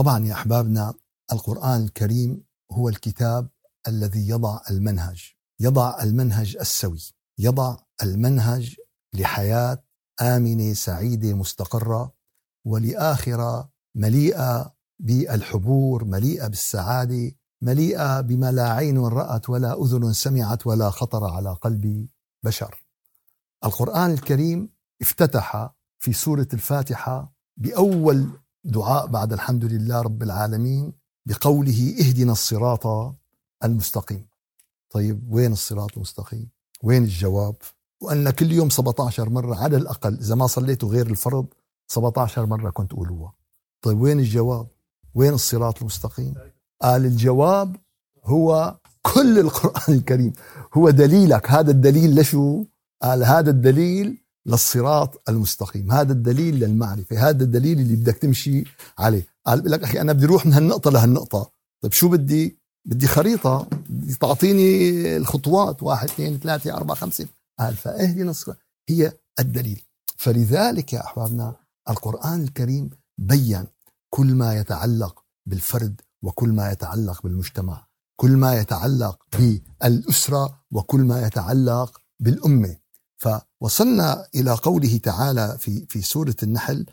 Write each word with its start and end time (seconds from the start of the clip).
طبعا 0.00 0.26
يا 0.26 0.32
أحبابنا 0.32 0.94
القرآن 1.32 1.84
الكريم 1.84 2.44
هو 2.72 2.88
الكتاب 2.88 3.48
الذي 3.88 4.28
يضع 4.28 4.60
المنهج 4.70 5.32
يضع 5.60 6.02
المنهج 6.02 6.56
السوي 6.60 7.00
يضع 7.38 7.76
المنهج 8.02 8.76
لحياة 9.14 9.82
آمنة 10.20 10.72
سعيدة 10.72 11.34
مستقرة 11.34 12.14
ولآخرة 12.66 13.70
مليئة 13.96 14.74
بالحبور 15.00 16.04
مليئة 16.04 16.46
بالسعادة 16.48 17.32
مليئة 17.62 18.20
بما 18.20 18.52
لا 18.52 18.72
عين 18.72 18.98
رأت 18.98 19.50
ولا 19.50 19.82
أذن 19.82 20.12
سمعت 20.12 20.66
ولا 20.66 20.90
خطر 20.90 21.24
على 21.24 21.52
قلب 21.52 22.08
بشر. 22.44 22.84
القرآن 23.64 24.10
الكريم 24.10 24.68
افتتح 25.02 25.74
في 25.98 26.12
سورة 26.12 26.48
الفاتحة 26.52 27.32
بأول 27.56 28.40
دعاء 28.64 29.06
بعد 29.06 29.32
الحمد 29.32 29.64
لله 29.64 30.00
رب 30.00 30.22
العالمين 30.22 30.92
بقوله 31.26 31.94
اهدنا 32.00 32.32
الصراط 32.32 33.14
المستقيم. 33.64 34.26
طيب 34.90 35.32
وين 35.32 35.52
الصراط 35.52 35.96
المستقيم؟ 35.96 36.48
وين 36.82 37.02
الجواب؟ 37.02 37.54
وأن 38.00 38.30
كل 38.30 38.52
يوم 38.52 38.70
17 38.70 39.28
مرة 39.28 39.56
على 39.56 39.76
الأقل 39.76 40.14
إذا 40.18 40.34
ما 40.34 40.46
صليتوا 40.46 40.88
غير 40.88 41.06
الفرض 41.06 41.46
17 41.88 42.46
مرة 42.46 42.70
كنت 42.70 42.92
قولوها 42.92 43.32
طيب 43.82 44.00
وين 44.00 44.18
الجواب؟ 44.18 44.66
وين 45.14 45.34
الصراط 45.34 45.80
المستقيم؟ 45.80 46.34
قال 46.82 47.06
الجواب 47.06 47.76
هو 48.24 48.78
كل 49.02 49.38
القرآن 49.38 49.94
الكريم. 49.94 50.32
هو 50.74 50.90
دليلك. 50.90 51.50
هذا 51.50 51.70
الدليل 51.70 52.20
لشو؟ 52.20 52.64
قال 53.02 53.24
هذا 53.24 53.50
الدليل 53.50 54.22
للصراط 54.50 55.22
المستقيم. 55.28 55.92
هذا 55.92 56.12
الدليل 56.12 56.54
للمعرفة 56.54 57.28
هذا 57.28 57.44
الدليل 57.44 57.80
اللي 57.80 57.96
بدك 57.96 58.16
تمشي 58.16 58.64
عليه. 58.98 59.26
قال 59.46 59.70
لك 59.70 59.82
أخي 59.82 60.00
أنا 60.00 60.12
بدي 60.12 60.26
أروح 60.26 60.46
من 60.46 60.52
هالنقطة 60.52 60.90
لهالنقطة. 60.90 61.50
طيب 61.82 61.92
شو 61.92 62.08
بدي؟ 62.08 62.58
بدي 62.84 63.06
خريطة 63.06 63.68
بدي 63.88 64.14
تعطيني 64.14 65.16
الخطوات. 65.16 65.82
واحد 65.82 66.08
اثنين 66.08 66.38
ثلاثة 66.38 66.76
أربعة 66.76 66.96
خمسة. 66.96 67.26
قال 67.58 67.76
فاهدنا 67.76 68.30
الصراط 68.30 68.58
هي 68.88 69.12
الدليل. 69.40 69.82
فلذلك 70.16 70.92
يا 70.92 71.04
أحبابنا 71.04 71.56
القرآن 71.88 72.42
الكريم 72.42 72.90
بين 73.18 73.64
كل 74.10 74.34
ما 74.34 74.58
يتعلق 74.58 75.24
بالفرد 75.46 76.00
وكل 76.22 76.48
ما 76.48 76.72
يتعلق 76.72 77.22
بالمجتمع 77.22 77.86
كل 78.16 78.30
ما 78.30 78.60
يتعلق 78.60 79.18
بالأسرة 79.38 80.62
وكل 80.70 81.00
ما 81.00 81.26
يتعلق 81.26 82.00
بالأمة. 82.20 82.76
فوصلنا 83.60 84.26
إلى 84.34 84.50
قوله 84.52 84.98
تعالى 84.98 85.56
في, 85.58 85.86
في 85.86 86.02
سورة 86.02 86.36
النحل 86.42 86.86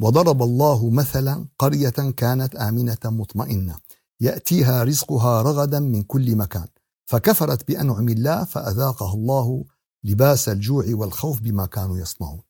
وضرب 0.00 0.42
الله 0.42 0.90
مثلا 0.90 1.46
قرية 1.58 1.90
كانت 1.90 2.56
آمنة 2.56 2.98
مطمئنة 3.04 3.76
يأتيها 4.20 4.84
رزقها 4.84 5.42
رغدا 5.42 5.80
من 5.80 6.02
كل 6.02 6.36
مكان 6.36 6.66
فكفرت 7.06 7.68
بأنعم 7.68 8.08
الله 8.08 8.44
فأذاقها 8.44 9.14
الله 9.14 9.64
لباس 10.04 10.48
الجوع 10.48 10.84
والخوف 10.88 11.40
بما 11.40 11.66
كانوا 11.66 11.98
يصنعون. 11.98 12.40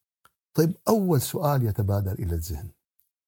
طيب 0.55 0.77
أول 0.89 1.21
سؤال 1.21 1.67
يتبادر 1.67 2.13
إلى 2.13 2.35
الذهن. 2.35 2.71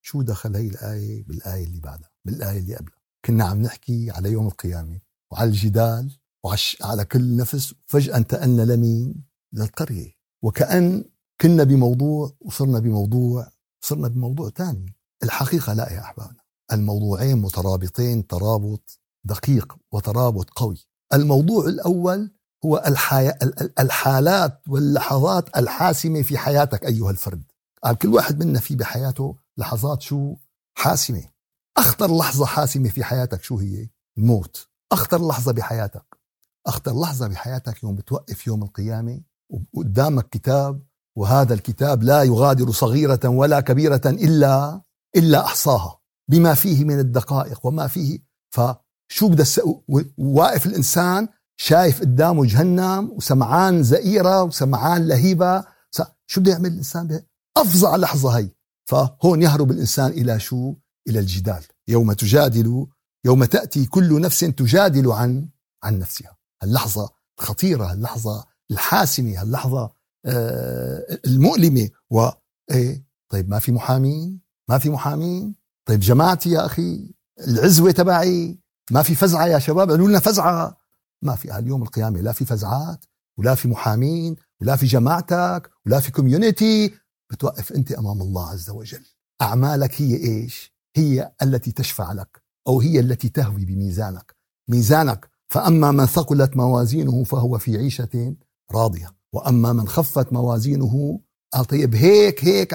شو 0.01 0.23
دخل 0.23 0.57
هي 0.57 0.67
الآية 0.67 1.25
بالآية 1.25 1.65
اللي 1.65 1.81
بعدها 1.81 2.11
بالآية 2.25 2.59
اللي 2.59 2.77
قبلها؟ 2.77 2.99
كنا 3.25 3.45
عم 3.45 3.63
نحكي 3.63 4.11
على 4.11 4.33
يوم 4.33 4.47
القيامة 4.47 5.01
وعلى 5.31 5.51
الجدال 5.51 6.19
وعلى 6.45 7.05
كل 7.05 7.37
نفس 7.37 7.75
فجأة 7.87 8.17
انتقلنا 8.17 8.63
لمين؟ 8.63 9.25
للقرية. 9.53 10.22
وكأن 10.43 11.05
كنا 11.41 11.65
بموضوع 11.65 12.33
وصرنا 12.41 12.79
بموضوع 12.79 13.49
صرنا 13.85 14.09
بموضوع 14.09 14.51
ثاني 14.51 14.97
الحقيقة 15.23 15.73
لا 15.73 15.93
يا 15.93 16.01
أحبابنا. 16.01 16.43
الموضوعين 16.73 17.39
مترابطين 17.39 18.27
ترابط 18.27 19.01
دقيق 19.25 19.77
وترابط 19.93 20.51
قوي. 20.51 20.87
الموضوع 21.13 21.65
الأول 21.67 22.31
هو 22.65 22.83
الحياة 22.87 23.39
الحالات 23.81 24.61
واللحظات 24.69 25.57
الحاسمة 25.57 26.23
في 26.23 26.39
حياتك 26.39 26.85
أيها 26.85 27.11
الفرد. 27.11 27.43
قال 27.85 27.99
كل 27.99 28.09
واحد 28.15 28.45
منا 28.45 28.61
في 28.61 28.77
بحياته 28.77 29.37
لحظات 29.57 30.03
شو 30.03 30.37
حاسمة. 30.79 31.25
أخطر 31.77 32.17
لحظة 32.17 32.47
حاسمة 32.47 32.89
في 32.89 33.05
حياتك 33.05 33.43
شو 33.43 33.59
هي؟ 33.59 33.89
الموت. 34.19 34.69
أخطر 34.93 35.29
لحظة 35.29 35.53
بحياتك. 35.53 36.19
أخطر 36.67 37.01
لحظة 37.01 37.27
بحياتك 37.29 37.83
يوم 37.83 37.95
بتوقف 37.95 38.47
يوم 38.47 38.63
القيامة 38.63 39.21
وقدامك 39.73 40.29
كتاب 40.29 40.83
وهذا 41.19 41.55
الكتاب 41.55 42.03
لا 42.03 42.23
يغادر 42.23 42.71
صغيرة 42.71 43.21
ولا 43.25 43.61
كبيرة 43.61 44.01
إلا 44.07 44.83
إلا 45.17 45.45
أحصاها 45.45 45.99
بما 46.31 46.55
فيه 46.55 46.85
من 46.85 46.99
الدقائق 46.99 47.67
وما 47.67 47.87
فيه. 47.87 48.19
فشو 48.51 49.29
بدأ 49.29 49.45
واقف 50.19 50.67
الإنسان 50.67 51.29
شايف 51.57 52.01
قدامه 52.01 52.47
جهنم 52.47 53.11
وسمعان 53.11 53.83
زئيرة 53.83 54.43
وسمعان 54.43 55.09
لهيبة. 55.09 55.65
شو 56.27 56.41
بده 56.41 56.53
يعمل 56.53 56.73
الإنسان؟ 56.73 57.23
أفظع 57.57 57.97
لحظة 57.97 58.31
هي. 58.31 58.49
فهون 58.85 59.43
يهرب 59.43 59.71
الإنسان 59.71 60.11
إلى 60.11 60.41
شو؟ 60.41 60.75
إلى 61.09 61.19
الجدال. 61.19 61.65
يوم 61.89 62.13
تجادل 62.13 62.87
يوم 63.25 63.45
تأتي 63.45 63.87
كل 63.87 64.21
نفس 64.21 64.41
تجادل 64.41 65.13
عن 65.13 65.49
عن 65.85 65.99
نفسها. 65.99 66.37
اللحظة 66.63 67.11
الخطيرة 67.41 67.93
اللحظة 67.93 68.52
الحاسمة 68.73 69.43
اللحظة 69.43 69.93
آه، 70.27 71.19
المؤلمة 71.27 71.89
و 72.11 72.29
إيه 72.71 73.05
طيب 73.29 73.49
ما 73.49 73.59
في 73.59 73.73
محامين؟ 73.73 74.41
ما 74.69 74.79
في 74.79 74.91
محامين؟ 74.91 75.55
طيب 75.87 76.01
جماعتي 76.01 76.51
يا 76.51 76.67
أخي 76.67 77.15
العزوة 77.49 77.91
تبعي؟ 77.91 78.59
ما 78.91 79.03
في 79.03 79.15
فزعة 79.15 79.47
يا 79.47 79.59
شباب؟ 79.59 79.91
قالوا 79.91 80.09
لنا 80.09 80.21
فزعة. 80.21 80.77
ما 81.23 81.37
في 81.37 81.59
اليوم 81.59 81.83
القيامة 81.83 82.21
لا 82.21 82.33
في 82.33 82.45
فزعات 82.45 83.05
ولا 83.39 83.55
في 83.55 83.69
محامين 83.69 84.37
ولا 84.61 84.77
في 84.77 84.87
جماعتك 84.87 85.71
ولا 85.87 86.01
في 86.01 86.13
كوميونيتي 86.13 86.95
بتوقف 87.31 87.73
أنت 87.73 87.93
أمام 87.93 88.23
الله 88.23 88.49
عز 88.51 88.71
وجل. 88.71 89.05
أعمالك 89.43 90.03
هي 90.03 90.17
إيش؟ 90.17 90.73
هي 90.97 91.33
التي 91.43 91.73
تشفع 91.73 92.13
لك 92.13 92.43
أو 92.67 92.81
هي 92.81 93.01
التي 93.01 93.29
تهوي 93.29 93.65
بميزانك. 93.65 94.37
ميزانك 94.69 95.31
فأما 95.49 95.91
من 95.91 96.07
ثقلت 96.07 96.57
موازينه 96.57 97.25
فهو 97.25 97.59
في 97.59 97.77
عيشة 97.77 98.35
راضية. 98.73 99.15
وأما 99.33 99.73
من 99.73 99.89
خفت 99.89 100.33
موازينه 100.33 101.21
قال 101.53 101.65
طيب 101.65 101.95
هيك 101.95 102.45
هيك 102.45 102.75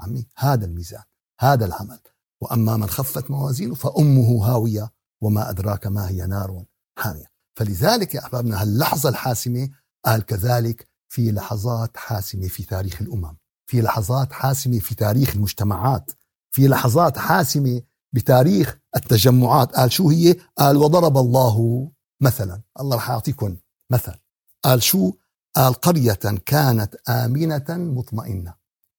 عمي 0.00 0.26
هذا 0.36 0.64
الميزان 0.66 1.02
هذا 1.40 1.66
العمل. 1.66 2.00
وأما 2.40 2.76
من 2.76 2.88
خفت 2.88 3.30
موازينه 3.30 3.74
فأمه 3.74 4.46
هاوية 4.46 4.90
وما 5.22 5.50
أدراك 5.50 5.86
ما 5.86 6.08
هي 6.08 6.26
نار 6.26 6.64
حامية. 6.98 7.30
فلذلك 7.58 8.14
يا 8.14 8.20
أحبابنا 8.20 8.62
هاللحظة 8.62 9.08
الحاسمة 9.08 9.68
قال 10.04 10.22
كذلك 10.22 10.88
في 11.08 11.32
لحظات 11.32 11.96
حاسمة 11.96 12.48
في 12.48 12.62
تاريخ 12.62 13.02
الأمم 13.02 13.36
في 13.70 13.80
لحظات 13.80 14.32
حاسمة 14.32 14.78
في 14.78 14.94
تاريخ 14.94 15.34
المجتمعات 15.34 16.10
في 16.50 16.68
لحظات 16.68 17.18
حاسمة 17.18 17.82
بتاريخ 18.12 18.78
التجمعات. 18.96 19.72
قال 19.72 19.92
شو 19.92 20.10
هي؟ 20.10 20.36
قال 20.58 20.76
وضرب 20.76 21.16
الله 21.16 21.88
مثلا 22.20 22.62
الله 22.80 22.96
رح 22.96 23.10
يعطيكم 23.10 23.56
مثل. 23.92 24.14
قال 24.64 24.82
شو؟ 24.82 25.12
قال 25.56 25.74
قرية 25.74 26.18
كانت 26.46 26.94
آمنة 27.08 27.64
مطمئنة. 27.68 28.54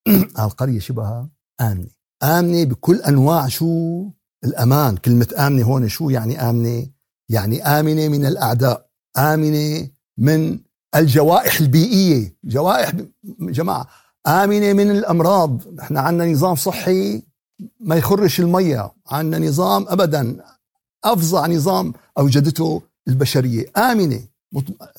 قال 0.35 0.49
قرية 0.49 0.79
شبه 0.79 1.27
آمنة. 1.61 1.87
آمنة 2.23 2.63
بكل 2.63 3.01
أنواع 3.01 3.47
شو؟ 3.47 4.03
الأمان. 4.43 4.97
كلمة 4.97 5.27
آمنة 5.37 5.63
هون 5.63 5.87
شو 5.87 6.09
يعني 6.09 6.49
آمنة؟ 6.49 6.87
يعني 7.29 7.63
آمنة 7.63 8.07
من 8.07 8.25
الأعداء. 8.25 8.89
آمنة 9.17 9.89
من 10.17 10.59
الجوائح 10.95 11.59
البيئية. 11.59 12.35
جوائح 12.43 12.91
جماعة. 13.39 13.87
آمنة 14.27 14.73
من 14.73 14.91
الأمراض. 14.91 15.79
إحنا 15.79 16.01
عندنا 16.01 16.31
نظام 16.31 16.55
صحي 16.55 17.23
ما 17.79 17.95
يخرش 17.95 18.39
المية. 18.39 18.91
عندنا 19.07 19.47
نظام 19.47 19.85
أبدا. 19.87 20.43
أفظع 21.03 21.47
نظام 21.47 21.93
أوجدته 22.17 22.81
البشرية. 23.07 23.65
آمنة. 23.77 24.30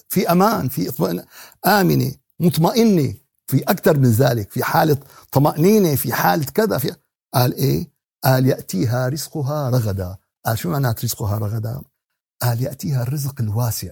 في 0.08 0.32
أمان 0.32 0.68
في 0.68 0.88
اطمئنان 0.88 1.24
آمنة 1.66 2.12
مطمئنة 2.40 3.14
في 3.46 3.62
أكثر 3.62 3.98
من 3.98 4.10
ذلك 4.10 4.50
في 4.50 4.64
حالة 4.64 4.96
طمأنينة 5.32 5.94
في 5.94 6.12
حالة 6.12 6.44
كذا 6.44 6.78
في 6.78 6.94
قال 7.34 7.54
إيه؟ 7.54 7.90
قال 8.24 8.46
يأتيها 8.46 9.08
رزقها 9.08 9.70
رغدا. 9.70 10.16
قال 10.46 10.58
شو 10.58 10.70
معنات 10.70 11.04
رزقها 11.04 11.38
رغدا؟ 11.38 11.82
قال 12.42 12.62
يأتيها 12.62 13.02
الرزق 13.02 13.40
الواسع. 13.40 13.90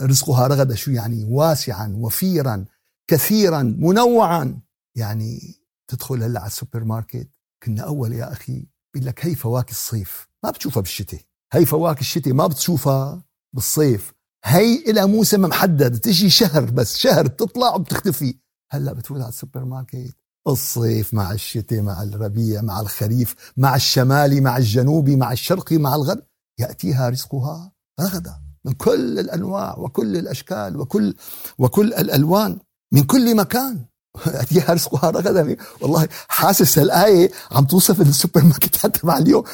رزقها 0.00 0.46
رغدا 0.46 0.74
شو 0.74 0.90
يعني؟ 0.90 1.24
واسعا 1.24 1.94
وفيرا 1.96 2.64
كثيرا 3.06 3.62
منوعا. 3.62 4.60
يعني 4.94 5.54
تدخل 5.88 6.22
هلأ 6.22 6.40
على 6.40 6.46
السوبر 6.46 6.84
ماركت 6.84 7.28
كنا 7.62 7.82
أول 7.82 8.12
يا 8.12 8.32
أخي 8.32 8.66
بيقول 8.94 9.08
لك 9.08 9.26
هي 9.26 9.34
فواكه 9.34 9.70
الصيف. 9.70 10.28
ما 10.44 10.50
بتشوفها 10.50 10.80
بالشتاء. 10.80 11.20
هي 11.52 11.66
فواكه 11.66 12.00
الشتاء 12.00 12.34
ما 12.34 12.46
بتشوفها 12.46 13.22
بالصيف. 13.52 14.15
هي 14.44 14.74
إلى 14.74 15.06
موسم 15.06 15.40
محدد 15.40 15.98
تجي 15.98 16.30
شهر 16.30 16.64
بس 16.64 16.96
شهر 16.96 17.26
بتطلع 17.26 17.74
وبتختفي. 17.74 18.38
هلأ 18.72 18.92
بتفوت 18.92 19.20
على 19.20 19.28
السوبر 19.28 19.64
ماركت 19.64 20.16
الصيف 20.48 21.14
مع 21.14 21.32
الشتاء 21.32 21.82
مع 21.82 22.02
الربيع 22.02 22.62
مع 22.62 22.80
الخريف 22.80 23.34
مع 23.56 23.76
الشمالي 23.76 24.40
مع 24.40 24.56
الجنوبي 24.56 25.16
مع 25.16 25.32
الشرقي 25.32 25.78
مع 25.78 25.94
الغربي 25.94 26.22
يأتيها 26.60 27.08
رزقها 27.08 27.72
رغدا 28.00 28.34
من 28.64 28.72
كل 28.72 29.18
الأنواع 29.18 29.78
وكل 29.78 30.16
الأشكال 30.16 30.80
وكل 30.80 31.14
وكل 31.58 31.94
الألوان 31.94 32.58
من 32.92 33.02
كل 33.02 33.36
مكان. 33.36 33.84
يأتيها 34.34 34.72
رزقها 34.72 35.10
رغدا 35.10 35.56
والله 35.80 36.08
حاسس 36.28 36.78
الآية 36.78 37.30
عم 37.50 37.64
توصف 37.64 38.00
السوبر 38.00 38.44
ماركت 38.44 38.86
تبع 38.86 39.18
اليوم. 39.18 39.44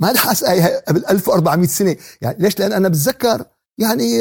ما 0.00 0.16
حاسس 0.16 0.44
آية 0.44 0.84
قبل 0.88 1.06
1400 1.06 1.68
سنة. 1.68 1.96
يعني 2.20 2.42
ليش؟ 2.42 2.58
لأن 2.58 2.72
أنا 2.72 2.88
بتذكر 2.88 3.44
يعني 3.78 4.18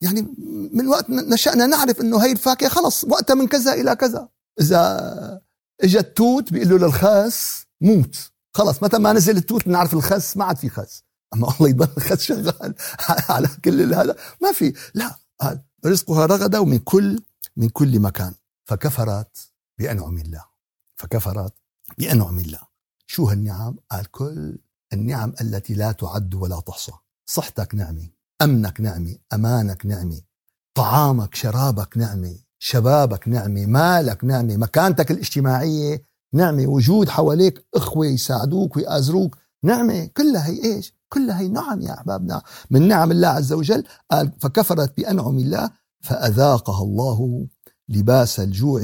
يعني 0.00 0.34
من 0.72 0.88
وقت 0.88 1.10
نشأنا 1.10 1.66
نعرف 1.66 2.00
إنه 2.00 2.24
هي 2.24 2.32
الفاكهة 2.32 2.68
خلص 2.68 3.04
وقتها 3.04 3.34
من 3.34 3.46
كذا 3.46 3.72
إلى 3.72 3.96
كذا. 3.96 4.28
إذا 4.60 5.40
اجى 5.82 5.98
التوت 5.98 6.52
بيقول 6.52 6.80
له 6.80 6.86
للخس 6.86 7.66
موت. 7.80 8.16
خلص 8.54 8.82
متى 8.82 8.98
ما 8.98 9.12
نزل 9.12 9.36
التوت 9.36 9.66
بنعرف 9.66 9.94
الخس 9.94 10.36
ما 10.36 10.44
عاد 10.44 10.56
في 10.56 10.68
خس. 10.68 11.02
أما 11.34 11.54
الله 11.54 11.68
يضل 11.68 11.88
الخس 11.96 12.22
شغال 12.22 12.74
على 13.34 13.48
كل 13.64 13.94
هذا. 13.94 14.16
ما 14.42 14.52
في. 14.52 14.72
لا 14.94 15.18
رزقها 15.86 16.26
رغدا 16.26 16.58
ومن 16.58 16.78
كل 16.78 17.22
من 17.56 17.68
كل 17.68 18.00
مكان. 18.00 18.34
فكفرت 18.64 19.50
بأنعم 19.78 20.18
الله. 20.18 20.44
فكفرت 20.96 21.54
بأنعم 21.98 22.38
الله. 22.38 22.60
شو 23.06 23.24
هالنعم؟ 23.24 23.76
قال 23.90 24.10
كل 24.10 24.58
النعم 24.92 25.34
التي 25.40 25.74
لا 25.74 25.92
تعد 25.92 26.34
ولا 26.34 26.60
تحصى. 26.60 26.92
صحتك 27.26 27.74
نعمه 27.74 28.15
أمنك 28.42 28.80
نعمه 28.80 29.16
أمانك 29.32 29.86
نعمه 29.86 30.20
طعامك 30.74 31.34
شرابك 31.34 31.96
نعمه 31.98 32.38
شبابك 32.58 33.28
نعمه 33.28 33.66
مالك 33.66 34.24
نعمه 34.24 34.56
مكانتك 34.56 35.10
الاجتماعية 35.10 36.04
نعمه 36.32 36.66
وجود 36.66 37.08
حواليك 37.08 37.66
إخوة 37.74 38.06
يساعدوك 38.06 38.76
ويآزروك 38.76 39.36
نعمه 39.62 40.06
كلها 40.06 40.46
هي 40.46 40.64
إيش؟ 40.64 40.94
كلها 41.08 41.40
هي 41.40 41.48
نعم 41.48 41.80
يا 41.80 41.94
أحبابنا. 41.94 42.42
من 42.70 42.88
نعم 42.88 43.10
الله 43.10 43.28
عز 43.28 43.52
وجل 43.52 43.84
قال 44.10 44.32
فكفرت 44.40 44.96
بأنعم 44.96 45.38
الله 45.38 45.70
فأذاقها 46.00 46.82
الله 46.82 47.46
لباس 47.88 48.40
الجوع 48.40 48.82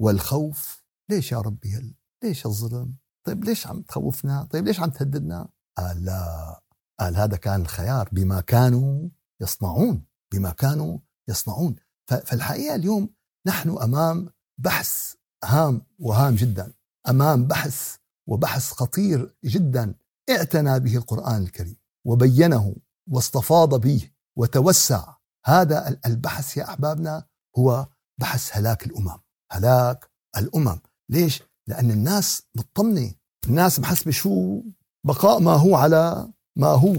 والخوف. 0.00 0.82
ليش 1.10 1.32
يا 1.32 1.38
ربي 1.38 1.74
هل 1.74 1.94
ليش 2.24 2.46
الظلم؟ 2.46 2.94
طيب 3.24 3.44
ليش 3.44 3.66
عم 3.66 3.82
تخوفنا؟ 3.82 4.48
طيب 4.50 4.66
ليش 4.66 4.80
عم 4.80 4.90
تهددنا؟ 4.90 5.48
قال 5.78 6.04
لا 6.04 6.60
قال 7.00 7.16
هذا 7.16 7.36
كان 7.36 7.60
الخيار 7.60 8.08
بما 8.12 8.40
كانوا 8.40 9.08
يصنعون 9.40 10.04
بما 10.32 10.50
كانوا 10.50 10.98
يصنعون. 11.28 11.76
فالحقيقة 12.06 12.74
اليوم 12.74 13.08
نحن 13.46 13.78
أمام 13.78 14.28
بحث 14.58 15.14
هام 15.44 15.82
وهام 15.98 16.34
جدا 16.34 16.72
أمام 17.08 17.46
بحث 17.46 17.96
وبحث 18.28 18.72
خطير 18.72 19.36
جدا. 19.44 19.94
اعتنى 20.30 20.80
به 20.80 20.96
القرآن 20.96 21.42
الكريم 21.42 21.76
وبينه 22.06 22.76
واستفاض 23.10 23.80
به 23.80 24.10
وتوسع. 24.38 25.14
هذا 25.46 26.00
البحث 26.06 26.56
يا 26.56 26.64
أحبابنا 26.64 27.24
هو 27.58 27.86
بحث 28.20 28.56
هلاك 28.56 28.86
الأمم 28.86 29.18
هلاك 29.52 30.10
الأمم. 30.36 30.80
ليش؟ 31.10 31.42
لأن 31.66 31.90
الناس 31.90 32.42
مطمنة 32.54 33.14
الناس 33.48 33.80
محسبه 33.80 34.10
شو 34.10 34.62
بقاء 35.06 35.40
ما 35.40 35.52
هو 35.52 35.76
على 35.76 36.32
ما 36.56 36.66
هو؟ 36.66 36.96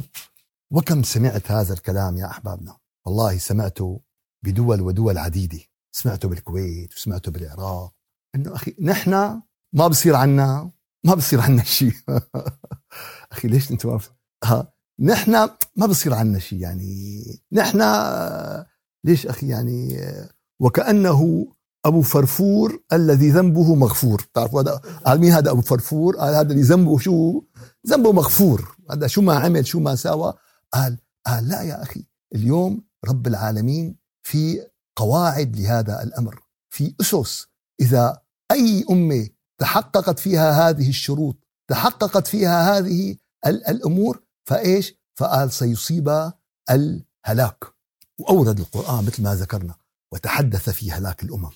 وكم 0.71 1.03
سمعت 1.03 1.51
هذا 1.51 1.73
الكلام 1.73 2.17
يا 2.17 2.25
أحبابنا؟ 2.25 2.77
والله 3.05 3.37
سمعته 3.37 4.01
بدول 4.45 4.81
ودول 4.81 5.17
عديدة. 5.17 5.59
سمعته 5.91 6.29
بالكويت 6.29 6.93
وسمعته 6.93 7.31
بالعراق. 7.31 7.93
إنه 8.35 8.55
أخي 8.55 8.75
نحن 8.81 9.11
ما 9.73 9.87
بصير 9.87 10.15
عنا 10.15 10.71
ما 11.05 11.13
بصير 11.15 11.41
عنا 11.41 11.63
شيء 11.63 11.93
أخي 13.31 13.47
ليش 13.47 13.71
أنت 13.71 13.85
ما 13.85 13.99
ها 14.43 14.73
نحن 14.99 15.31
ما 15.75 15.85
بصير 15.85 16.13
عنا 16.13 16.39
شيء 16.39 16.59
يعني. 16.59 17.23
نحن 17.51 17.79
ليش 19.03 19.27
أخي 19.27 19.47
يعني؟ 19.47 19.97
وكأنه 20.59 21.47
أبو 21.85 22.01
فرفور 22.01 22.83
الذي 22.93 23.29
ذنبه 23.29 23.75
مغفور. 23.75 24.21
بتعرفوا 24.21 24.61
هذا؟ 24.61 24.81
مين 25.17 25.31
هذا 25.31 25.51
أبو 25.51 25.61
فرفور؟ 25.61 26.15
قال 26.15 26.35
هذا 26.35 26.51
اللي 26.51 26.61
ذنبه 26.61 26.97
شو؟ 26.97 27.41
ذنبه 27.87 28.11
مغفور. 28.11 28.77
هذا 28.91 29.07
شو 29.07 29.21
ما 29.21 29.35
عمل 29.35 29.67
شو 29.67 29.79
ما 29.79 29.95
ساوى. 29.95 30.33
قال 30.73 30.97
قال 31.25 31.47
لا 31.47 31.61
يا 31.61 31.83
أخي 31.83 32.05
اليوم 32.35 32.83
رب 33.05 33.27
العالمين 33.27 33.95
في 34.23 34.67
قواعد 34.95 35.55
لهذا 35.55 36.03
الأمر 36.03 36.39
في 36.69 36.95
أسس. 37.01 37.47
إذا 37.81 38.21
أي 38.51 38.85
أمة 38.89 39.29
تحققت 39.57 40.19
فيها 40.19 40.69
هذه 40.69 40.89
الشروط 40.89 41.37
تحققت 41.67 42.27
فيها 42.27 42.77
هذه 42.77 43.17
الأمور 43.45 44.23
فإيش؟ 44.45 44.95
فقال 45.15 45.51
سيصيب 45.51 46.31
الهلاك. 46.69 47.63
وأورد 48.17 48.59
القرآن 48.59 49.05
مثل 49.05 49.23
ما 49.23 49.35
ذكرنا 49.35 49.75
وتحدث 50.11 50.69
في 50.69 50.91
هلاك 50.91 51.23
الأمم 51.23 51.49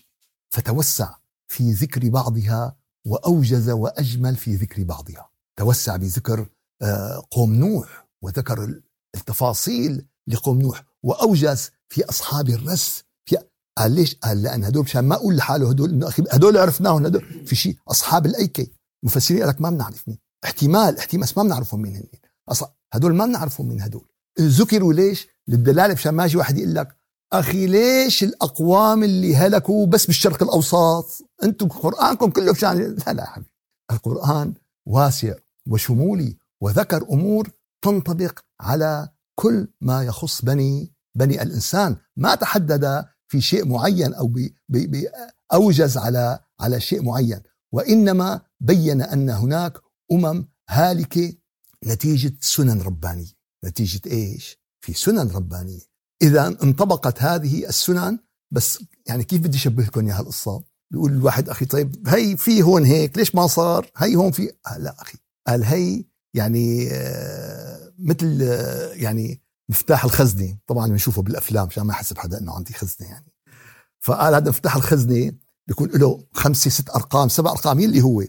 فتوسع 0.50 1.16
في 1.48 1.72
ذكر 1.72 2.10
بعضها 2.10 2.76
وأوجز 3.06 3.70
وأجمل 3.70 4.36
في 4.36 4.56
ذكر 4.56 4.84
بعضها. 4.84 5.30
توسع 5.60 5.96
بذكر 5.96 6.48
آه، 6.82 7.24
قوم 7.32 7.54
نوح 7.54 8.08
وذكر 8.22 8.82
التفاصيل 9.16 10.06
لقوم 10.28 10.62
نوح 10.62 10.84
واوجز 11.04 11.70
في 11.90 12.06
أصحاب 12.06 12.50
الرس 12.50 13.04
في 13.26 13.38
قال 13.78 13.92
ليش؟ 13.92 14.16
قال 14.16 14.44
لأن 14.44 14.64
هدول 14.64 14.84
مشان 14.84 15.04
ما 15.04 15.16
أقول 15.16 15.36
لحاله 15.36 15.70
هدول 15.70 15.90
إنه 15.90 16.08
أخي 16.08 16.24
هدول 16.32 16.58
عرفناهم 16.58 17.06
هدول 17.06 17.46
في 17.46 17.56
شيء 17.56 17.78
أصحاب 17.88 18.26
الأيكة 18.26 18.68
مفسرين 19.04 19.46
لك 19.46 19.62
ما 19.62 19.70
بنعرف 19.70 20.08
مين 20.08 20.18
احتمال 20.46 20.98
احتمال 20.98 21.24
بس 21.24 21.38
ما 21.38 21.44
بنعرفهم 21.44 21.82
مين 21.82 21.96
هن 21.96 22.04
هدول 22.94 23.16
ما 23.16 23.26
بنعرفهم 23.26 23.68
مين 23.68 23.82
هدول 23.82 24.08
ذكروا 24.40 24.94
ليش؟ 24.94 25.28
للدلالة 25.48 25.94
مشان 25.94 26.12
ما 26.12 26.26
يجي 26.26 26.38
واحد 26.38 26.58
يقول 26.58 26.76
لك 26.76 26.98
أخي 27.34 27.68
ليش 27.68 28.24
الأقوام 28.24 29.04
اللي 29.04 29.36
هلكوا 29.36 29.86
بس 29.86 30.06
بالشرق 30.06 30.44
الأوسط 30.44 31.30
أنتم 31.44 31.68
قرآنكم 31.68 32.30
كله 32.30 32.52
مشان 32.52 32.78
لا 32.78 33.14
لا 33.14 33.26
حبيبي 33.26 33.52
القرآن 33.92 34.54
واسع 34.86 35.34
وشمولي 35.68 36.38
وذكر 36.62 37.04
أمور 37.04 37.50
تنطبق 37.82 38.40
على 38.62 39.10
كل 39.36 39.68
ما 39.82 40.04
يخص 40.04 40.42
بني 40.42 40.94
بني 41.16 41.42
الإنسان. 41.42 41.98
ما 42.18 42.36
تحدد 42.36 43.06
في 43.28 43.42
شيء 43.42 43.66
معين 43.66 44.14
أو 44.14 44.28
بي 44.28 44.56
بي 44.70 45.10
أوجز 45.54 45.98
على 45.98 46.40
على 46.60 46.80
شيء 46.80 47.04
معين. 47.04 47.42
وإنما 47.72 48.42
بين 48.60 49.02
أن 49.02 49.30
هناك 49.30 49.78
أمم 50.12 50.48
هالكة 50.70 51.34
نتيجة 51.86 52.34
سنن 52.42 52.82
ربانية. 52.82 53.38
نتيجة 53.66 54.02
إيش؟ 54.08 54.58
في 54.82 54.94
سنن 54.94 55.28
ربانية. 55.30 55.80
إذا 56.22 56.48
انطبقت 56.48 57.22
هذه 57.22 57.70
السنن 57.70 58.20
بس 58.52 58.84
يعني 59.08 59.24
كيف 59.24 59.42
بدي 59.42 59.58
اشبه 59.58 59.84
لكم 59.84 60.06
اياها 60.06 60.20
القصة 60.20 60.64
بيقول 60.92 61.12
الواحد 61.12 61.50
أخي 61.50 61.66
طيب 61.66 62.08
هي 62.08 62.38
في 62.38 62.62
هون 62.62 62.86
هيك 62.86 63.18
ليش 63.18 63.36
ما 63.36 63.48
صار؟ 63.48 63.92
هي 63.98 64.16
هون 64.16 64.32
في 64.32 64.52
آه 64.68 64.78
لا 64.78 65.02
أخي. 65.02 65.18
قال 65.48 65.64
هي 65.64 66.06
يعني 66.34 66.90
آه 66.92 67.94
مثل 68.00 68.40
آه 68.42 68.94
يعني 68.94 69.42
مفتاح 69.70 70.04
الخزنة. 70.04 70.58
طبعا 70.68 70.88
بنشوفه 70.88 71.22
بالأفلام 71.22 71.68
عشان 71.68 71.84
ما 71.84 71.94
يحسب 71.94 72.18
حدا 72.18 72.40
إنه 72.40 72.56
عندي 72.56 72.74
خزنة 72.74 73.10
يعني. 73.10 73.34
فقال 74.00 74.36
هذا 74.36 74.50
مفتاح 74.50 74.76
الخزنة 74.76 75.32
بيكون 75.68 75.90
له 75.90 76.24
خمسة 76.34 76.70
ست 76.70 76.90
أرقام 76.90 77.30
سبع 77.30 77.52
أرقام 77.52 77.80
اللي 77.80 78.02
هو. 78.02 78.24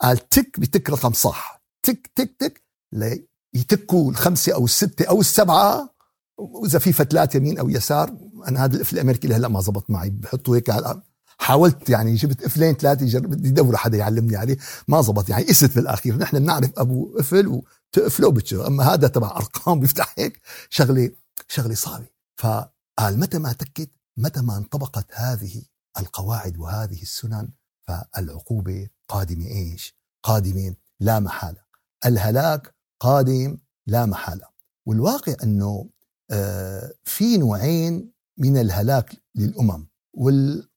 قال 0.00 0.28
تك 0.28 0.60
بتك 0.60 0.90
رقم 0.90 1.12
صح. 1.12 1.62
تك 1.82 2.10
تك 2.14 2.36
تك 2.38 2.62
ليتكوا 2.92 4.10
الخمسة 4.10 4.54
أو 4.54 4.64
الستة 4.64 5.04
أو 5.04 5.20
السبعة. 5.20 5.92
وإذا 6.38 6.78
في 6.78 6.92
فتلات 6.92 7.34
يمين 7.34 7.58
أو 7.58 7.68
يسار 7.68 8.16
أنا 8.48 8.64
هذا 8.64 8.76
القفل 8.76 8.96
الامريكي 8.96 9.24
اللي 9.24 9.36
هلأ 9.36 9.48
ما 9.48 9.60
زبط 9.60 9.90
معي 9.90 10.10
بحطوا 10.10 10.56
هيك 10.56 10.70
على 10.70 11.02
حاولت 11.42 11.90
يعني 11.90 12.14
جبت 12.14 12.44
قفلين 12.44 12.74
ثلاثة 12.74 13.06
جرب 13.06 13.30
بدي 13.30 13.48
ادور 13.48 13.76
حدا 13.76 13.98
يعلمني 13.98 14.36
عليه. 14.36 14.56
ما 14.88 15.02
زبط. 15.02 15.28
يعني 15.28 15.44
قست 15.44 15.74
بالآخير. 15.74 16.16
نحن 16.16 16.38
بنعرف 16.38 16.70
أبو 16.76 17.16
قفل 17.18 17.46
وتقفله 17.46 18.28
وبتشغل 18.28 18.66
أما 18.66 18.84
هذا 18.84 19.08
تبع 19.08 19.36
أرقام 19.36 19.80
بيفتح 19.80 20.14
هيك 20.18 20.40
شغلة 20.70 21.10
شغلة 21.48 21.74
صعبة. 21.74 22.06
فقال 22.36 23.20
متى 23.20 23.38
ما 23.38 23.52
تكت 23.52 23.90
متى 24.16 24.40
ما 24.40 24.56
انطبقت 24.56 25.06
هذه 25.12 25.62
القواعد 25.98 26.58
وهذه 26.58 27.02
السنن 27.02 27.48
فالعقوبة 27.82 28.88
قادمة. 29.08 29.46
إيش؟ 29.46 29.96
قادمة 30.22 30.74
لا 31.00 31.20
محالة. 31.20 31.60
الهلاك 32.06 32.74
قادم 33.00 33.58
لا 33.86 34.06
محالة. 34.06 34.46
والواقع 34.86 35.34
إنه 35.42 35.88
آه، 36.30 36.92
في 37.04 37.36
نوعين 37.36 38.12
من 38.38 38.58
الهلاك 38.58 39.12
للأمم. 39.34 39.86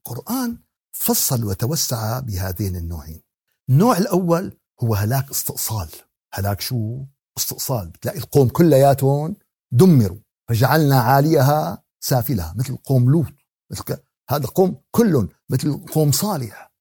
والقران 0.10 0.58
فصل 0.92 1.44
وتوسع 1.44 2.20
بهذين 2.20 2.76
النوعين. 2.76 3.22
النوع 3.70 3.98
الأول 3.98 4.58
هو 4.84 4.96
هلاك 4.96 5.30
استئصال. 5.32 5.90
هلاك 6.34 6.62
شو؟ 6.62 7.06
استئصال. 7.38 7.90
بتلاقي 7.90 8.18
القوم 8.18 8.50
كلياتهم 8.50 9.36
دمروا 9.72 10.18
فجعلنا 10.50 11.00
عاليها 11.00 11.84
سافلها 12.00 12.54
مثل 12.58 12.78
قوم 12.78 13.12
لوط. 13.12 13.34
مثل 13.72 13.98
هذا 14.30 14.46
قوم 14.46 14.82
كلهم 14.92 15.30
مثل 15.50 15.86
قوم 15.94 16.12
صالح. 16.12 16.72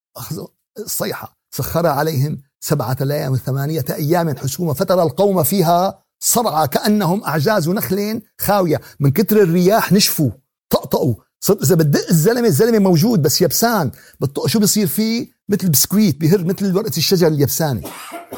الصيحة. 0.79 1.39
سخر 1.51 1.87
عليهم 1.87 2.43
سبعة 2.61 2.97
ليال 3.01 3.31
وثمانية 3.33 3.85
أيام 3.91 4.37
حسوما 4.37 4.75
فترى 4.75 5.03
القوم 5.03 5.43
فيها 5.43 6.05
صرعى 6.21 6.69
كأنهم 6.69 7.25
أعجاز 7.25 7.69
نخل 7.69 8.23
خاوية. 8.41 8.81
من 9.01 9.11
كتر 9.11 9.43
الرياح 9.43 9.93
نشفوا 9.93 10.31
طقطقوا 10.71 11.15
صرت 11.45 11.63
إذا 11.63 11.75
بتدق 11.75 12.09
الزلمة 12.11 12.49
الزلمة 12.49 12.79
موجود 12.79 13.23
بس 13.23 13.43
يبسان 13.43 13.91
بتطق 14.21 14.47
شو 14.47 14.61
بصير 14.61 14.87
فيه؟ 14.87 15.29
مثل 15.49 15.69
بسكويت 15.69 16.21
بهر 16.21 16.45
مثل 16.45 16.77
ورقة 16.77 16.97
الشجر 16.97 17.27
اليبسانة 17.27 17.83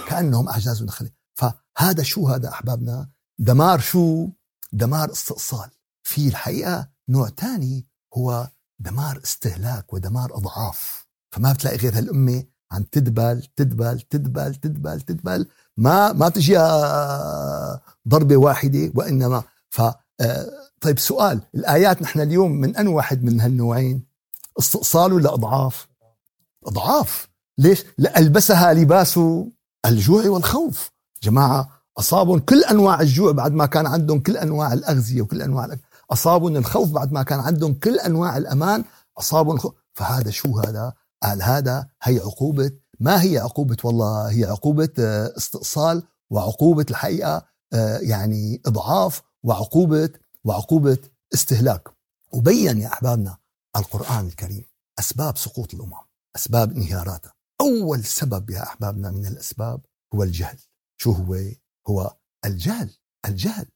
كأنهم 0.08 0.48
أعجاز 0.48 0.82
نخل 0.82 1.10
فهذا 1.34 2.02
شو 2.02 2.28
هذا 2.28 2.48
أحبابنا؟ 2.48 3.08
دمار 3.38 3.80
شو؟ 3.80 4.28
دمار 4.72 5.12
استئصال. 5.12 5.70
في 6.02 6.28
الحقيقة 6.28 6.88
نوع 7.08 7.28
تاني 7.28 7.86
هو 8.16 8.48
دمار 8.78 9.20
استهلاك 9.24 9.92
ودمار 9.92 10.36
إضعاف. 10.36 11.06
فما 11.30 11.52
بتلاقي 11.52 11.76
غير 11.76 11.98
هالأمة 11.98 12.44
عم 12.72 12.82
تدبل 12.82 13.42
تدبل 13.56 14.00
تدبل 14.00 14.54
تدبل 14.54 15.00
تدبل. 15.00 15.46
ما 15.76 16.12
ما 16.12 16.28
بتجيها 16.28 17.82
ضربة 18.08 18.36
واحدة 18.36 18.92
وإنما 18.94 19.42
ف 19.70 19.80
آه، 20.20 20.65
طيب 20.80 20.98
سؤال 20.98 21.40
الآيات 21.54 22.02
نحن 22.02 22.20
اليوم 22.20 22.52
من 22.52 22.76
أن 22.76 22.88
واحد 22.88 23.24
من 23.24 23.40
هالنوعين؟ 23.40 24.06
استئصال 24.58 25.12
ولا 25.12 25.34
أضعاف؟ 25.34 25.88
أضعاف. 26.66 27.28
ليش؟ 27.58 27.84
لألبسها 27.98 28.74
لباس 28.74 29.20
الجوع 29.86 30.28
والخوف. 30.28 30.90
جماعة 31.22 31.68
أصابهم 31.98 32.38
كل 32.38 32.64
أنواع 32.64 33.00
الجوع 33.00 33.32
بعد 33.32 33.52
ما 33.52 33.66
كان 33.66 33.86
عندهم 33.86 34.20
كل 34.20 34.36
أنواع 34.36 34.72
الأغذية 34.72 35.22
وكل 35.22 35.42
أنواع. 35.42 35.68
أصابهم 36.10 36.56
الخوف 36.56 36.90
بعد 36.90 37.12
ما 37.12 37.22
كان 37.22 37.40
عندهم 37.40 37.74
كل 37.74 37.98
أنواع 37.98 38.36
الأمان 38.36 38.84
أصابهم 39.18 39.54
الخوف 39.54 39.74
فهذا 39.94 40.30
شو 40.30 40.58
هذا؟ 40.58 40.92
قال 41.22 41.42
هذا 41.42 41.86
هي 42.02 42.18
عقوبة. 42.18 42.70
ما 43.00 43.22
هي 43.22 43.38
عقوبة؟ 43.38 43.76
والله 43.84 44.30
هي 44.30 44.44
عقوبة 44.44 44.88
آه، 44.98 45.32
استئصال 45.36 46.02
وعقوبة 46.30 46.86
الحقيقة 46.90 47.42
آه، 47.72 47.98
يعني 47.98 48.62
إضعاف 48.66 49.22
وعقوبة 49.42 50.10
وعقوبة 50.46 50.98
استهلاك. 51.34 51.88
وبين 52.32 52.78
يا 52.78 52.88
أحبابنا 52.92 53.38
القرآن 53.76 54.26
الكريم 54.26 54.64
أسباب 54.98 55.36
سقوط 55.36 55.74
الأمم 55.74 55.92
أسباب 56.36 56.72
انهياراتها. 56.72 57.34
أول 57.60 58.04
سبب 58.04 58.50
يا 58.50 58.62
أحبابنا 58.62 59.10
من 59.10 59.26
الأسباب 59.26 59.80
هو 60.14 60.22
الجهل. 60.22 60.58
شو 61.00 61.12
هو؟ 61.12 61.36
هو 61.88 62.16
الجهل 62.44 62.90
الجهل. 63.26 63.66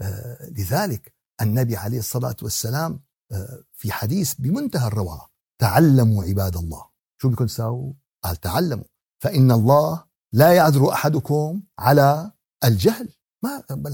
آه 0.00 0.50
لذلك 0.50 1.14
النبي 1.40 1.76
عليه 1.76 1.98
الصلاة 1.98 2.36
والسلام 2.42 3.00
آه 3.32 3.64
في 3.74 3.92
حديث 3.92 4.34
بمنتهى 4.34 4.86
الروعة 4.86 5.30
تعلموا 5.60 6.24
عباد 6.24 6.56
الله. 6.56 6.86
شو 7.22 7.28
بدكم 7.28 7.46
تساووا؟ 7.46 7.92
قال 8.24 8.36
تعلموا. 8.36 8.84
فإن 9.22 9.50
الله 9.50 10.04
لا 10.32 10.52
يعذر 10.52 10.92
أحدكم 10.92 11.62
على 11.78 12.32
الجهل. 12.64 13.08
ما 13.42 13.64
رب 13.70 13.86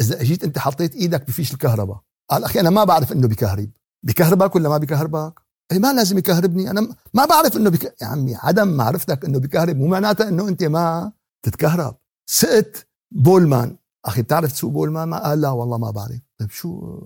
إذا 0.00 0.20
أجيت 0.20 0.44
أنت 0.44 0.58
حطيت 0.58 0.94
إيدك 0.94 1.26
بفيش 1.26 1.52
الكهرباء. 1.52 2.00
قال 2.30 2.44
أخي 2.44 2.60
أنا 2.60 2.70
ما 2.70 2.84
بعرف 2.84 3.12
إنه 3.12 3.28
بكهرب. 3.28 3.70
بكهربك 4.02 4.54
ولا 4.54 4.68
ما 4.68 4.78
بكهربك؟ 4.78 5.40
أي 5.72 5.78
ما 5.78 5.92
لازم 5.92 6.18
يكهربني. 6.18 6.70
أنا 6.70 6.96
ما 7.14 7.24
بعرف 7.24 7.56
إنه 7.56 7.70
بك... 7.70 7.84
يا 8.02 8.06
عمي 8.06 8.36
عدم 8.36 8.68
معرفتك 8.68 9.24
إنه 9.24 9.38
بكهرب 9.38 9.76
مو 9.76 9.86
معناتها 9.86 10.28
إنه 10.28 10.48
أنت 10.48 10.64
ما 10.64 11.12
تتكهرب. 11.42 11.96
سقت 12.30 12.88
بولمان. 13.14 13.76
أخي 14.04 14.22
بتعرف 14.22 14.52
تسوق 14.52 14.72
بولمان 14.72 15.08
ما؟ 15.08 15.18
قال 15.28 15.40
لا 15.40 15.50
والله 15.50 15.78
ما 15.78 15.90
بعرف. 15.90 16.20
طيب 16.38 16.50
شو؟ 16.50 17.00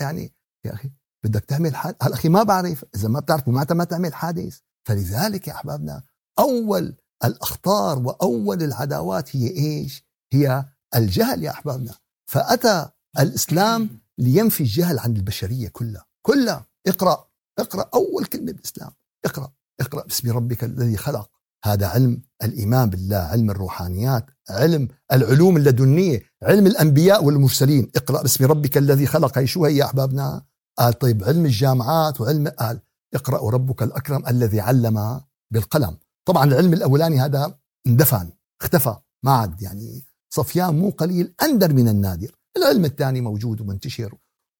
يعني 0.00 0.34
يا 0.66 0.74
أخي 0.74 0.90
بدك 1.24 1.44
تعمل 1.44 1.76
حادث 1.76 1.96
قال 1.96 2.12
أخي 2.12 2.28
ما 2.28 2.42
بعرف. 2.42 2.84
إذا 2.94 3.08
ما 3.08 3.20
بتعرف 3.20 3.48
معناتها 3.48 3.74
ما 3.74 3.84
تعمل 3.84 4.14
حادث. 4.14 4.58
فلذلك 4.88 5.48
يا 5.48 5.52
أحبابنا 5.52 6.02
أول 6.38 6.96
الأخطار 7.24 7.98
وأول 7.98 8.62
العداوات 8.62 9.36
هي 9.36 9.48
إيش؟ 9.48 10.04
هي 10.32 10.64
الجهل 10.96 11.42
يا 11.42 11.50
أحبابنا. 11.50 11.94
فأتى 12.32 12.88
الإسلام 13.18 14.00
لينفي 14.18 14.60
الجهل 14.60 14.98
عن 14.98 15.16
البشرية 15.16 15.68
كلها. 15.68 16.04
كلها. 16.26 16.66
اقرأ. 16.86 17.28
اقرأ 17.58 17.90
أول 17.94 18.24
كلمة 18.24 18.52
بالإسلام. 18.52 18.90
اقرأ. 19.24 19.52
اقرأ 19.80 20.02
باسم 20.02 20.30
ربك 20.30 20.64
الذي 20.64 20.96
خلق. 20.96 21.30
هذا 21.64 21.86
علم 21.86 22.22
الإيمان 22.42 22.90
بالله 22.90 23.16
علم 23.16 23.50
الروحانيات 23.50 24.26
علم 24.50 24.88
العلوم 25.12 25.56
اللدنية 25.56 26.22
علم 26.42 26.66
الأنبياء 26.66 27.24
والمرسلين. 27.24 27.90
اقرأ 27.96 28.22
باسم 28.22 28.44
ربك 28.44 28.78
الذي 28.78 29.06
خلق 29.06 29.38
هي 29.38 29.46
شو 29.46 29.64
هي 29.64 29.76
يا 29.76 29.84
أحبابنا. 29.84 30.42
قال 30.78 30.98
طيب 30.98 31.24
علم 31.24 31.44
الجامعات 31.44 32.20
وعلم 32.20 32.48
قال 32.48 32.80
اقرأ 33.14 33.50
ربك 33.50 33.82
الأكرم 33.82 34.26
الذي 34.26 34.60
علم 34.60 35.20
بالقلم. 35.50 35.98
طبعا 36.28 36.44
العلم 36.44 36.72
الأولاني 36.72 37.20
هذا 37.20 37.58
اندفن 37.86 38.30
اختفى 38.62 38.96
ما 39.24 39.32
عاد 39.32 39.62
يعني 39.62 40.11
صفيان 40.34 40.78
مو 40.78 40.90
قليل 40.90 41.34
أندر 41.42 41.72
من 41.72 41.88
النادر. 41.88 42.36
العلم 42.56 42.84
الثاني 42.84 43.20
موجود 43.20 43.60
ومنتشر 43.60 44.14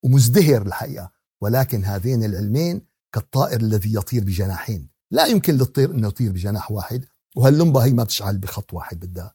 ومزدهر 0.04 0.62
الحقيقة. 0.62 1.10
ولكن 1.42 1.84
هذين 1.84 2.24
العلمين 2.24 2.82
كالطائر 3.14 3.60
الذي 3.60 3.94
يطير 3.94 4.24
بجناحين. 4.24 4.88
لا 5.10 5.26
يمكن 5.26 5.54
للطير 5.54 5.90
إنه 5.90 6.08
يطير 6.08 6.32
بجناح 6.32 6.70
واحد. 6.70 7.04
وهاللمبة 7.36 7.84
هي 7.84 7.92
ما 7.92 8.04
بتشعل 8.04 8.38
بخط 8.38 8.74
واحد 8.74 9.00
بدها 9.00 9.34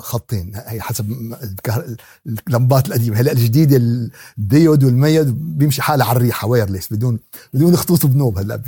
خطين. 0.00 0.52
هي 0.54 0.80
حسب 0.80 1.34
اللمبات 2.48 2.86
القديمة. 2.86 3.16
هلا 3.16 3.32
الجديدة 3.32 3.76
الديود 4.38 4.84
والميد 4.84 5.58
بيمشي 5.58 5.82
حالها 5.82 6.06
على 6.06 6.16
الريحة 6.16 6.48
وايرلس 6.48 6.92
بدون 6.92 7.18
بدون 7.54 7.76
خطوط 7.76 8.06
بنوب 8.06 8.38
هلا 8.38 8.62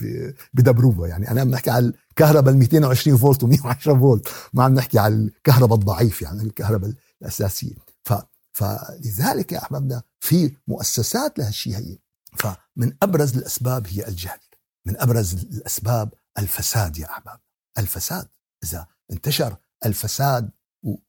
بدبروبة 0.54 1.06
يعني. 1.06 1.30
أنا 1.30 1.40
عم 1.40 1.50
نحكي 1.50 1.70
على 1.70 1.92
الكهرباء 2.14 2.54
ال 2.54 2.58
220 2.58 3.16
فولت 3.16 3.44
و110 3.44 3.76
فولت. 3.76 4.28
ما 4.52 4.64
عم 4.64 4.74
نحكي 4.74 4.98
على 4.98 5.14
الكهرباء 5.14 5.78
الضعيف 5.78 6.22
يعني 6.22 6.42
الكهرباء 6.42 6.92
الأساسية. 7.22 7.74
ف 8.04 8.12
فلذلك 8.52 9.52
يا 9.52 9.58
احبابنا 9.58 10.02
في 10.20 10.56
مؤسسات 10.68 11.38
لهالشيء 11.38 11.76
هي. 11.76 11.98
فمن 12.38 12.92
أبرز 13.02 13.36
الأسباب 13.36 13.86
هي 13.86 14.08
الجهل. 14.08 14.38
من 14.86 15.00
أبرز 15.00 15.34
الأسباب 15.34 16.14
الفساد 16.38 16.98
يا 16.98 17.10
أحباب. 17.10 17.40
الفساد. 17.78 18.28
إذا 18.64 18.86
انتشر 19.12 19.56
الفساد 19.86 20.50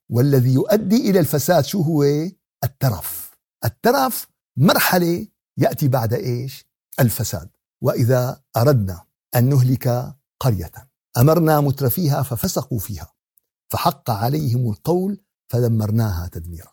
والذي 0.10 0.54
يؤدي 0.54 1.10
إلى 1.10 1.20
الفساد 1.20 1.66
شو 1.66 1.82
هو؟ 1.82 2.04
الترف. 2.64 3.38
الترف 3.66 4.28
مرحلة 4.58 5.28
يأتي 5.58 5.88
بعد 5.88 6.14
إيش؟ 6.14 6.66
الفساد. 7.00 7.50
وإذا 7.82 8.42
أردنا 8.58 9.06
أن 9.36 9.50
نهلك 9.50 10.16
قرية. 10.40 10.95
أمرنا 11.18 11.62
مترفيها 11.62 12.24
ففسقوا 12.24 12.80
فيها 12.80 13.14
فحق 13.72 14.10
عليهم 14.10 14.70
القول 14.70 15.22
فدمرناها 15.48 16.28
تدميرا. 16.28 16.72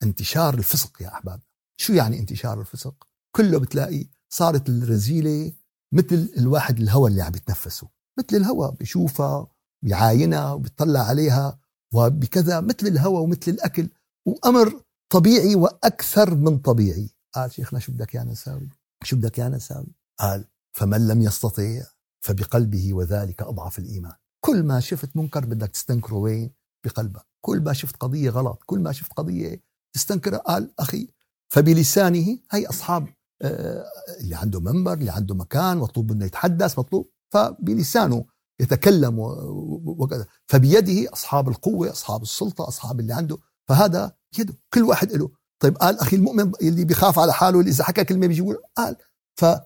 فانتشار 0.00 0.54
الفسق 0.54 1.02
يا 1.02 1.08
احباب 1.08 1.40
شو 1.76 1.92
يعني 1.92 2.18
انتشار 2.18 2.60
الفسق؟ 2.60 3.06
كله 3.36 3.58
بتلاقي 3.58 4.06
صارت 4.28 4.68
الرزيلة 4.68 5.52
مثل 5.92 6.32
الواحد 6.38 6.80
الهواء 6.80 7.10
اللي 7.10 7.22
عم 7.22 7.34
يتنفسه 7.34 7.88
مثل 8.18 8.36
الهواء 8.36 8.70
بشوفها 8.70 9.46
بيعاينها 9.84 10.52
وبيطلع 10.52 11.00
عليها 11.00 11.58
وبكذا 11.94 12.60
مثل 12.60 12.86
الهواء 12.86 13.22
ومثل 13.22 13.50
الأكل. 13.50 13.88
وأمر 14.26 14.82
طبيعي 15.12 15.54
وأكثر 15.54 16.34
من 16.34 16.58
طبيعي. 16.58 17.10
قال 17.34 17.52
شيخنا 17.52 17.78
شو 17.78 17.92
بدك 17.92 18.14
يعني 18.14 18.30
نساوي؟ 18.30 18.68
شو 19.04 19.16
بدك 19.16 19.38
يعني 19.38 19.56
نساوي؟ 19.56 19.94
قال 20.18 20.44
فمن 20.72 21.08
لم 21.08 21.22
يستطيع 21.22 21.86
فبقلبه 22.20 22.94
وذلك 22.94 23.42
أضعف 23.42 23.78
الإيمان. 23.78 24.12
كل 24.44 24.62
ما 24.62 24.80
شفت 24.80 25.16
منكر 25.16 25.44
بدك 25.46 25.68
تستنكره 25.70 26.14
وين؟ 26.14 26.50
بقلبك. 26.84 27.26
كل 27.40 27.60
ما 27.60 27.72
شفت 27.72 27.96
قضية 27.96 28.30
غلط 28.30 28.62
كل 28.66 28.78
ما 28.78 28.92
شفت 28.92 29.12
قضية 29.12 29.62
تستنكرها 29.94 30.38
قال 30.38 30.70
أخي 30.78 31.08
فبلسانه 31.52 32.38
هي 32.52 32.66
أصحاب 32.66 33.08
آه، 33.42 33.84
اللي 34.20 34.34
عنده 34.34 34.60
منبر 34.60 34.92
اللي 34.92 35.10
عنده 35.10 35.34
مكان 35.34 35.76
مطلوب 35.78 36.12
انه 36.12 36.24
يتحدث 36.24 36.78
مطلوب 36.78 37.10
فبلسانه 37.32 38.24
يتكلم 38.60 39.18
وكذا. 39.18 40.26
فبيده 40.46 41.12
أصحاب 41.12 41.48
القوة 41.48 41.90
أصحاب 41.90 42.22
السلطة 42.22 42.68
أصحاب 42.68 43.00
اللي 43.00 43.12
عنده. 43.12 43.38
فهذا 43.68 44.12
يده 44.38 44.54
كل 44.74 44.82
واحد 44.82 45.12
له. 45.12 45.30
طيب 45.60 45.76
قال 45.78 45.98
أخي 46.00 46.16
المؤمن 46.16 46.52
اللي 46.62 46.84
بيخاف 46.84 47.18
على 47.18 47.32
حاله 47.32 47.60
اللي 47.60 47.70
إذا 47.70 47.84
حكى 47.84 48.04
كلمة 48.04 48.26
بيجي 48.26 48.42
قال 48.76 48.96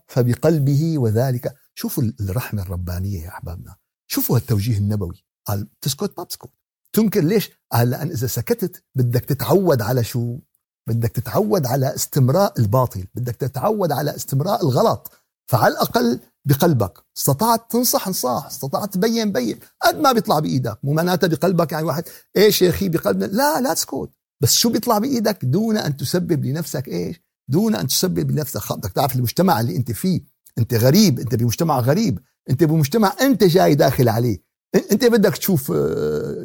فبقلبه 0.08 0.98
وذلك 0.98 1.54
شوفوا 1.74 2.04
الرحمة 2.20 2.62
الربانية 2.62 3.22
يا 3.22 3.28
أحبابنا. 3.28 3.76
شوفوا 4.06 4.36
التوجيه 4.36 4.78
النبوي. 4.78 5.24
قال 5.46 5.68
تسكت 5.80 6.18
ما 6.18 6.24
تسكت. 6.24 6.50
تنكر 6.92 7.20
ليش؟ 7.20 7.50
قال 7.72 7.90
لأن 7.90 8.10
إذا 8.10 8.26
سكتت 8.26 8.84
بدك 8.94 9.24
تتعود 9.24 9.82
على 9.82 10.04
شو؟ 10.04 10.38
بدك 10.88 11.10
تتعود 11.10 11.66
على 11.66 11.94
استمراء 11.94 12.60
الباطل. 12.60 13.06
بدك 13.14 13.36
تتعود 13.36 13.92
على 13.92 14.16
استمراء 14.16 14.64
الغلط. 14.64 15.12
فعلى 15.50 15.74
الأقل 15.74 16.20
بقلبك. 16.44 16.98
استطعت 17.16 17.70
تنصح 17.70 18.06
انصاح. 18.06 18.46
استطعت 18.46 18.94
تبين 18.94 19.32
بين. 19.32 19.58
قد 19.82 19.98
ما 19.98 20.12
بيطلع 20.12 20.38
بإيدك. 20.38 20.78
مو 20.84 20.92
معناتها 20.92 21.26
بقلبك 21.26 21.72
يعني 21.72 21.86
واحد 21.86 22.04
إيش 22.36 22.62
يا 22.62 22.70
أخي؟ 22.70 22.88
بقلبنا 22.88 23.24
لا 23.24 23.60
لا 23.60 23.74
تسكت. 23.74 24.10
بس 24.42 24.52
شو 24.52 24.70
بيطلع 24.70 24.98
بإيدك؟ 24.98 25.44
دون 25.44 25.76
أن 25.76 25.96
تسبب 25.96 26.44
لنفسك 26.44 26.88
إيش؟ 26.88 27.20
دون 27.50 27.74
أن 27.74 27.86
تسبب 27.86 28.30
لنفسك 28.30 28.72
بدك 28.72 28.92
تعرف 28.92 29.16
المجتمع 29.16 29.60
اللي 29.60 29.76
أنت 29.76 29.92
فيه 29.92 30.33
أنت 30.58 30.74
غريب 30.74 31.18
أنت 31.18 31.34
بمجتمع 31.34 31.80
غريب 31.80 32.20
انت 32.50 32.64
بمجتمع 32.64 33.16
انت 33.20 33.44
جاي 33.44 33.74
داخل 33.74 34.08
عليه. 34.08 34.42
انت 34.92 35.04
بدك 35.04 35.36
تشوف 35.36 35.72
آه، 35.76 36.44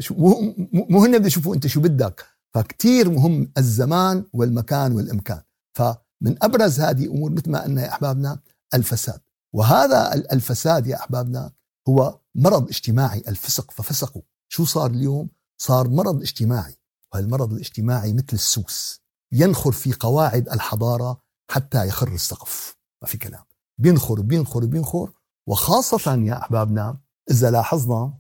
مو 0.72 1.06
هن 1.06 1.18
بدك 1.18 1.26
يشوفوا 1.26 1.56
انت 1.56 1.68
شو 1.68 1.82
بدك. 1.82 2.26
فكتير 2.54 3.10
مهم 3.10 3.52
الزمان 3.58 4.26
والمكان 4.34 4.92
والإمكان. 4.92 5.42
فمن 5.78 6.36
أبرز 6.42 6.80
هذه 6.80 7.06
امور 7.06 7.32
مثل 7.32 7.52
ما 7.52 7.64
قلنا 7.64 7.82
يا 7.82 7.90
أحبابنا 7.90 8.40
الفساد. 8.74 9.22
وهذا 9.54 10.14
الفساد 10.14 10.88
يا 10.88 10.96
أحبابنا 10.96 11.52
هو 11.90 12.20
مرض 12.36 12.68
اجتماعي 12.68 13.24
الفسق. 13.28 13.72
ففسقوا. 13.72 14.22
شو 14.52 14.66
صار 14.66 14.92
اليوم؟ 14.92 15.30
صار 15.62 15.88
مرض 15.88 16.22
اجتماعي. 16.22 16.76
وهالمرض 17.14 17.54
الاجتماعي 17.54 18.14
مثل 18.14 18.34
السوس. 18.34 19.02
ينخر 19.32 19.72
في 19.72 19.94
قواعد 19.94 20.50
الحضارة 20.50 21.22
حتى 21.52 21.88
يخر 21.88 22.14
السقف. 22.14 22.78
ما 23.02 23.08
في 23.08 23.18
كلام. 23.18 23.49
بينخر 23.80 24.22
بينخر 24.22 24.66
بينخر 24.66 25.12
وخاصة 25.48 26.16
يا 26.16 26.42
أحبابنا 26.42 26.98
إذا 27.32 27.52
لاحظنا 27.52 28.14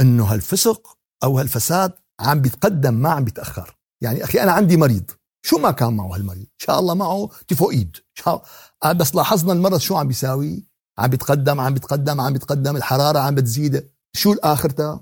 أنه 0.00 0.24
هالفسق 0.24 0.98
أو 1.24 1.38
هالفساد 1.38 1.92
عم 2.20 2.40
بيتقدم 2.40 2.94
ما 2.94 3.10
عم 3.10 3.24
بيتأخر. 3.24 3.76
يعني 4.02 4.24
أخي 4.24 4.42
أنا 4.42 4.52
عندي 4.52 4.76
مريض. 4.76 5.10
شو 5.46 5.58
ما 5.58 5.70
كان 5.70 5.96
معه 5.96 6.14
هالمريض؟ 6.14 6.42
إن 6.42 6.58
شاء 6.58 6.80
الله 6.80 6.94
معه 6.94 7.30
تيفوئيد. 7.48 7.96
آه، 8.84 8.92
بس 8.92 9.14
لاحظنا 9.14 9.52
المرض 9.52 9.78
شو 9.78 9.96
عم 9.96 10.08
بيساوي؟ 10.08 10.66
عم 10.98 11.10
بيتقدم 11.10 11.60
عم 11.60 11.74
بيتقدم 11.74 12.20
عم 12.20 12.32
بيتقدم. 12.32 12.76
الحرارة 12.76 13.18
عم 13.18 13.34
بتزيد. 13.34 13.90
شو 14.16 14.32
الآخرته 14.32 15.00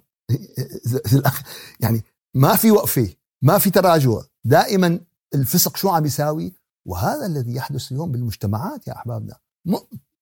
يعني 1.81 2.05
ما 2.35 2.57
في 2.57 2.71
وقفة 2.71 3.15
ما 3.43 3.59
في 3.59 3.71
تراجع. 3.71 4.21
دائما 4.45 5.01
الفسق 5.35 5.77
شو 5.77 5.89
عم 5.89 6.07
يساوي؟ 6.07 6.55
وهذا 6.87 7.27
الذي 7.27 7.55
يحدث 7.55 7.93
اليوم 7.93 8.13
بالمجتمعات 8.13 8.89
يا 8.89 8.97
أحبابنا. 8.97 9.37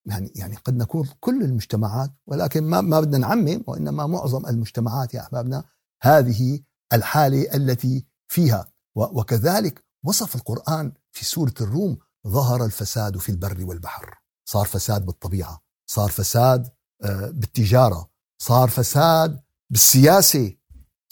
يعني 0.06 0.32
يعني 0.34 0.56
قد 0.56 0.76
نكون 0.76 1.08
كل 1.20 1.42
المجتمعات 1.42 2.10
ولكن 2.26 2.64
ما 2.64 2.80
ما 2.80 3.00
بدنا 3.00 3.18
نعمم 3.18 3.64
وإنما 3.66 4.06
معظم 4.06 4.46
المجتمعات 4.46 5.14
يا 5.14 5.20
أحبابنا 5.20 5.64
هذه 6.02 6.60
الحالة 6.92 7.54
التي 7.54 8.06
فيها. 8.28 8.66
وكذلك 8.94 9.84
وصف 10.04 10.34
القرآن 10.34 10.92
في 11.12 11.24
سورة 11.24 11.54
الروم 11.60 11.98
ظهر 12.26 12.64
الفساد 12.64 13.18
في 13.18 13.28
البر 13.28 13.64
والبحر 13.64 14.18
صار 14.48 14.66
فساد 14.66 15.06
بالطبيعة 15.06 15.62
صار 15.90 16.10
فساد 16.10 16.68
آه، 17.04 17.30
بالتجارة 17.30 18.10
صار 18.42 18.68
فساد 18.68 19.40
بالسياسة 19.72 20.52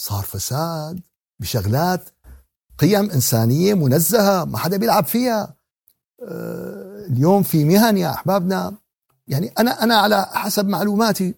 صار 0.01 0.23
فساد 0.23 1.01
بشغلات 1.41 2.11
قيم 2.79 3.11
إنسانية 3.11 3.75
منزهة 3.75 4.45
ما 4.45 4.59
حدا 4.59 4.77
بيلعب 4.77 5.05
فيها. 5.05 5.57
اليوم 6.23 7.43
في 7.43 7.65
مهن 7.65 7.99
يا 7.99 8.11
أحبابنا. 8.11 8.75
يعني 9.29 9.53
أنا 9.59 9.83
أنا 9.83 9.95
على 9.97 10.27
حسب 10.33 10.67
معلوماتي 10.69 11.35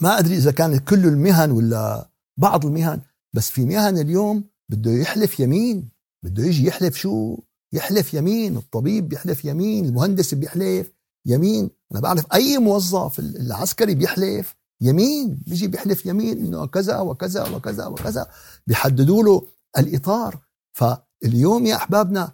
ما 0.00 0.18
أدري 0.18 0.36
إذا 0.36 0.50
كانت 0.50 0.88
كل 0.88 1.06
المهن 1.06 1.50
ولا 1.50 2.08
بعض 2.36 2.66
المهن 2.66 3.00
بس 3.32 3.50
في 3.50 3.64
مهن 3.64 3.98
اليوم 3.98 4.44
بده 4.68 4.90
يحلف 4.90 5.40
يمين 5.40 5.88
بده 6.22 6.44
يجي 6.44 6.66
يحلف 6.66 6.96
شو؟ 6.96 7.38
يحلف 7.72 8.14
يمين 8.14 8.56
الطبيب 8.56 9.08
بيحلف 9.08 9.44
يمين 9.44 9.84
المهندس 9.84 10.34
بيحلف 10.34 10.92
يمين. 11.26 11.70
أنا 11.92 12.00
بعرف 12.00 12.26
أي 12.34 12.58
موظف 12.58 13.18
العسكري 13.18 13.94
بيحلف 13.94 14.54
يمين 14.80 15.42
بيجي 15.46 15.66
بيحلف 15.66 16.06
يمين 16.06 16.38
إنه 16.38 16.66
كذا 16.66 16.98
وكذا 16.98 17.48
وكذا 17.48 17.86
وكذا 17.86 18.26
بيحددوا 18.66 19.22
له 19.22 19.46
الإطار. 19.78 20.38
فاليوم 20.72 21.66
يا 21.66 21.76
أحبابنا 21.76 22.32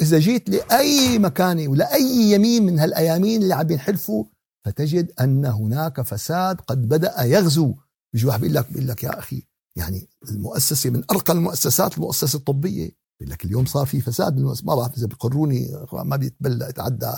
إذا 0.00 0.18
جيت 0.18 0.48
لأي 0.50 1.18
مكان 1.18 1.68
ولا 1.68 1.94
اي 1.94 2.30
يمين 2.32 2.66
من 2.66 2.78
هالأيامين 2.78 3.42
اللي 3.42 3.54
عم 3.54 3.70
ينحلفوا 3.70 4.24
فتجد 4.64 5.12
أن 5.20 5.44
هناك 5.44 6.00
فساد 6.00 6.60
قد 6.60 6.88
بدأ 6.88 7.22
يغزو. 7.22 7.74
بيجي 8.12 8.26
واحد 8.26 8.40
بيقول 8.40 8.54
لك 8.54 8.72
بيقول 8.72 8.88
لك 8.88 9.04
يا 9.04 9.18
أخي 9.18 9.42
يعني 9.76 10.08
المؤسسة 10.30 10.90
من 10.90 11.02
أرقى 11.10 11.32
المؤسسات 11.32 11.94
المؤسسة 11.94 12.36
الطبية. 12.36 12.90
بيقول 13.20 13.32
لك 13.32 13.44
اليوم 13.44 13.66
صار 13.66 13.86
في 13.86 14.00
فساد 14.00 14.40
ما 14.40 14.74
بعرف 14.74 14.96
إذا 14.96 15.06
بيقروني 15.06 15.86
ما 15.92 16.16
بيتبلى 16.16 16.68
يتعدى 16.68 17.12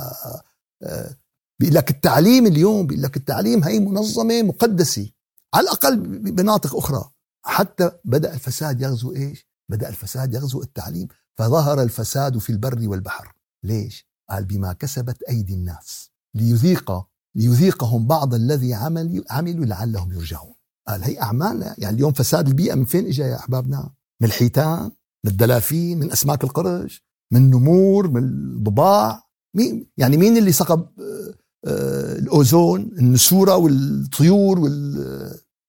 آه، 0.82 1.16
بيقول 1.60 1.74
لك 1.74 1.90
التعليم 1.90 2.46
اليوم 2.46 2.86
بيقول 2.86 3.02
لك 3.02 3.16
التعليم 3.16 3.64
هي 3.64 3.80
منظمة 3.80 4.42
مقدسة 4.42 5.10
على 5.54 5.64
الأقل 5.64 5.96
بمناطق 5.96 6.76
أخرى. 6.76 7.10
حتى 7.44 7.90
بدأ 8.04 8.34
الفساد 8.34 8.80
يغزو 8.80 9.12
إيش؟ 9.12 9.46
بدأ 9.70 9.88
الفساد 9.88 10.34
يغزو 10.34 10.62
التعليم. 10.62 11.08
فظهر 11.38 11.82
الفساد 11.82 12.38
في 12.38 12.50
البر 12.50 12.88
والبحر. 12.88 13.34
ليش؟ 13.62 14.06
قال 14.30 14.44
بما 14.44 14.72
كسبت 14.72 15.22
أيدي 15.22 15.54
الناس. 15.54 16.10
ليذيق 16.34 17.06
ليذيقهم 17.34 18.06
بعض 18.06 18.34
الذي 18.34 18.74
عمل 18.74 19.24
عملوا 19.30 19.64
لعلهم 19.64 20.12
يرجعون. 20.12 20.54
قال 20.88 21.04
هي 21.04 21.22
أعمالنا 21.22 21.74
يعني 21.78 21.96
اليوم 21.96 22.12
فساد 22.12 22.48
البيئة 22.48 22.74
من 22.74 22.84
فين 22.84 23.06
إجا 23.06 23.26
يا 23.26 23.36
أحبابنا؟ 23.36 23.90
من 24.20 24.28
الحيتان 24.28 24.90
من 25.24 25.30
الدلافين 25.30 25.98
من 25.98 26.12
أسماك 26.12 26.44
القرش 26.44 27.04
من 27.32 27.40
النمور 27.40 28.08
من 28.08 28.22
الضباع. 28.24 29.22
مين 29.56 29.90
يعني 29.96 30.16
مين 30.16 30.36
اللي 30.36 30.52
سقب 30.52 30.80
آه، 30.80 31.34
آه، 31.66 32.18
الأوزون 32.18 32.80
النسورة 32.80 33.56
والطيور 33.56 34.58
وال 34.58 34.96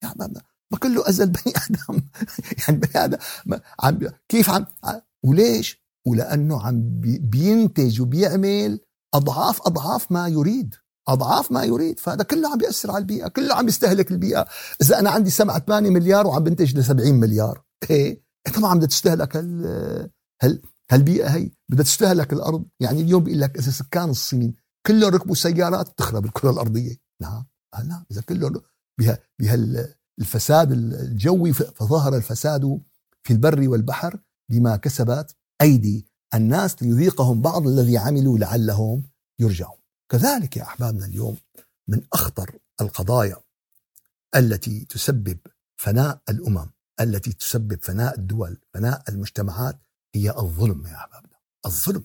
يا 0.04 0.08
أحبابنا 0.08 0.42
ما 0.72 0.78
كله 0.78 1.10
أزل 1.10 1.30
بني 1.30 1.54
آدم. 1.70 2.02
يعني 2.60 2.80
بني 2.80 3.04
آدم 3.04 3.18
عم 3.80 4.00
كيف 4.30 4.50
عم 4.50 4.66
وليش؟ 5.26 5.88
ولأنه 6.08 6.62
عم 6.62 7.02
بينتج 7.22 8.02
وبيعمل 8.02 8.80
أضعاف 9.14 9.62
أضعاف 9.68 10.12
ما 10.12 10.28
يريد 10.28 10.76
أضعاف 11.08 11.52
ما 11.52 11.64
يريد. 11.64 12.00
فهذا 12.00 12.24
كله 12.24 12.52
عم 12.52 12.58
بياثر 12.58 12.92
على 12.92 13.02
البيئة 13.02 13.28
كله 13.28 13.56
عم 13.56 13.68
يستهلك 13.68 14.12
البيئة. 14.12 14.48
إذا 14.82 15.00
أنا 15.00 15.10
عندي 15.10 15.30
سمعه 15.30 15.60
8 15.60 15.90
مليار 15.90 16.28
وعم 16.28 16.44
بنتج 16.44 16.78
ل 16.78 16.84
70 16.84 17.14
مليار 17.14 17.64
إيه؟ 17.90 18.22
طبعا 18.56 18.76
بدها 18.76 18.88
تستهلك 18.88 19.36
هال 19.38 20.10
هال 20.44 20.62
هالبيئة 20.92 21.28
هي. 21.28 21.52
بدها 21.70 21.84
تستهلك 21.84 22.34
الأرض. 22.34 22.66
يعني 22.80 23.02
اليوم 23.02 23.24
بيقول 23.24 23.42
لك 23.42 23.58
إذا 23.58 23.72
سكان 23.72 24.10
الصين 24.10 24.56
كلهم 24.88 25.14
ركبوا 25.14 25.36
سيارات 25.36 25.98
تخرب 25.98 26.26
الكرة 26.30 26.52
الأرضية. 26.52 26.96
نعم 27.22 27.46
نعم 27.86 28.06
إذا 28.12 28.22
كلهم 28.22 28.62
بها 29.00 29.20
بهالفساد 29.40 30.72
الجوي 30.72 31.54
فظهر 31.54 32.16
الفساد 32.16 32.82
في 33.24 33.34
البر 33.34 33.70
والبحر. 33.70 34.20
بما 34.50 34.76
كسبت 34.78 35.36
أيدي 35.62 36.06
الناس 36.34 36.84
ليذيقهم 36.84 37.42
بعض 37.42 37.68
الذي 37.68 37.98
عملوا 37.98 38.38
لعلهم 38.38 39.04
يرجعون. 39.40 39.78
كذلك 40.12 40.58
يا 40.58 40.64
أحبابنا 40.64 41.06
اليوم 41.06 41.38
من 41.88 42.02
أخطر 42.14 42.60
القضايا 42.82 43.38
التي 44.36 44.86
تسبب 44.86 45.38
فناء 45.76 46.22
الأمم 46.30 46.70
التي 47.02 47.34
تسبب 47.34 47.80
فناء 47.84 48.20
الدول 48.20 48.58
فناء 48.74 49.04
المجتمعات 49.10 49.80
هي 50.16 50.30
الظلم 50.30 50.88
يا 50.88 50.96
أحبابنا. 50.96 51.38
الظلم 51.66 52.04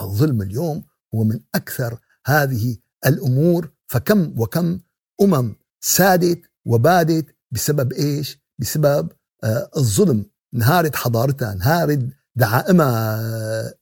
الظلم 0.00 0.42
اليوم 0.42 0.84
هو 1.14 1.24
من 1.24 1.40
أكثر 1.54 1.98
هذه 2.26 2.76
الأمور 3.06 3.70
فكم 3.86 4.40
وكم 4.40 4.80
أمم 5.22 5.54
سادت 5.80 6.50
وبادت 6.66 7.36
بسبب 7.50 7.92
إيش؟ 7.92 8.38
بسبب 8.58 9.12
آه 9.44 9.70
الظلم 9.76 10.26
انهارت 10.54 10.96
حضارتها 10.96 11.52
انهارت 11.52 12.08
دعائمها 12.36 13.20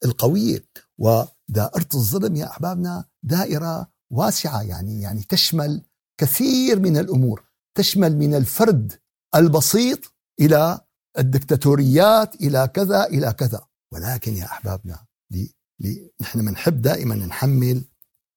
القوية. 0.04 0.64
ودائرة 0.98 1.88
الظلم 1.94 2.36
يا 2.36 2.46
أحبابنا 2.50 3.04
دائرة 3.22 3.90
واسعة 4.12 4.62
يعني 4.62 5.00
يعني 5.00 5.22
تشمل 5.22 5.82
كثير 6.20 6.80
من 6.80 6.96
الأمور. 6.96 7.44
تشمل 7.74 8.16
من 8.16 8.34
الفرد 8.34 8.92
البسيط 9.34 10.14
إلى 10.40 10.80
الدكتاتوريات 11.18 12.34
إلى 12.34 12.68
كذا 12.74 13.04
إلى 13.04 13.32
كذا. 13.32 13.66
ولكن 13.92 14.36
يا 14.36 14.44
أحبابنا 14.44 15.06
لي 15.32 15.54
لي 15.80 16.10
نحن 16.20 16.46
بنحب 16.46 16.82
دائما 16.82 17.14
نحمل 17.14 17.84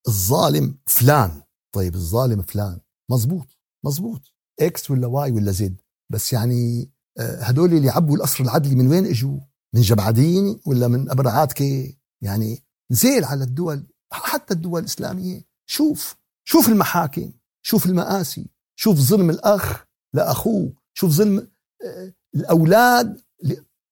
الظالم 0.07 0.77
فلان. 0.85 1.41
طيب 1.75 1.95
الظالم 1.95 2.41
فلان 2.41 2.79
مزبوط 3.11 3.47
مزبوط 3.85 4.33
إكس 4.59 4.91
ولا 4.91 5.07
واي 5.07 5.31
ولا 5.31 5.51
زد. 5.51 5.81
بس 6.11 6.33
يعني 6.33 6.81
آه، 6.83 6.98
هدول 7.19 7.73
اللي 7.73 7.89
عبوا 7.89 8.15
القصر 8.15 8.43
العدلي 8.43 8.75
من 8.75 8.87
وين 8.87 9.05
إجوا؟ 9.05 9.39
من 9.73 9.81
جبعدين 9.81 10.59
ولا 10.65 10.87
من 10.87 11.09
قبر 11.09 11.27
عاتكة؟ 11.27 11.93
يعني 12.21 12.63
نزيل 12.91 13.25
على 13.25 13.43
الدول 13.43 13.87
حتى 14.11 14.53
الدول 14.53 14.79
الإسلامية. 14.79 15.41
شوف 15.65 16.15
شوف 16.47 16.69
المحاكم 16.69 17.31
شوف 17.61 17.85
المآسي 17.85 18.49
شوف 18.75 18.97
ظلم 18.99 19.29
الأخ 19.29 19.85
لأخوه 20.13 20.73
شوف 20.93 21.11
ظلم 21.11 21.47
آه، 21.85 22.13
الأولاد 22.35 23.21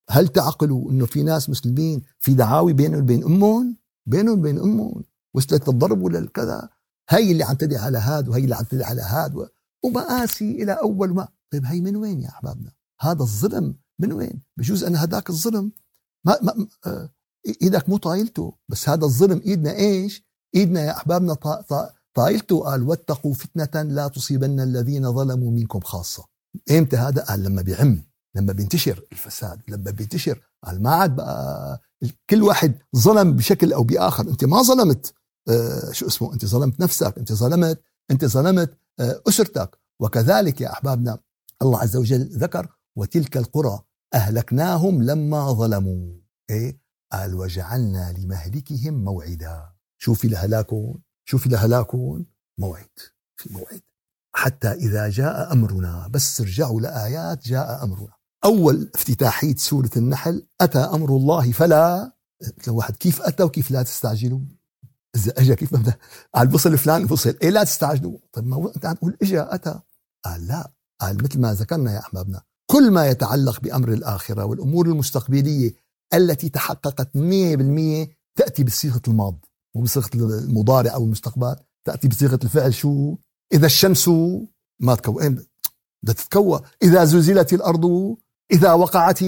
هل 0.10 0.28
تعقلوا 0.28 0.92
إنه 0.92 1.06
في 1.06 1.24
ناس 1.24 1.50
مسلمين 1.50 2.04
في 2.20 2.34
دعاوي 2.34 2.74
بينهم 2.74 3.02
وبين 3.02 3.24
أمهم؟ 3.24 3.78
بينهم 4.06 4.40
وبين 4.40 4.60
أمهم. 4.60 5.04
وصلت 5.34 5.70
للضرب 5.70 6.02
ولا 6.02 6.20
الكذا 6.20 6.70
هي 7.10 7.32
اللي 7.32 7.44
عم 7.44 7.56
تدعي 7.56 7.80
على 7.80 7.98
هاد 7.98 8.28
وهي 8.30 8.44
اللي 8.44 8.56
عم 8.56 8.64
تدعي 8.64 8.90
على 8.90 9.02
هاد 9.02 9.50
ومآسي 9.84 10.64
إلى 10.64 10.72
أول 10.72 11.14
ما 11.14 11.28
طيب 11.52 11.66
هي 11.66 11.82
من 11.82 11.96
وين 11.96 12.22
يا 12.22 12.30
أحبابنا؟ 12.30 12.72
هذا 13.02 13.22
الظلم 13.22 13.76
من 14.00 14.14
وين؟ 14.14 14.42
بجوز 14.58 14.84
أنا 14.84 15.04
هداك 15.04 15.30
الظلم. 15.30 15.72
ما, 16.26 16.38
ما 16.42 16.68
آه، 16.86 17.10
إيدك 17.62 17.90
مو 17.90 17.98
طايلته. 17.98 18.54
بس 18.70 18.90
هذا 18.90 19.06
الظلم 19.06 19.42
إيدنا 19.46 19.76
إيش؟ 19.76 20.24
إيدنا 20.56 20.82
يا 20.82 20.92
أحبابنا 20.92 21.34
طايلته. 22.14 22.60
قال 22.60 22.84
واتقوا 22.84 23.34
فتنة 23.34 23.82
لا 23.82 24.08
تصيبن 24.08 24.60
الذين 24.60 25.14
ظلموا 25.14 25.52
منكم 25.52 25.80
خاصة. 25.80 26.26
إمتى 26.72 26.98
هذا؟ 26.98 27.24
قال 27.24 27.44
لما 27.44 27.62
بيعم 27.62 28.04
لما 28.36 28.54
بينتشر 28.54 29.04
الفساد 29.12 29.62
لما 29.68 29.92
بينتشر. 29.92 30.42
قال 30.64 30.84
ما 30.84 30.90
عاد 30.90 31.16
بقى 31.16 31.82
كل 32.30 32.44
واحد 32.44 32.74
ظلم 32.96 33.36
بشكل 33.36 33.74
أو 33.74 33.84
بآخر. 33.84 34.28
أنت 34.30 34.46
ما 34.46 34.62
ظلمت. 34.62 35.14
آه 35.50 35.92
شو 35.92 36.08
اسمه؟ 36.08 36.34
أنت 36.34 36.46
ظلمت 36.46 36.80
نفسك. 36.80 37.18
أنت 37.18 37.34
ظلمت 37.34 37.82
أنت 38.12 38.26
ظلمت 38.26 38.78
آه 39.00 39.22
أسرتك. 39.28 39.78
وكذلك 40.02 40.62
يا 40.62 40.72
أحبابنا 40.72 41.20
الله 41.62 41.80
عز 41.80 41.96
وجل 41.96 42.30
ذكر 42.38 42.77
وتلك 42.98 43.38
القرى 43.38 43.80
أهلكناهم 44.14 45.04
لما 45.04 45.52
ظلموا. 45.54 46.14
إيه؟ 46.50 46.80
قال 47.12 47.36
وجعلنا 47.36 48.12
لمهلكهم 48.18 49.04
موعدا. 49.04 49.70
شوفي 50.02 50.28
لهلاكون 50.28 51.02
شوفي 51.30 51.50
لهلاكون 51.50 52.26
موعد 52.60 52.90
في 53.40 53.54
موعد. 53.54 53.82
حتى 54.36 54.72
إذا 54.72 55.10
جاء 55.10 55.54
أمرنا 55.54 56.08
بس 56.08 56.42
ارجعوا 56.42 56.82
لآيات 56.82 57.48
جاء 57.48 57.84
أمرنا. 57.84 58.14
أول 58.46 58.92
افتتاحية 58.96 59.56
سورة 59.56 59.90
النحل 59.98 60.48
أتى 60.62 60.80
أمر 60.80 61.10
الله 61.10 61.52
فلا. 61.52 62.12
واحد 62.68 62.96
كيف 62.96 63.22
أتى 63.22 63.44
وكيف 63.44 63.72
لا 63.72 63.84
تستعجلوا؟ 63.84 64.40
إذا 65.16 65.34
أجا 65.38 65.54
كيف 65.54 65.74
بدأ 65.76 65.98
قال 66.36 66.48
بصل 66.48 66.78
فلان 66.78 67.06
بصل. 67.06 67.38
إيه 67.42 67.50
لا 67.50 67.64
تستعجلوا. 67.64 68.18
طيب 68.34 68.48
ما 68.48 68.72
أنت 68.76 68.86
عم 68.86 68.96
تقول 68.96 69.18
إجا 69.22 69.56
أتى. 69.56 69.80
قال 70.26 70.48
لا. 70.48 70.72
قال 71.02 71.24
مثل 71.24 71.40
ما 71.40 71.54
ذكرنا 71.54 71.94
يا 71.94 72.00
أحبابنا 72.00 72.42
كل 72.72 72.92
ما 72.92 73.08
يتعلق 73.08 73.62
بأمر 73.62 73.94
الآخرة 73.94 74.46
والأمور 74.46 74.86
المستقبلية 74.86 75.74
التي 76.14 76.50
تحققت 76.50 77.10
100% 77.18 78.08
تأتي 78.36 78.64
بصيغة 78.64 79.02
الماض 79.08 79.46
وبصيغة 79.76 80.10
المضارع 80.16 80.94
أو 80.94 81.04
المستقبل 81.04 81.56
تأتي 81.88 82.08
بصيغة 82.08 82.40
الفعل 82.44 82.74
شو 82.74 83.16
إذا 83.54 83.66
الشمس 83.66 84.10
ما 84.80 84.96
تكون 84.96 85.24
إيه؟ 85.24 85.30
بدها 86.04 86.14
تتكون 86.14 86.62
إذا 86.84 87.06
زلزلت 87.06 87.54
الأرض 87.54 88.16
إذا 88.52 88.74
وقعت 88.74 89.22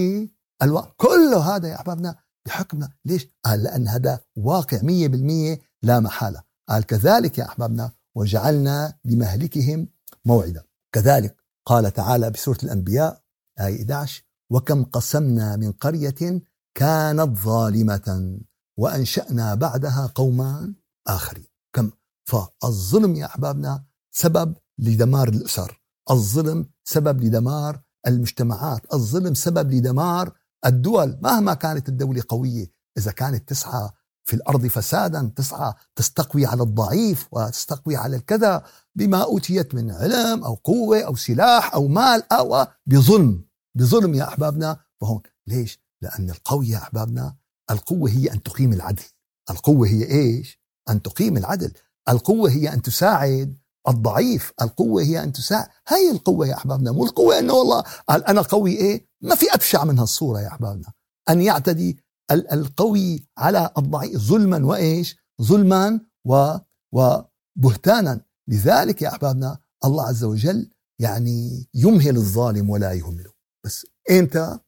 ألو... 0.64 0.82
كل 0.98 1.34
هذا 1.34 1.68
يا 1.68 1.76
أحبابنا 1.76 2.16
بحكمنا 2.46 2.90
ليش؟ 3.06 3.28
قال 3.46 3.64
لأن 3.64 3.88
هذا 3.88 4.20
واقع 4.36 4.82
مية 4.82 5.08
بالمية 5.08 5.62
لا 5.84 6.00
محالة 6.00 6.44
قال 6.70 6.84
كذلك 6.84 7.38
يا 7.38 7.46
أحبابنا 7.46 7.92
وجعلنا 8.16 8.94
لمهلكهم 9.06 9.88
موعدا 10.26 10.64
كذلك 10.92 11.36
قال 11.66 11.94
تعالى 11.94 12.30
بسورة 12.30 12.58
الأنبياء 12.64 13.22
آية 13.60 13.76
11 13.76 14.24
وكم 14.50 14.84
قسمنا 14.84 15.56
من 15.56 15.72
قرية 15.72 16.42
كانت 16.76 17.38
ظالمة 17.38 18.40
وأنشأنا 18.78 19.56
بعدها 19.56 20.12
قوما 20.16 20.74
آخرين. 21.08 21.46
كم؟ 21.74 21.92
فالظلم 22.26 23.16
يا 23.16 23.26
أحبابنا 23.26 23.84
سبب 24.12 24.56
لدمار 24.80 25.28
الأسر. 25.28 25.82
الظلم 26.12 26.70
سبب 26.84 27.24
لدمار 27.24 27.82
المجتمعات. 28.08 28.94
الظلم 28.94 29.34
سبب 29.34 29.72
لدمار 29.72 30.32
الدول. 30.66 31.18
مهما 31.22 31.54
كانت 31.54 31.90
الدولة 31.90 32.24
قوية 32.28 32.74
إذا 32.98 33.12
كانت 33.12 33.50
تسعى 33.50 33.90
في 34.26 34.36
الأرض 34.36 34.68
فسادا 34.68 35.32
تسعى 35.36 35.74
تستقوي 35.96 36.46
على 36.46 36.64
الضعيف 36.64 37.28
وتستقوي 37.32 37.96
على 37.96 38.16
الكذا 38.16 38.64
بما 38.96 39.24
أوتيت 39.24 39.76
من 39.76 39.92
علم 39.92 40.44
أو 40.44 40.54
قوة 40.56 41.02
أو 41.02 41.16
سلاح 41.16 41.74
أو 41.74 41.88
مال 41.88 42.34
أو 42.34 42.66
بظلم. 42.86 43.49
بظلم 43.76 44.14
يا 44.16 44.28
أحبابنا 44.28 44.80
فهون. 45.02 45.22
ليش؟ 45.48 45.80
لأن 46.02 46.30
القوي 46.30 46.70
يا 46.70 46.78
أحبابنا 46.78 47.36
القوة 47.72 48.10
هي 48.10 48.34
أن 48.34 48.44
تقيم 48.44 48.74
العدل. 48.74 49.04
القوة 49.50 49.88
هي 49.88 50.12
إيش؟ 50.12 50.60
أن 50.90 51.02
تقيم 51.02 51.38
العدل. 51.38 51.74
القوة 52.10 52.50
هي 52.50 52.74
أن 52.74 52.82
تساعد 52.82 53.58
الضعيف. 53.88 54.54
القوة 54.62 55.02
هي 55.02 55.24
أن 55.24 55.32
تساعد. 55.32 55.68
هاي 55.88 56.12
القوة 56.12 56.48
يا 56.48 56.54
أحبابنا. 56.54 56.92
مو 56.92 57.06
القوة 57.06 57.40
أنه 57.40 57.54
والله 57.54 57.84
قال 58.10 58.26
أنا 58.26 58.42
قوي 58.42 58.72
إيه؟ 58.72 59.08
ما 59.22 59.36
في 59.36 59.54
أبشع 59.54 59.84
من 59.84 60.00
هالصورة 60.00 60.40
يا 60.40 60.48
أحبابنا. 60.48 60.94
أن 61.30 61.42
يعتدي 61.42 62.00
القوي 62.32 63.28
على 63.38 63.70
الضعيف 63.78 64.18
ظلما 64.18 64.66
وإيش؟ 64.66 65.18
ظلما 65.42 66.00
و 66.26 66.56
وبهتانا. 66.92 68.22
لذلك 68.48 69.02
يا 69.02 69.08
أحبابنا 69.10 69.60
الله 69.86 70.08
عز 70.08 70.24
وجل 70.24 70.72
يعني 71.00 71.70
يمهل 71.74 72.18
الظالم 72.18 72.70
ولا 72.70 72.94
يهمله. 72.94 73.39
بس 73.66 73.86
إمتى؟ 74.12 74.60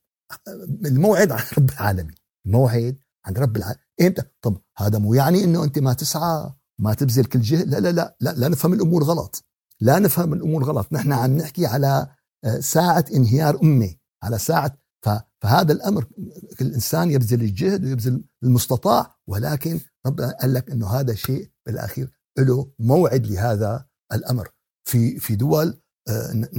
الموعد 0.86 1.32
عن 1.32 1.43
رب 1.58 1.69
العالمين. 1.69 2.15
الموعد 2.45 2.97
عند 3.25 3.39
رب 3.39 3.58
العالمين 3.58 3.84
إمتى؟ 4.01 4.23
طب 4.41 4.58
هذا 4.77 4.99
مو 4.99 5.13
يعني 5.13 5.43
أنه 5.43 5.63
أنت 5.63 5.80
ما 5.80 5.93
تسعى 5.93 6.54
ما 6.80 6.93
تبذل 6.93 7.25
كل 7.25 7.41
جهد؟ 7.41 7.67
لا 7.67 7.80
لا 7.80 7.91
لا 7.91 8.15
لا, 8.21 8.30
لا 8.30 8.47
نفهم 8.47 8.73
الأمور 8.73 9.04
غلط. 9.04 9.45
لا 9.80 9.99
نفهم 9.99 10.34
الأمور 10.34 10.63
غلط. 10.63 10.93
نحن 10.93 11.13
عم 11.13 11.38
نحكي 11.38 11.65
على 11.65 12.08
آه، 12.43 12.60
ساعة 12.60 13.06
انهيار 13.13 13.62
أمة 13.63 13.95
على 14.23 14.38
ساعة 14.38 14.77
فهذا 15.41 15.73
الأمر 15.73 16.06
كل 16.60 16.73
إنسان 16.73 17.12
يبذل 17.12 17.41
الجهد 17.41 17.86
ويبذل 17.86 18.23
المستطاع 18.43 19.15
ولكن 19.27 19.80
ربنا 20.06 20.38
قال 20.41 20.54
لك 20.54 20.71
إنه 20.71 20.88
هذا 20.88 21.13
شيء 21.13 21.49
بالأخير 21.65 22.12
له 22.39 22.71
موعد 22.80 23.27
لهذا 23.27 23.86
الأمر. 24.13 24.49
في 24.84 25.19
في 25.19 25.36
دول 25.36 25.82
آه، 26.08 26.49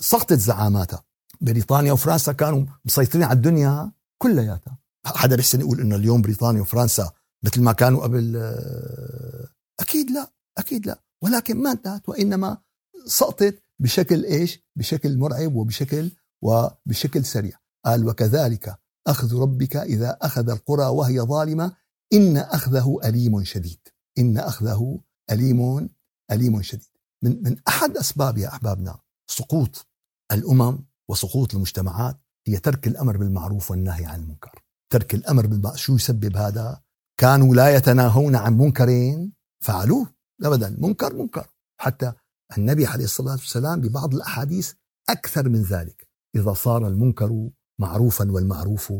سقطت 0.00 0.38
زعاماتها. 0.38 1.04
بريطانيا 1.40 1.92
وفرنسا 1.92 2.32
كانوا 2.32 2.66
مسيطرين 2.84 3.24
على 3.24 3.36
الدنيا 3.36 3.92
كلياتها. 4.18 4.78
حدا 5.04 5.36
بيحسن 5.36 5.60
يقول 5.60 5.80
إنه 5.80 5.96
اليوم 5.96 6.22
بريطانيا 6.22 6.60
وفرنسا 6.60 7.10
مثل 7.42 7.62
ما 7.62 7.72
كانوا 7.72 8.02
قبل 8.02 8.36
آه، 8.36 9.48
أكيد 9.80 10.10
لا 10.10 10.32
أكيد 10.58 10.86
لا. 10.86 11.02
ولكن 11.22 11.62
ما 11.62 11.72
انتهت 11.72 12.08
وإنما 12.08 12.58
سقطت 13.06 13.62
بشكل 13.78 14.24
إيش؟ 14.24 14.60
بشكل 14.76 15.18
مرعب 15.18 15.54
وبشكل 15.54 16.10
وبشكل 16.42 17.24
سريع. 17.24 17.58
قال 17.84 18.08
وكذلك 18.08 18.78
أخذ 19.06 19.40
ربك 19.40 19.76
إذا 19.76 20.18
أخذ 20.22 20.50
القرى 20.50 20.86
وهي 20.86 21.20
ظالمة 21.20 21.72
إن 22.12 22.36
أخذه 22.36 22.98
أليم 23.04 23.44
شديد. 23.44 23.88
إن 24.18 24.38
أخذه 24.38 25.00
أليم 25.30 25.88
أليم 26.30 26.62
شديد. 26.62 26.90
من 27.22 27.42
من 27.42 27.56
أحد 27.68 27.96
أسباب 27.96 28.38
يا 28.38 28.48
أحبابنا 28.48 28.98
سقوط 29.30 29.86
الأمم 30.32 30.78
وسقوط 31.10 31.54
المجتمعات 31.54 32.20
هي 32.46 32.58
ترك 32.58 32.86
الأمر 32.86 33.16
بالمعروف 33.16 33.70
والنهي 33.70 34.04
عن 34.04 34.20
المنكر. 34.20 34.62
ترك 34.90 35.14
الأمر 35.14 35.46
بالمعروف 35.46 35.78
شو 35.78 35.94
يسبب 35.94 36.36
هذا؟ 36.36 36.80
كانوا 37.16 37.54
لا 37.54 37.76
يتناهون 37.76 38.36
عن 38.36 38.58
منكرين 38.58 39.32
فعلوه 39.60 40.14
ابدا 40.42 40.76
منكر 40.78 41.14
منكر. 41.14 41.46
حتى 41.80 42.12
النبي 42.58 42.86
عليه 42.86 43.04
الصلاة 43.04 43.32
والسلام 43.32 43.80
ببعض 43.80 44.14
الأحاديث 44.14 44.72
أكثر 45.08 45.48
من 45.48 45.62
ذلك. 45.62 46.08
إذا 46.36 46.52
صار 46.52 46.86
المنكر 46.86 47.50
معروفا 47.78 48.30
والمعروف 48.32 48.92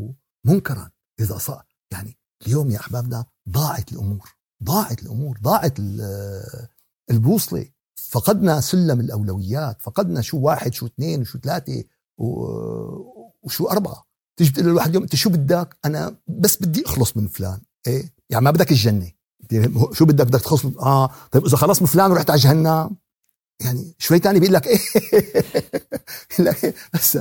منكرا. 0.45 0.91
إذا 1.21 1.39
صار 1.39 1.65
يعني 1.93 2.19
اليوم 2.47 2.71
يا 2.71 2.79
أحبابنا 2.79 3.25
ضاعت 3.49 3.93
الأمور 3.93 4.35
ضاعت 4.65 5.03
الأمور 5.03 5.39
ضاعت 5.43 5.79
البوصلة. 7.11 7.67
فقدنا 8.11 8.61
سلم 8.61 9.01
الأولويات 9.01 9.83
فقدنا 9.83 10.21
شو 10.21 10.39
واحد 10.39 10.75
شو 10.75 10.87
اثنين 10.87 11.21
وشو 11.21 11.39
ثلاثة. 11.39 11.85
وشو 12.21 13.67
أربعة؟ 13.67 14.05
تيجي 14.37 14.51
تقول 14.51 14.67
للواحد 14.67 14.89
اليوم 14.89 15.03
أنت 15.03 15.17
شو 15.17 15.31
بدك؟ 15.31 15.77
أنا 15.85 16.17
بس 16.29 16.57
بدي 16.63 16.87
أخلص 16.87 17.17
من 17.17 17.29
فلان. 17.29 17.61
إيه؟ 17.87 18.15
يعني 18.31 18.45
ما 18.45 18.51
بدك 18.51 18.71
الجنة. 18.71 19.13
شو 19.93 20.05
بدك؟ 20.05 20.27
بدك 20.27 20.41
تخلص 20.41 20.65
آه. 20.65 21.11
طيب 21.31 21.47
إذا 21.47 21.57
خلص 21.57 21.83
من 21.83 21.89
فلان 21.89 22.11
ورحت 22.11 22.31
على 22.31 22.39
جهنم؟ 22.39 22.97
يعني 23.65 23.95
شوي 23.99 24.19
تاني 24.19 24.41
بيقول 24.41 24.55
لك 24.55 24.67
إيه؟ 24.67 24.79
لك 26.47 26.65
إيه؟ 26.65 26.75
بس 26.95 27.19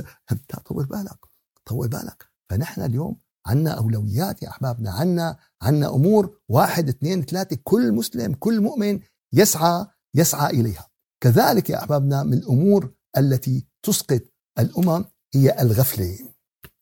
طول 0.64 0.86
بالك 0.86 1.18
طول 1.66 1.88
بالك. 1.88 2.26
فنحن 2.50 2.82
اليوم 2.82 3.16
عنا 3.46 3.70
أولويات 3.70 4.42
يا 4.42 4.48
أحبابنا 4.48 4.90
عنا 4.90 5.36
عنا 5.62 5.94
أمور 5.94 6.38
واحد 6.48 6.88
اثنين 6.88 7.22
ثلاثة 7.22 7.58
كل 7.64 7.92
مسلم 7.92 8.34
كل 8.34 8.60
مؤمن 8.60 9.00
يسعى 9.32 9.86
يسعى 10.14 10.50
إليها. 10.50 10.88
كذلك 11.22 11.70
يا 11.70 11.78
أحبابنا 11.78 12.22
من 12.22 12.32
الأمور 12.34 12.92
التي 13.18 13.66
تسقط 13.82 14.22
الأمم 14.58 15.04
هي 15.34 15.62
الغفلة. 15.62 16.18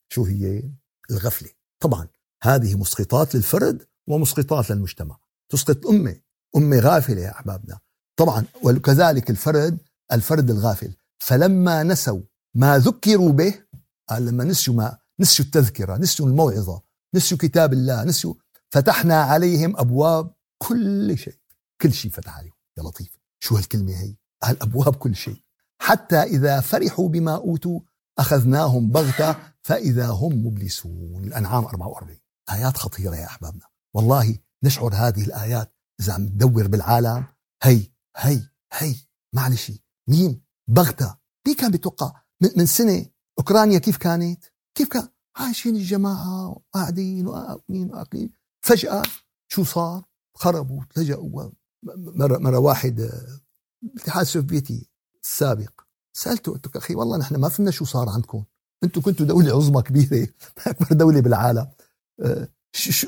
شو 0.09 0.23
هي؟ 0.25 0.63
الغفلة. 1.11 1.49
طبعا 1.79 2.07
هذه 2.43 2.75
مسقطات 2.75 3.35
للفرد 3.35 3.85
ومسقطات 4.07 4.69
للمجتمع. 4.71 5.17
تسقط 5.51 5.87
أمة. 5.87 6.21
أمة 6.55 6.79
غافلة 6.79 7.21
يا 7.21 7.31
أحبابنا. 7.31 7.79
طبعا 8.19 8.45
وكذلك 8.63 9.29
الفرد 9.29 9.77
الفرد 10.11 10.49
الغافل. 10.49 10.95
فلما 11.19 11.83
نسوا 11.83 12.21
ما 12.55 12.77
ذكروا 12.77 13.31
به 13.31 13.53
قال 14.09 14.25
لما 14.25 14.43
نسيوا 14.43 14.75
ما 14.75 14.97
نسيوا 15.19 15.45
التذكرة 15.45 15.97
نسيوا 15.97 16.29
الموعظة 16.29 16.81
نسيوا 17.15 17.39
كتاب 17.39 17.73
الله 17.73 18.03
نسيوا 18.03 18.33
فتحنا 18.69 19.21
عليهم 19.21 19.77
أبواب 19.77 20.33
كل 20.57 21.17
شيء. 21.17 21.35
كل 21.81 21.93
شيء 21.93 22.11
فتح 22.11 22.37
عليهم. 22.37 22.53
يا 22.77 22.83
لطيف. 22.83 23.17
شو 23.39 23.55
هالكلمة 23.55 24.01
هي؟ 24.01 24.15
قال 24.43 24.61
أبواب 24.61 24.95
كل 24.95 25.15
شيء. 25.15 25.43
حتى 25.81 26.23
إذا 26.23 26.61
فرحوا 26.61 27.09
بما 27.09 27.35
أوتوا 27.35 27.79
أخذناهم 28.19 28.89
بغتة 28.89 29.35
فإذا 29.61 30.07
هم 30.07 30.45
مبلسون. 30.45 31.23
الأنعام 31.23 31.65
44 31.65 32.17
آيات 32.51 32.77
خطيرة 32.77 33.15
يا 33.15 33.25
أحبابنا. 33.25 33.65
والله 33.93 34.37
نشعر 34.63 34.93
هذه 34.93 35.23
الآيات 35.23 35.75
إذا 35.99 36.13
عم 36.13 36.27
تدور 36.27 36.67
بالعالم. 36.67 37.25
هي 37.63 37.87
هي 38.17 38.41
هي. 38.73 38.95
معلش 39.33 39.71
مين 40.09 40.41
بغتا 40.67 41.17
مين 41.47 41.55
كان 41.55 41.71
بيتوقع؟ 41.71 42.21
من 42.57 42.65
سنة 42.65 43.05
أوكرانيا 43.39 43.79
كيف 43.79 43.97
كانت؟ 43.97 44.45
كيف 44.75 44.87
كان؟ 44.87 45.07
عايشين 45.37 45.75
الجماعة 45.75 46.47
وقاعدين 46.47 47.27
وقاعدين 47.27 47.89
وقاعدين 47.89 48.31
فجأة 48.65 49.03
شو 49.47 49.63
صار؟ 49.63 50.03
خربوا 50.35 50.81
لجأوا 50.97 51.51
مرة, 51.97 52.37
مرة 52.37 52.59
واحد 52.59 53.09
الاتحاد 53.83 54.21
السوفيتي 54.21 54.89
السابق 55.23 55.81
سألته 56.13 56.51
قلت 56.51 56.75
أخي 56.75 56.95
والله 56.95 57.17
نحن 57.17 57.35
ما 57.35 57.49
فهمنا 57.49 57.71
شو 57.71 57.85
صار 57.85 58.09
عندكم. 58.09 58.43
أنتم 58.83 59.01
كنتوا 59.01 59.25
دولة 59.25 59.55
عظمى 59.55 59.81
كبيرة 59.81 60.27
أكبر 60.67 60.95
دولة 60.95 61.19
بالعالم. 61.19 61.67
أه، 62.21 62.47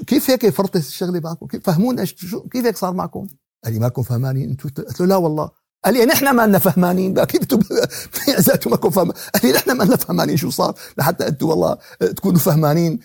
كيف 0.07 0.29
هيك 0.29 0.49
فرطت 0.49 0.75
الشغلة 0.75 1.19
معكم؟ 1.19 1.47
كيف 1.47 1.65
فهمونا 1.65 2.05
كيف 2.51 2.65
هيك 2.65 2.77
صار 2.77 2.93
معكم؟ 2.93 3.27
قال 3.63 3.73
لي 3.73 3.79
ماكم 3.79 4.03
فهمانين؟ 4.03 4.49
أنتم 4.49 4.69
قلت 4.69 4.99
له 5.01 5.07
لا 5.07 5.15
والله. 5.15 5.51
قال 5.85 5.93
لي 5.93 6.05
نحن 6.05 6.35
ما 6.35 6.47
لنا 6.47 6.59
فهمانين. 6.59 7.23
كيف 7.23 7.41
أنتم 7.41 7.59
ما 8.27 8.71
ماكم 8.71 8.89
فهمان 8.89 9.11
قال 9.11 9.45
لي 9.45 9.51
نحن 9.51 9.71
ما 9.71 9.83
لنا 9.83 9.95
فهمانين 9.95 10.37
شو 10.37 10.49
صار 10.49 10.79
لحتى 10.97 11.27
أنتم 11.27 11.49
والله 11.49 11.77
تكونوا 11.99 12.39
فهمانين 12.39 12.99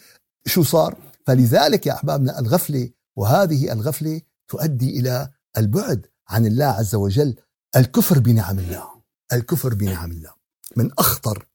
شو 0.46 0.62
صار. 0.62 0.96
فلذلك 1.26 1.86
يا 1.86 1.92
أحبابنا 1.92 2.38
الغفلة 2.38 2.90
وهذه 3.16 3.72
الغفلة 3.72 4.20
تؤدي 4.48 5.00
إلى 5.00 5.28
البعد 5.58 6.06
عن 6.28 6.46
الله 6.46 6.64
عز 6.64 6.94
وجل 6.94 7.36
الكفر 7.76 8.18
بنعم 8.18 8.58
الله. 8.58 8.95
الكفر 9.32 9.74
بنعم 9.74 10.10
الله. 10.10 10.34
من 10.76 10.90
أخطر 10.98 11.48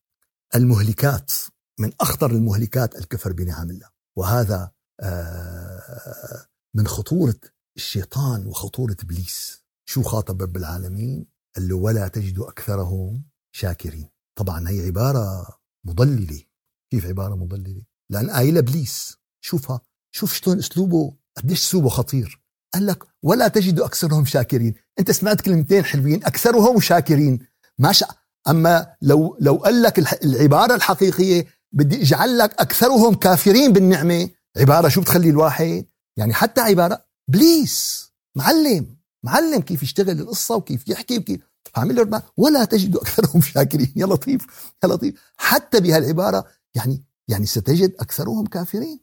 المهلكات 0.56 1.32
من 1.80 1.92
أخطر 2.02 2.32
المهلكات 2.32 2.96
الكفر 2.96 3.32
بنعم 3.32 3.70
الله. 3.70 3.90
وهذا 4.18 4.72
آه، 5.00 6.46
من 6.76 6.88
خطورة 6.88 7.40
الشيطان 7.78 8.48
وخطورة 8.48 8.96
إبليس. 9.04 9.64
شو 9.86 10.04
خاطب 10.04 10.42
رب 10.42 10.58
العالمين؟ 10.58 11.26
قال 11.56 11.68
له 11.68 11.76
ولا 11.76 12.08
تجد 12.08 12.40
أكثرهم 12.40 13.24
شاكرين. 13.56 14.10
طبعا 14.36 14.70
هي 14.70 14.86
عبارة 14.86 15.48
مضللة. 15.86 16.44
كيف 16.92 17.06
عبارة 17.06 17.36
مضللة؟ 17.36 17.84
لأن 18.10 18.30
قايله 18.30 18.60
ابليس 18.60 19.18
شوفها 19.42 19.82
شوف 20.16 20.34
شلون 20.34 20.58
أسلوبه 20.60 21.18
قديش 21.38 21.68
أسلوبه 21.68 21.90
خطير. 21.90 22.42
قال 22.74 22.86
لك 22.86 23.04
ولا 23.24 23.48
تجد 23.48 23.80
أكثرهم 23.80 24.26
شاكرين. 24.26 24.74
أنت 25.00 25.12
سمعت 25.12 25.42
كلمتين 25.42 25.84
حلوين 25.84 26.26
أكثرهم 26.26 26.80
شاكرين. 26.80 27.40
ما 27.82 27.92
شاء. 27.92 28.10
أما 28.50 28.96
لو 29.02 29.38
لو 29.40 29.56
قال 29.56 29.82
لك 29.82 30.24
العبارة 30.24 30.76
الحقيقية 30.76 31.46
بدي 31.72 32.02
أجعل 32.02 32.38
لك 32.38 32.62
أكثرهم 32.62 33.14
كافرين 33.16 33.74
بالنعمة 33.74 34.30
عبارة 34.58 34.90
شو 34.90 35.02
بتخلي 35.02 35.30
الواحد؟ 35.30 35.86
يعني 36.18 36.34
حتى 36.34 36.62
عبارة 36.62 37.06
بليس 37.28 38.08
معلم 38.36 38.98
معلم 39.24 39.62
كيف 39.62 39.84
يشتغل 39.84 40.20
القصة 40.20 40.56
وكيف 40.56 40.88
يحكي 40.88 41.18
وكيف. 41.18 41.42
فعمل 41.74 41.96
له 41.96 42.24
ولا 42.38 42.66
تجد 42.66 42.96
أكثرهم 42.96 43.42
شاكرين. 43.54 43.94
يا 43.96 44.06
لطيف 44.06 44.46
يا 44.84 44.90
لطيف. 44.90 45.14
حتى 45.38 45.80
بهالعبارة 45.80 46.46
يعني 46.76 47.04
يعني 47.28 47.46
ستجد 47.46 47.96
أكثرهم 48.00 48.46
كافرين. 48.46 49.00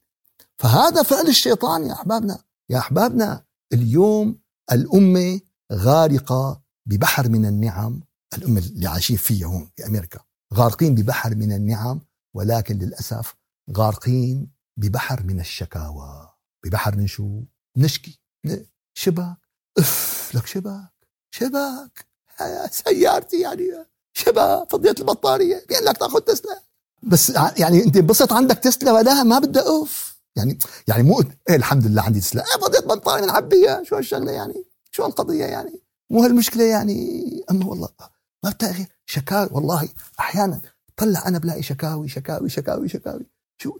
فهذا 0.58 1.02
فعل 1.02 1.28
الشيطان 1.28 1.86
يا 1.86 1.92
أحبابنا. 1.92 2.38
يا 2.70 2.78
أحبابنا 2.78 3.44
اليوم 3.72 4.38
الأمة 4.72 5.40
غارقة 5.72 6.60
ببحر 6.86 7.28
من 7.28 7.46
النعم 7.46 8.07
الأمة 8.34 8.58
اللي 8.58 8.88
عايشين 8.88 9.16
فيها 9.16 9.46
هون 9.46 9.70
في 9.76 9.86
أمريكا 9.86 10.20
غارقين 10.54 10.94
ببحر 10.94 11.34
من 11.34 11.52
النعم 11.52 12.00
ولكن 12.34 12.78
للأسف 12.78 13.34
غارقين 13.76 14.50
ببحر 14.76 15.22
من 15.22 15.40
الشكاوى. 15.40 16.30
ببحر 16.64 16.96
من 16.96 17.06
شو؟ 17.06 17.42
نشكي. 17.76 18.20
شباك. 18.94 19.36
أف 19.78 20.30
لك 20.34 20.46
شباك. 20.46 20.92
شباك. 21.30 22.06
سيارتي 22.70 23.40
يعني. 23.40 23.64
شباك 24.12 24.70
فضيت 24.70 25.00
البطارية. 25.00 25.64
بيقول 25.68 25.84
لك 25.84 25.96
تأخذ 25.96 26.20
تسلا. 26.20 26.62
بس 27.02 27.32
يعني 27.56 27.84
أنت 27.84 27.96
انبسط 27.96 28.32
عندك 28.32 28.58
تسلا 28.58 28.92
ولا 28.92 29.22
ما 29.22 29.38
بدها 29.38 29.66
أوف. 29.68 30.18
يعني 30.36 30.58
يعني 30.88 31.02
مو 31.02 31.22
إيه 31.48 31.56
الحمد 31.56 31.86
لله 31.86 32.02
عندي 32.02 32.20
تسلا. 32.20 32.44
إيه 32.44 32.60
فضيت 32.60 32.84
بطاريه 32.84 33.24
نعبيها 33.24 33.82
شو 33.84 33.96
هالشغلة 33.96 34.32
يعني؟ 34.32 34.64
شو 34.90 35.06
القضية 35.06 35.44
يعني؟ 35.44 35.80
مو 36.10 36.22
هالمشكلة 36.24 36.64
يعني؟ 36.64 37.44
أما 37.50 37.66
والله. 37.66 37.88
ما 38.44 38.50
بتلاقي 38.50 38.86
شكاوي 39.06 39.48
والله 39.52 39.88
أحيانا 40.20 40.60
طلع 40.96 41.28
أنا 41.28 41.38
بلاقي 41.38 41.62
شكاوي 41.62 42.08
شكاوي 42.08 42.48
شكاوي 42.48 42.88
شكاوي. 42.88 43.26
شو؟ 43.62 43.78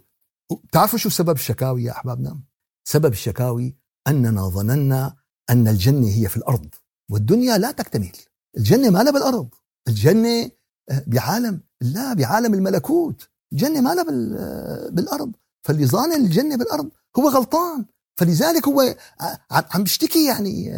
بتعرفوا 0.63 0.99
شو 0.99 1.09
سبب 1.09 1.35
الشكاوي 1.35 1.83
يا 1.83 1.91
احبابنا؟ 1.91 2.39
سبب 2.83 3.11
الشكاوي 3.13 3.75
أننا 4.07 4.49
ظننا 4.49 5.15
أن 5.49 5.67
الجنة 5.67 6.07
هي 6.07 6.29
في 6.29 6.37
الأرض 6.37 6.75
والدنيا 7.09 7.57
لا 7.57 7.71
تكتمل. 7.71 8.11
الجنة 8.57 8.89
ما 8.89 9.03
لها 9.03 9.11
بالأرض. 9.11 9.49
الجنة 9.87 10.51
آه، 10.89 11.03
بعالم 11.07 11.61
لا 11.81 12.13
بعالم 12.13 12.53
الملكوت. 12.53 13.29
الجنة 13.51 13.81
ما 13.81 13.95
لها 13.95 14.05
آه، 14.37 14.89
بالأرض. 14.89 15.31
فاللي 15.63 15.85
ظان 15.85 16.13
الجنة 16.13 16.55
بالأرض 16.55 16.89
هو 17.19 17.29
غلطان. 17.29 17.85
فلذلك 18.17 18.67
هو 18.67 18.81
آه، 18.81 19.39
عم 19.51 19.83
بيشتكي 19.83 20.25
يعني 20.25 20.73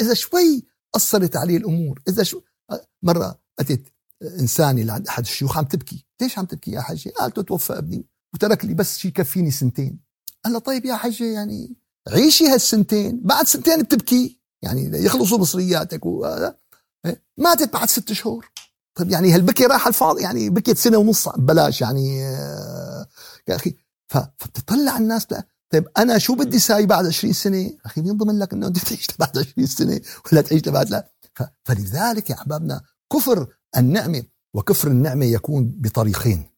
إذا 0.00 0.14
شوي 0.14 0.66
أثرت 0.96 1.36
عليه 1.36 1.56
الأمور 1.56 2.02
إذا 2.08 2.22
شو 2.22 2.40
مرة 3.02 3.40
اتت 3.58 3.82
انسانه 4.22 4.82
لعند 4.82 5.08
أحد 5.08 5.22
الشيوخ 5.22 5.58
عم 5.58 5.64
تبكي؟ 5.64 6.06
ليش 6.20 6.38
عم 6.38 6.44
تبكي 6.44 6.70
يا 6.70 6.80
حجه 6.80 7.10
قالت 7.10 7.40
توفى 7.40 7.78
ابني. 7.78 8.06
وترك 8.34 8.64
لي 8.64 8.74
بس 8.74 8.98
شيء 8.98 9.10
يكفيني 9.10 9.50
سنتين. 9.50 10.00
قال 10.44 10.52
له 10.52 10.58
طيب 10.58 10.84
يا 10.84 10.96
حجه 10.96 11.24
يعني 11.24 11.76
عيشي 12.08 12.46
هالسنتين. 12.48 13.20
بعد 13.24 13.46
سنتين 13.46 13.82
بتبكي؟ 13.82 14.40
يعني 14.62 15.04
يخلصوا 15.04 15.38
مصرياتك 15.38 16.06
و... 16.06 16.26
إيه؟ 17.06 17.22
ماتت 17.36 17.72
بعد 17.72 17.88
ست 17.88 18.12
شهور. 18.12 18.50
طيب 18.94 19.10
يعني 19.10 19.32
هالبكي 19.32 19.64
راح 19.66 19.86
الفاضي؟ 19.86 20.22
يعني 20.22 20.50
بكيت 20.50 20.78
سنة 20.78 20.98
ونص 20.98 21.28
ببلاش 21.28 21.80
يعني 21.80 22.24
آه، 22.24 23.06
يا 23.48 23.56
أخي. 23.56 23.76
فبتطلع 24.08 24.96
الناس 24.98 25.26
بقى. 25.26 25.48
طيب 25.70 25.88
أنا 25.98 26.18
شو 26.18 26.34
بدي 26.34 26.58
ساوي 26.58 26.86
بعد 26.86 27.06
20 27.06 27.32
سنة؟ 27.32 27.70
أخي 27.84 28.00
مين 28.02 28.16
ضمن 28.16 28.38
لك 28.38 28.52
إنه 28.52 28.66
انت 28.66 28.78
تعيش 28.78 29.06
بعد 29.18 29.38
20 29.38 29.66
سنة 29.66 30.00
ولا 30.32 30.40
تعيش 30.40 30.68
لبعد 30.68 30.90
لا. 30.90 31.13
فلذلك 31.64 32.30
يا 32.30 32.34
أحبابنا 32.34 32.82
كفر 33.12 33.48
النعمه 33.76 34.24
وكفر 34.54 34.88
النعمه 34.88 35.24
يكون 35.24 35.74
بطريقين. 35.76 36.50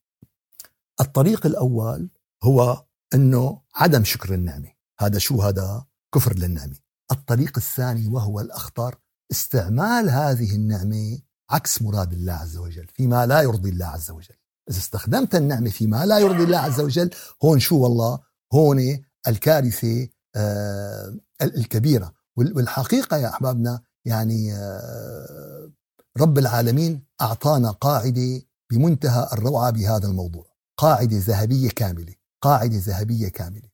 الطريق 1.00 1.46
الأول 1.46 2.10
هو 2.44 2.84
إنه 3.14 3.62
عدم 3.74 4.04
شكر 4.04 4.34
النعمه 4.34 4.72
هذا 4.98 5.18
شو؟ 5.18 5.42
هذا 5.42 5.84
كفر 6.14 6.34
للنعمه 6.36 6.76
الطريق 7.10 7.52
الثاني 7.56 8.06
وهو 8.06 8.40
الأخطر 8.40 8.98
استعمال 9.30 10.10
هذه 10.10 10.54
النعمه 10.54 11.18
عكس 11.50 11.82
مراد 11.82 12.12
الله 12.12 12.32
عز 12.32 12.56
وجل 12.56 12.86
فيما 12.94 13.26
لا 13.26 13.42
يرضي 13.42 13.70
الله 13.70 13.86
عز 13.86 14.10
وجل. 14.10 14.34
إذا 14.70 14.78
استخدمت 14.78 15.34
النعمه 15.34 15.70
فيما 15.70 16.06
لا 16.06 16.18
يرضي 16.18 16.44
الله 16.44 16.58
عز 16.58 16.80
وجل 16.80 17.10
هون 17.44 17.60
شو 17.60 17.78
والله؟ 17.78 18.18
هون 18.52 19.04
الكارثة 19.28 20.08
آه 20.34 21.16
الكبيرة. 21.42 22.14
والحقيقة 22.36 23.16
يا 23.16 23.28
أحبابنا 23.28 23.82
يعني 24.06 24.52
آه 24.52 25.70
رب 26.18 26.38
العالمين 26.38 27.06
أعطانا 27.20 27.70
قاعدة 27.70 28.42
بمنتهى 28.72 29.28
الروعة 29.32 29.70
بهذا 29.70 30.08
الموضوع. 30.08 30.46
قاعدة 30.78 31.16
ذهبية 31.18 31.68
كاملة 31.68 32.14
قاعدة 32.42 32.76
ذهبية 32.76 33.28
كاملة. 33.28 33.68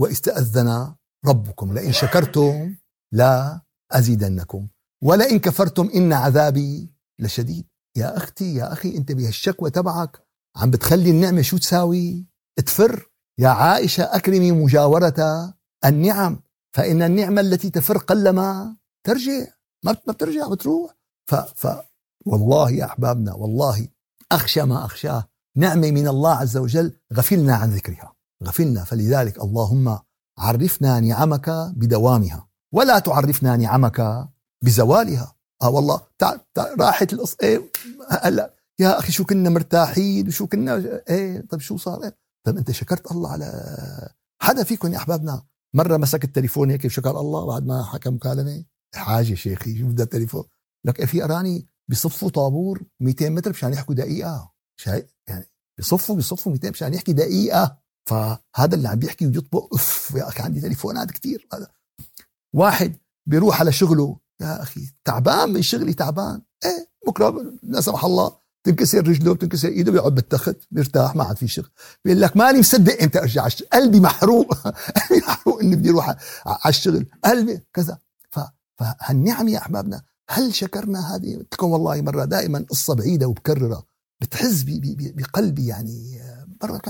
واستأذن 0.00 0.94
ربكم 1.26 1.74
لئن 1.74 1.92
شكرتم 1.92 2.74
لا 3.12 3.60
أزيدنكم. 3.92 4.68
ولئن 5.02 5.38
كفرتم 5.38 5.90
إن 5.94 6.12
عذابي 6.12 6.94
لشديد. 7.18 7.66
يا 7.96 8.16
أختي 8.16 8.54
يا 8.54 8.72
أخي 8.72 8.96
أنت 8.96 9.12
بهالشكوى 9.12 9.70
تبعك 9.70 10.26
عم 10.56 10.70
بتخلي 10.70 11.10
النعمة 11.10 11.42
شو 11.42 11.58
تساوي؟ 11.58 12.26
تفر. 12.66 13.10
يا 13.38 13.48
عائشة 13.48 14.04
أكرمي 14.04 14.52
مجاورة 14.52 15.54
النعم 15.84 16.42
فإن 16.76 17.02
النعمة 17.02 17.40
التي 17.40 17.70
تفر 17.70 17.98
قلما 17.98 18.76
ترجع. 19.06 19.46
ما 19.84 19.92
بترجع 20.08 20.48
بتروح. 20.48 20.96
ف, 21.26 21.34
ف 21.34 21.66
والله 22.26 22.70
يا 22.70 22.84
أحبابنا 22.84 23.34
والله 23.34 23.88
أخشى 24.32 24.62
ما 24.62 24.84
أخشاه. 24.84 25.28
نعمة 25.56 25.90
من 25.90 26.08
الله 26.08 26.34
عز 26.34 26.56
وجل 26.56 26.92
غفلنا 27.14 27.54
عن 27.56 27.70
ذكرها. 27.70 28.12
غفلنا. 28.44 28.84
فلذلك 28.84 29.38
اللهم 29.38 29.98
عرفنا 30.38 31.00
نعمك 31.00 31.50
بدوامها. 31.76 32.48
ولا 32.72 32.98
تعرفنا 32.98 33.56
نعمك 33.56 34.28
بزوالها. 34.64 35.34
آه 35.62 35.70
والله 35.70 36.00
تعال 36.18 36.40
تعال 36.54 36.80
راحت 36.80 37.12
القصة 37.12 37.36
إيه 37.42 37.70
هلا 38.10 38.54
يا 38.78 38.98
أخي 38.98 39.12
شو 39.12 39.24
كنا 39.24 39.50
مرتاحين 39.50 40.28
وشو 40.28 40.46
كنا 40.46 41.02
إيه 41.10 41.46
طيب 41.50 41.60
شو 41.60 41.76
صار؟ 41.76 42.04
إيه. 42.04 42.16
طيب 42.46 42.56
أنت 42.56 42.70
شكرت 42.70 43.12
الله 43.12 43.32
على 43.32 43.68
حدا 44.42 44.64
فيكم 44.64 44.92
يا 44.92 44.98
أحبابنا؟ 44.98 45.42
مرة 45.74 45.96
مسك 45.96 46.24
التليفون 46.24 46.70
هيك 46.70 46.86
شكر 46.86 47.20
الله 47.20 47.46
بعد 47.46 47.66
ما 47.66 47.84
حكى 47.84 48.10
مكالمة. 48.10 48.64
حاجة 48.94 49.34
شيخي 49.34 49.78
شو 49.78 49.86
بدها 49.86 50.04
التليفون 50.04 50.44
لك 50.86 51.04
في 51.04 51.24
اراني 51.24 51.66
بصفوا 51.88 52.28
طابور 52.28 52.82
200 53.00 53.28
متر 53.28 53.50
مشان 53.50 53.72
يحكوا 53.72 53.94
دقيقة. 53.94 54.52
شايف 54.80 55.14
يعني 55.28 55.44
بصفوا 55.78 56.16
بصفوا 56.16 56.52
200 56.52 56.70
مشان 56.70 56.94
يحكي 56.94 57.12
دقيقة. 57.12 57.78
فهذا 58.08 58.74
اللي 58.74 58.88
عم 58.88 58.98
بيحكي 58.98 59.26
ويطبق 59.26 59.74
اف 59.74 60.12
يا 60.16 60.28
أخي 60.28 60.42
عندي 60.42 60.60
تليفونات 60.60 61.10
كثير 61.10 61.48
هذا 61.52 61.68
واحد 62.54 62.96
بيروح 63.26 63.60
على 63.60 63.72
شغله 63.72 64.16
يا 64.40 64.62
أخي 64.62 64.80
تعبان 65.04 65.52
من 65.52 65.62
شغلي 65.62 65.94
تعبان. 65.94 66.42
إيه 66.64 66.90
بكره 67.06 67.58
لا 67.62 67.80
سمح 67.80 68.04
الله. 68.04 68.42
تنكسر 68.64 69.08
رجله 69.08 69.34
بتنكسر 69.34 69.68
إيده 69.68 69.92
بيقعد 69.92 70.14
بالتخت 70.14 70.56
بيرتاح 70.70 71.16
ما 71.16 71.24
عاد 71.24 71.36
في 71.36 71.48
شغل. 71.48 71.70
بيقول 72.04 72.20
لك 72.20 72.36
ماني 72.36 72.58
مصدق 72.58 73.02
إمتى 73.02 73.18
أرجع 73.18 73.48
قلبي 73.72 74.00
محروق. 74.00 74.54
قلبي 74.98 75.22
محروق 75.26 75.60
إني 75.60 75.76
بدي 75.76 75.90
أروح 75.90 76.08
على 76.46 76.70
الشغل. 76.70 77.06
قلبي 77.24 77.60
كذا. 77.72 77.98
فهالنعم 78.82 79.48
يا 79.48 79.58
أحبابنا 79.58 80.02
هل 80.28 80.54
شكرنا 80.54 81.14
هذه؟ 81.14 81.36
قلت 81.36 81.54
لكم 81.54 81.70
والله 81.70 82.02
مرة 82.02 82.24
دائما 82.24 82.66
قصة 82.70 82.94
بعيدة 82.94 83.28
وبكررها 83.28 83.82
بتحز 84.20 84.64
بقلبي 84.92 85.66
يعني 85.66 86.20
مرة 86.62 86.80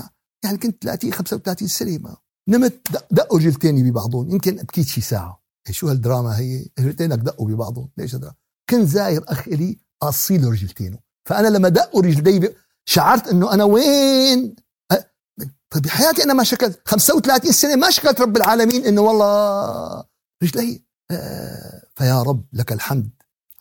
يعني 0.43 0.57
كنت 0.57 0.83
30 0.83 1.13
35 1.13 1.67
سنة 1.67 1.97
ما 1.97 2.15
نمت 2.47 2.87
دقوا 3.11 3.39
رجلتيني 3.39 3.91
ببعضهم 3.91 4.29
يمكن 4.29 4.55
بكيت 4.55 4.87
شي 4.87 5.01
ساعة. 5.01 5.43
إيه 5.67 5.73
شو 5.73 5.87
هالدراما 5.87 6.37
هي؟ 6.39 6.65
رجلتينك 6.79 7.19
دقوا 7.19 7.47
ببعضهم 7.47 7.89
ليش 7.97 8.15
هذا؟ 8.15 8.33
كنت 8.69 8.87
زاير 8.87 9.23
أخ 9.27 9.47
إلي 9.47 9.79
قاصي 10.01 10.37
له 10.37 10.51
رجلتينه 10.51 10.99
فأنا 11.25 11.47
لما 11.47 11.69
دقوا 11.69 12.01
رجلي 12.01 12.55
شعرت 12.85 13.27
إنه 13.27 13.53
أنا 13.53 13.63
وين؟ 13.63 14.55
طيب 15.69 15.83
بحياتي 15.83 16.23
أنا 16.23 16.33
ما 16.33 16.43
شكلت 16.43 16.81
35 16.85 17.51
سنة 17.51 17.75
ما 17.75 17.89
شكلت 17.89 18.21
رب 18.21 18.37
العالمين 18.37 18.85
إنه 18.85 19.01
والله 19.01 20.03
رجلي 20.43 20.83
فيا 21.95 22.21
رب 22.21 22.45
لك 22.53 22.71
الحمد 22.71 23.09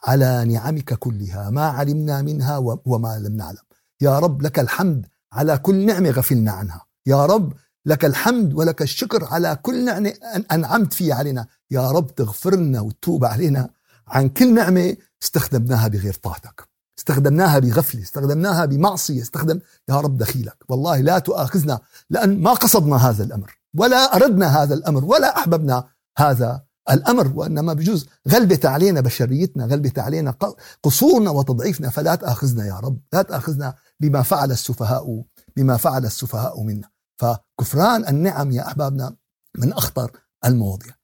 على 0.04 0.44
نعمك 0.44 0.94
كلها 0.94 1.50
ما 1.50 1.66
علمنا 1.66 2.22
منها 2.22 2.56
وما 2.84 3.18
لم 3.18 3.36
نعلم. 3.36 3.62
يا 4.00 4.18
رب 4.18 4.42
لك 4.42 4.58
الحمد 4.58 5.06
على 5.32 5.58
كل 5.58 5.86
نعمة 5.86 6.10
غفلنا 6.10 6.52
عنها. 6.52 6.86
يا 7.06 7.26
رب 7.26 7.52
لك 7.86 8.04
الحمد 8.04 8.54
ولك 8.54 8.82
الشكر 8.82 9.24
على 9.24 9.58
كل 9.62 9.84
نعمة 9.84 10.12
أنعمت 10.52 10.92
فيها 10.92 11.14
علينا. 11.14 11.46
يا 11.70 11.90
رب 11.90 12.14
تغفر 12.14 12.54
لنا 12.54 12.80
وتتوب 12.80 13.24
علينا 13.24 13.70
عن 14.06 14.28
كل 14.28 14.54
نعمة 14.54 14.96
استخدمناها 15.22 15.88
بغير 15.88 16.14
طاعتك 16.14 16.68
استخدمناها 16.98 17.58
بغفلة 17.58 18.02
استخدمناها 18.02 18.64
بمعصية 18.64 19.22
استخدم 19.22 19.60
يا 19.88 20.00
رب 20.00 20.18
دخيلك. 20.18 20.56
والله 20.68 21.00
لا 21.00 21.18
تؤاخذنا 21.18 21.80
لأن 22.10 22.40
ما 22.42 22.52
قصدنا 22.52 22.96
هذا 22.96 23.24
الأمر 23.24 23.58
ولا 23.78 24.16
أردنا 24.16 24.62
هذا 24.62 24.74
الأمر 24.74 25.04
ولا 25.04 25.38
أحببنا 25.38 25.88
هذا 26.18 26.62
الأمر 26.90 27.32
وإنما 27.34 27.72
بجوز 27.72 28.06
غلبت 28.28 28.66
علينا 28.66 29.00
بشريتنا 29.00 29.66
غلبت 29.66 29.98
علينا 29.98 30.34
قصورنا 30.82 31.30
وتضعيفنا 31.30 31.90
فلا 31.90 32.14
تأخذنا 32.14 32.66
يا 32.66 32.74
رب 32.74 33.00
لا 33.12 33.22
تأخذنا 33.22 33.74
بما 34.00 34.22
فعل 34.22 34.52
السفهاء 34.52 35.24
بما 35.56 35.76
فعل 35.76 36.04
السفهاء 36.04 36.62
منا. 36.62 36.90
فكفران 37.16 38.08
النعم 38.08 38.50
يا 38.50 38.66
أحبابنا 38.66 39.16
من 39.58 39.72
أخطر 39.72 40.10
المواضيع. 40.44 40.94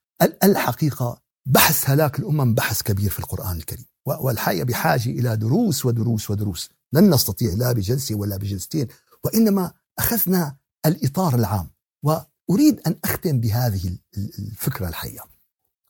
الحقيقة 0.45 1.21
بحث 1.47 1.91
هلاك 1.91 2.19
الأمم 2.19 2.55
بحث 2.55 2.83
كبير 2.83 3.11
في 3.11 3.19
القرآن 3.19 3.57
الكريم. 3.57 3.87
والحقيقة 4.07 4.65
بحاجة 4.65 5.11
إلى 5.11 5.37
دروس 5.37 5.87
ودروس 5.87 6.31
ودروس. 6.31 6.71
لن 6.93 7.15
نستطيع 7.15 7.53
لا 7.53 7.73
بجلسة 7.73 8.15
ولا 8.15 8.37
بجلستين 8.37 8.89
وإنما 9.25 9.73
أخذنا 9.99 10.57
الإطار 10.87 11.35
العام. 11.35 11.71
وأريد 12.03 12.81
أن 12.87 12.99
أختم 13.05 13.41
بهذه 13.41 13.99
الفكرة 14.39 14.89
الحقيقة 14.89 15.38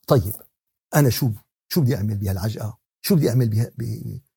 طيب 0.09 0.35
أنا 0.95 1.11
شو 1.11 1.31
شو 1.69 1.81
بدي 1.81 1.97
أعمل 1.97 2.17
بهالعجقة؟ 2.17 2.79
شو 3.03 3.15
بدي 3.17 3.31
أعمل 3.31 3.73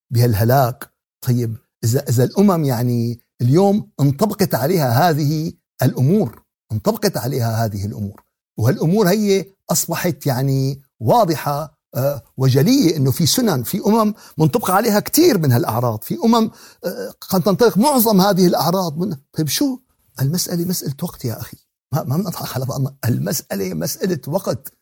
بهالهلاك؟ 0.09 0.93
طيب 1.21 1.57
إذا 1.83 2.09
إذا 2.09 2.23
الأمم 2.23 2.63
يعني 2.63 3.19
اليوم 3.41 3.91
انطبقت 3.99 4.55
عليها 4.55 5.09
هذه 5.09 5.53
الأمور 5.83 6.43
انطبقت 6.71 7.17
عليها 7.17 7.65
هذه 7.65 7.85
الأمور 7.85 8.23
وهالأمور 8.57 9.09
هي 9.09 9.45
أصبحت 9.69 10.25
يعني 10.25 10.81
واضحة 10.99 11.81
آه، 11.95 12.21
وجلية 12.37 12.97
أنه 12.97 13.11
في 13.11 13.25
سنن 13.25 13.63
في 13.63 13.81
أمم 13.85 14.13
منطبق 14.37 14.71
عليها 14.71 14.99
كثير 14.99 15.37
من 15.37 15.51
هالأعراض 15.51 16.03
في 16.03 16.17
أمم 16.25 16.51
آه، 16.85 17.13
قد 17.21 17.43
تنطبق 17.43 17.77
معظم 17.77 18.21
هذه 18.21 18.47
الأعراض 18.47 18.97
من 18.97 19.15
طيب 19.33 19.47
شو؟ 19.47 19.79
المسألة 20.21 20.65
مسألة 20.65 20.95
وقت 21.01 21.25
يا 21.25 21.41
أخي 21.41 21.57
ما 21.93 22.03
ما 22.03 22.17
بنضحك 22.17 22.55
على 22.55 22.65
بعضنا 22.65 22.95
المسألة 23.05 23.73
مسألة 23.73 24.21
وقت. 24.27 24.73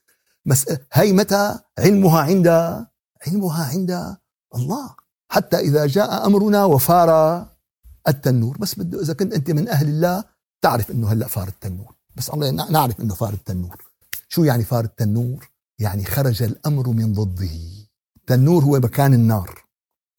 هي 0.93 1.13
متى؟ 1.13 1.59
علمها 1.79 2.21
عند 2.21 2.47
علمها 3.27 3.65
عند 3.65 4.17
الله. 4.55 4.95
حتى 5.31 5.57
إذا 5.57 5.85
جاء 5.85 6.25
أمرنا 6.25 6.65
وفار 6.65 7.45
التنور. 8.07 8.57
بس 8.57 8.75
بده 8.75 9.01
إذا 9.01 9.13
كنت 9.13 9.33
أنت 9.33 9.51
من 9.51 9.67
أهل 9.67 9.87
الله 9.87 10.23
تعرف 10.61 10.91
أنه 10.91 11.11
هلأ 11.11 11.27
فار 11.27 11.47
التنور. 11.47 11.95
بس 12.15 12.29
الله 12.29 12.51
نعرف 12.51 12.99
أنه 12.99 13.15
فار 13.15 13.33
التنور. 13.33 13.85
شو 14.29 14.43
يعني 14.43 14.63
فار 14.63 14.83
التنور؟ 14.83 15.49
يعني 15.79 16.05
خرج 16.05 16.43
الأمر 16.43 16.89
من 16.89 17.13
ضده. 17.13 17.59
التنور 18.17 18.63
هو 18.63 18.79
مكان 18.79 19.13
النار. 19.13 19.63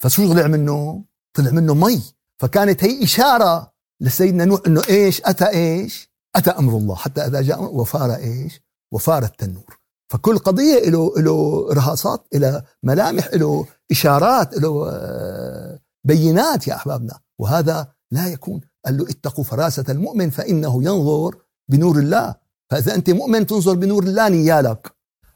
فشو 0.03 0.33
طلع 0.33 0.47
منه؟ 0.47 1.05
طلع 1.35 1.51
منه 1.51 1.75
مي. 1.75 2.03
فكانت 2.39 2.85
هي 2.85 3.05
إشارة 3.05 3.73
لسيدنا 4.01 4.45
نوح 4.45 4.61
أنه 4.67 4.83
إيش؟ 4.89 5.23
أتى 5.25 5.49
إيش؟ 5.49 6.11
أتى 6.37 6.51
أمر 6.51 6.77
الله. 6.77 6.95
حتى 6.95 7.27
إذا 7.27 7.43
جاء 7.43 7.63
وفار 7.63 8.15
إيش؟ 8.15 8.61
وفار 8.93 9.23
التنور. 9.25 9.80
فكل 10.11 10.39
قضية 10.39 10.91
له 10.91 11.15
له 11.17 11.69
رهاصات 11.73 12.27
له 12.35 12.63
ملامح 12.83 13.29
له 13.35 13.67
إشارات 13.91 14.55
له 14.59 14.91
آه، 14.91 15.81
بينات 16.05 16.69
يا 16.69 16.75
أحبابنا. 16.75 17.21
وهذا 17.39 17.93
لا 18.11 18.27
يكون 18.29 18.61
قال 18.87 18.97
له 18.97 19.05
اتقوا 19.11 19.45
فراسة 19.45 19.85
المؤمن 19.89 20.31
فإنه 20.31 20.85
ينظر 20.85 21.37
بنور 21.69 21.99
الله. 21.99 22.35
فإذا 22.71 22.95
أنت 22.95 23.11
مؤمن 23.11 23.47
تنظر 23.47 23.75
بنور 23.75 24.03
الله 24.03 24.29
نيالك. 24.29 24.93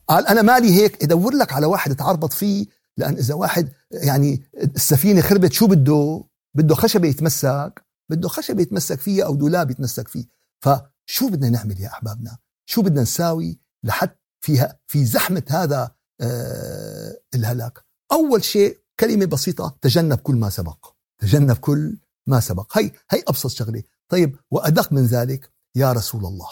قال 0.08 0.26
أنا 0.26 0.42
مالي 0.42 0.72
هيك. 0.72 1.02
ادور 1.04 1.34
لك 1.34 1.52
على 1.52 1.66
واحد 1.66 1.96
تعربط 1.96 2.32
فيه 2.32 2.66
لأن 2.96 3.14
إذا 3.14 3.34
واحد 3.34 3.72
يعني 3.90 4.42
السفينة 4.76 5.20
خربت 5.20 5.52
شو 5.52 5.66
بده؟ 5.66 6.24
بده 6.54 6.74
خشبة 6.74 7.08
يتمسك. 7.08 7.84
بده 8.10 8.28
خشبة 8.28 8.62
يتمسك 8.62 9.00
فيها 9.00 9.24
أو 9.24 9.34
دولاب 9.34 9.70
يتمسك 9.70 10.08
فيه. 10.08 10.24
فشو 10.60 11.28
بدنا 11.28 11.48
نعمل 11.48 11.80
يا 11.80 11.88
أحبابنا؟ 11.88 12.36
شو 12.66 12.82
بدنا 12.82 13.02
نساوي 13.02 13.58
لحد 13.84 14.10
فيها 14.44 14.78
في 14.86 15.04
زحمة 15.04 15.42
هذا 15.48 15.94
آه 16.20 17.20
الهلاك. 17.34 17.84
أول 18.12 18.44
شيء 18.44 18.78
كلمة 19.00 19.26
بسيطة 19.26 19.76
تجنب 19.80 20.18
كل 20.18 20.34
ما 20.34 20.50
سبق. 20.50 20.86
تجنب 21.18 21.56
كل 21.56 21.98
ما 22.26 22.40
سبق. 22.40 22.78
هي 22.78 22.92
هي 23.10 23.22
أبسط 23.28 23.50
شغلة. 23.50 23.82
طيب 24.08 24.36
وأدق 24.50 24.92
من 24.92 25.06
ذلك 25.06 25.52
يا 25.76 25.92
رسول 25.92 26.26
الله. 26.26 26.48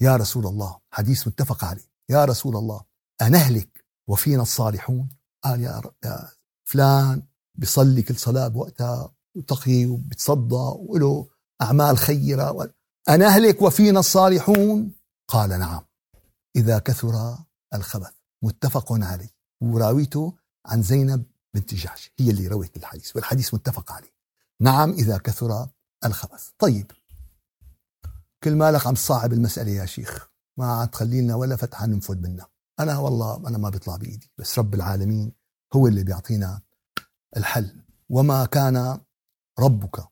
يا 0.00 0.16
رسول 0.16 0.46
الله. 0.46 0.78
حديث 0.90 1.28
متفق 1.28 1.64
عليه. 1.64 1.90
يا 2.08 2.24
رسول 2.24 2.56
الله 2.56 2.80
أنهلك 3.22 3.84
وفينا 4.08 4.42
الصالحون؟ 4.42 5.08
قال 5.44 5.60
يا, 5.60 5.82
يا 6.04 6.28
فلان 6.64 7.22
بيصلي 7.54 8.02
كل 8.02 8.16
صلاة 8.16 8.48
بوقتها 8.48 9.12
وتقي 9.36 9.86
وبتصدى 9.86 10.64
وله 10.88 11.26
أعمال 11.62 11.98
خيرة 11.98 12.70
أنهلك 13.08 13.62
وفينا 13.62 14.00
الصالحون؟ 14.00 14.92
قال 15.28 15.50
نعم. 15.50 15.82
إذا 16.56 16.78
كثر 16.78 17.38
الخبث. 17.74 18.12
متفق 18.42 18.92
عليه. 18.92 19.30
وراويته 19.60 20.34
عن 20.66 20.82
زينب 20.82 21.24
بنت 21.54 21.74
جحش. 21.74 22.12
هي 22.18 22.30
اللي 22.30 22.46
روت 22.48 22.76
الحديث 22.76 23.16
والحديث 23.16 23.54
متفق 23.54 23.92
عليه. 23.92 24.12
نعم 24.60 24.90
إذا 24.90 25.18
كثر 25.18 25.68
الخبث. 26.04 26.50
طيب. 26.58 26.90
كل 28.42 28.56
مالك 28.56 28.86
عم 28.86 28.94
تصعب 28.94 29.32
المسألة 29.32 29.70
يا 29.70 29.86
شيخ. 29.86 30.28
ما 30.56 30.72
عاد 30.72 30.88
تخلي 30.88 31.20
لنا 31.20 31.34
ولا 31.34 31.56
فتحة 31.56 31.86
ننفذ 31.86 32.16
منها. 32.16 32.48
أنا 32.80 32.98
والله 32.98 33.36
أنا 33.36 33.58
ما 33.58 33.70
بيطلع 33.70 33.96
بإيدي. 33.96 34.30
بس 34.38 34.58
رب 34.58 34.74
العالمين 34.74 35.32
هو 35.74 35.86
اللي 35.86 36.04
بيعطينا 36.04 36.60
الحل. 37.36 37.82
وما 38.08 38.44
كان 38.44 39.00
ربك 39.58 40.08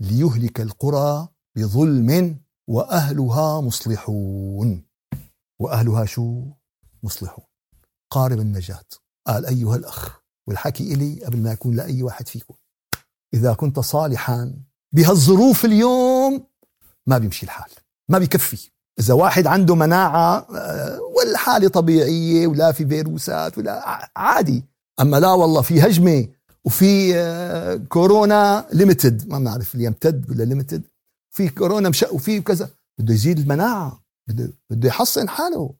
ليهلك 0.00 0.60
القرى 0.60 1.28
بظلم 1.56 2.40
وأهلها 2.66 3.60
مصلحون. 3.60 4.85
وأهلها 5.60 6.04
شو 6.04 6.44
مصلحون. 7.02 7.44
قارب 8.10 8.40
النجاة. 8.40 8.84
قال 9.26 9.46
أيها 9.46 9.76
الأخ 9.76 10.20
والحكي 10.48 10.94
إلي 10.94 11.24
قبل 11.24 11.38
ما 11.38 11.52
يكون 11.52 11.76
لأي 11.76 12.02
واحد 12.02 12.28
فيكم. 12.28 12.54
إذا 13.34 13.54
كنت 13.54 13.80
صالحا 13.80 14.54
بهالظروف 14.94 15.64
اليوم 15.64 16.46
ما 17.06 17.18
بيمشي 17.18 17.46
الحال 17.46 17.70
ما 18.08 18.18
بيكفي. 18.18 18.70
إذا 18.98 19.14
واحد 19.14 19.46
عنده 19.46 19.74
مناعة 19.74 20.46
آه، 20.56 21.00
ولا 21.00 21.38
حاله 21.38 21.68
طبيعية 21.68 22.46
ولا 22.46 22.72
في 22.72 22.86
فيروسات 22.86 23.58
ولا 23.58 24.10
عادي. 24.16 24.64
أما 25.00 25.20
لا 25.20 25.32
والله 25.32 25.62
في 25.62 25.80
هجمة 25.80 26.28
وفي 26.64 27.16
آه، 27.16 27.76
كورونا 27.76 28.66
ليمتد 28.72 29.28
ما 29.28 29.38
بنعرف 29.38 29.74
يمتد 29.74 30.30
ولا 30.30 30.44
ليمتد 30.44 30.82
في 31.30 31.48
كورونا 31.48 31.88
مش 31.88 32.02
وفي 32.02 32.40
كذا. 32.40 32.70
بده 32.98 33.14
يزيد 33.14 33.38
المناعة. 33.38 34.05
بده 34.26 34.88
يحصن 34.88 35.28
حاله. 35.28 35.74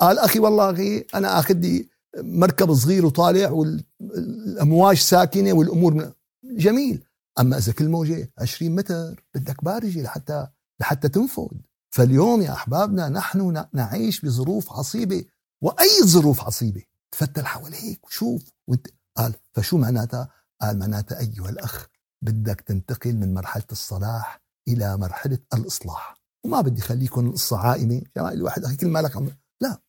قال 0.00 0.18
أخي 0.18 0.38
والله 0.38 0.70
أخي 0.70 1.04
أنا 1.14 1.38
آخذ 1.38 1.54
لي 1.54 1.88
مركب 2.16 2.74
صغير 2.74 3.06
وطالع 3.06 3.50
والأمواج 3.50 4.96
ساكنة 4.96 5.52
والأمور 5.52 6.12
جميل. 6.44 7.04
أما 7.40 7.58
إذا 7.58 7.72
كل 7.72 7.88
موجة 7.88 8.32
20 8.38 8.74
متر 8.74 9.24
بدك 9.34 9.64
بارجة 9.64 10.02
لحتى 10.02 10.46
لحتى 10.80 11.08
تنفذ 11.08 11.48
فاليوم 11.90 12.42
يا 12.42 12.52
أحبابنا 12.52 13.08
نحن 13.08 13.64
نعيش 13.72 14.20
بظروف 14.20 14.72
عصيبة. 14.72 15.24
وأي 15.62 16.02
ظروف 16.04 16.40
عصيبة؟ 16.40 16.82
تفتل 17.12 17.46
حواليك 17.46 18.06
وشوف 18.06 18.42
وانت. 18.68 18.86
قال 19.16 19.34
فشو 19.52 19.78
معناتها؟ 19.78 20.28
قال 20.60 20.78
معناتها 20.78 21.20
أيها 21.20 21.48
الأخ 21.48 21.86
بدك 22.22 22.60
تنتقل 22.60 23.16
من 23.16 23.34
مرحلة 23.34 23.64
الصلاح 23.72 24.42
إلى 24.68 24.96
مرحلة 24.96 25.38
الإصلاح. 25.54 26.17
وما 26.48 26.60
بدي 26.60 26.80
خليكم 26.80 27.26
القصة 27.26 27.58
عائمة. 27.58 28.02
يعني 28.16 28.32
الواحد 28.32 28.64
أخي 28.64 28.76
كل 28.76 28.88
مالك 28.88 29.16
عم 29.16 29.28
لا 29.60 29.80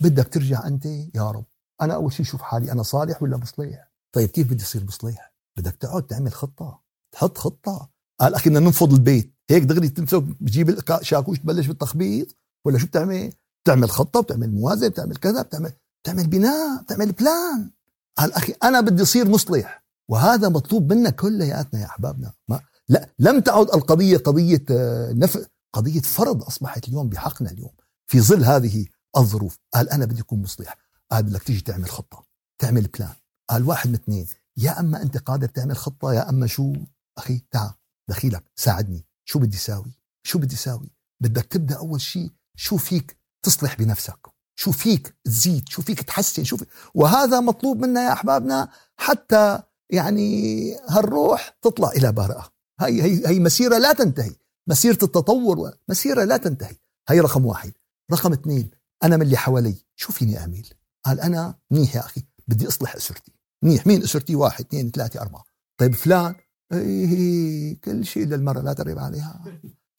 بدك 0.00 0.28
ترجع 0.28 0.66
أنت 0.66 0.86
يا 0.86 1.30
رب. 1.30 1.44
أنا 1.82 1.94
أول 1.94 2.12
شيء 2.12 2.26
شوف 2.26 2.42
حالي 2.42 2.72
أنا 2.72 2.82
صالح 2.82 3.22
ولا 3.22 3.36
مصلح 3.36 3.92
طيب 4.14 4.28
كيف 4.28 4.50
بدي 4.50 4.62
اصير 4.64 4.84
مصلح 4.84 5.34
بدك 5.58 5.76
تقعد 5.76 6.06
تعمل 6.06 6.32
خطة. 6.32 6.80
تحط 7.12 7.38
خطة. 7.38 7.90
قال 8.20 8.34
أخي 8.34 8.50
بدنا 8.50 8.60
ننفض 8.60 8.92
البيت. 8.92 9.34
هيك 9.50 9.62
دغري 9.62 9.88
تمسك 9.88 10.22
بتجيب 10.22 10.78
شاكوش 11.02 11.38
تبلش 11.38 11.66
بالتخبيط. 11.66 12.36
ولا 12.66 12.78
شو 12.78 12.86
بتعمل؟ 12.86 13.32
بتعمل 13.64 13.90
خطة 13.90 14.20
بتعمل 14.20 14.50
موازنة 14.50 14.88
بتعمل 14.88 15.16
كذا 15.16 15.42
بتعمل 15.42 15.72
بتعمل 16.02 16.26
بناء 16.26 16.82
بتعمل 16.82 17.12
بلان. 17.12 17.70
قال 18.18 18.32
أخي 18.32 18.54
أنا 18.62 18.80
بدي 18.80 19.02
اصير 19.02 19.28
مصلح 19.28 19.84
وهذا 20.10 20.48
مطلوب 20.48 20.92
منا 20.92 21.10
كلياتنا 21.10 21.80
يا 21.80 21.86
أحبابنا. 21.86 22.32
ما 22.48 22.60
لا 22.88 23.08
لم 23.18 23.40
تعد 23.40 23.66
القضية 23.74 24.16
قضية 24.16 24.64
آه، 24.70 25.12
نف 25.12 25.46
قضية 25.74 26.00
فرض 26.00 26.42
أصبحت 26.42 26.88
اليوم 26.88 27.08
بحقنا 27.08 27.50
اليوم. 27.50 27.72
في 28.06 28.20
ظل 28.20 28.44
هذه 28.44 28.86
الظروف 29.16 29.58
قال 29.74 29.90
أنا 29.90 30.04
بدي 30.04 30.20
أكون 30.20 30.42
مصلح. 30.42 30.76
قال 31.10 31.22
بدك 31.22 31.42
تيجي 31.42 31.60
تعمل 31.60 31.90
خطة 31.90 32.24
تعمل 32.58 32.82
بلان 32.82 33.14
قال 33.48 33.68
واحد 33.68 33.88
من 33.88 33.94
اثنين 33.94 34.26
يا 34.56 34.80
أما 34.80 35.02
أنت 35.02 35.18
قادر 35.18 35.48
تعمل 35.48 35.76
خطة 35.76 36.12
يا 36.12 36.28
أما 36.28 36.46
شو؟ 36.46 36.72
أخي 37.18 37.42
تعال 37.50 37.70
دخيلك 38.08 38.44
ساعدني. 38.56 39.06
شو 39.24 39.38
بدي 39.38 39.56
ساوي 39.56 39.92
شو 40.26 40.38
بدي 40.38 40.56
ساوي 40.56 40.90
بدك 41.20 41.44
تبدأ 41.44 41.76
أول 41.76 42.00
شيء 42.00 42.30
شو 42.56 42.76
فيك 42.76 43.16
تصلح 43.42 43.74
بنفسك؟ 43.78 44.26
شو 44.56 44.72
فيك 44.72 45.16
تزيد؟ 45.24 45.68
شو 45.68 45.82
فيك 45.82 46.02
تحسن؟ 46.02 46.44
شو 46.44 46.56
فيك 46.56 46.68
وهذا 46.94 47.40
مطلوب 47.40 47.78
منا 47.78 48.04
يا 48.04 48.12
أحبابنا 48.12 48.68
حتى 48.96 49.62
يعني 49.90 50.76
هالروح 50.88 51.58
تطلع 51.62 51.88
إلى 51.88 52.12
بارئة. 52.12 52.48
هي 52.80 53.02
هي 53.02 53.28
هي 53.28 53.40
مسيرة 53.40 53.78
لا 53.78 53.92
تنتهي. 53.92 54.32
مسيرة 54.68 54.98
التطور 55.02 55.72
مسيرة 55.88 56.24
لا 56.24 56.36
تنتهي. 56.36 56.76
هي 57.08 57.20
رقم 57.20 57.46
واحد. 57.46 57.72
رقم 58.12 58.32
اثنين 58.32 58.70
أنا 59.04 59.16
من 59.16 59.22
اللي 59.22 59.36
حوالي. 59.36 59.76
شو 59.96 60.12
فيني 60.12 60.38
اعمل 60.38 60.66
قال 61.04 61.20
أنا 61.20 61.58
منيح 61.70 61.96
يا 61.96 62.00
أخي. 62.00 62.22
بدي 62.48 62.68
أصلح 62.68 62.96
أسرتي. 62.96 63.32
منيح. 63.62 63.86
مين 63.86 64.02
أسرتي؟ 64.02 64.34
واحد 64.34 64.64
اثنين 64.64 64.90
ثلاثة 64.90 65.20
أربعة. 65.20 65.44
طيب 65.80 65.94
فلان؟ 65.94 66.34
إيه 66.72 67.80
كل 67.80 68.04
شيء 68.04 68.26
للمرة 68.26 68.60
لا 68.60 68.72
تريب 68.72 68.98
عليها. 68.98 69.44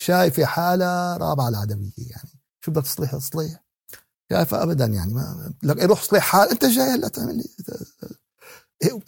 شايفة 0.01 0.45
حالة 0.45 1.17
رابعة 1.17 1.49
العدوية 1.49 1.91
يعني. 1.97 2.41
شو 2.65 2.71
بدك 2.71 2.83
تصليح 2.83 3.15
تصليح 3.15 3.65
شايفة 4.31 4.63
أبدا 4.63 4.85
يعني 4.85 5.13
ما 5.13 5.53
لك 5.63 5.83
روح 5.83 6.03
صليح 6.03 6.23
حال 6.23 6.49
أنت 6.49 6.65
جاي 6.65 6.89
هلأ 6.89 7.07
تعمل 7.07 7.37
لي 7.37 7.45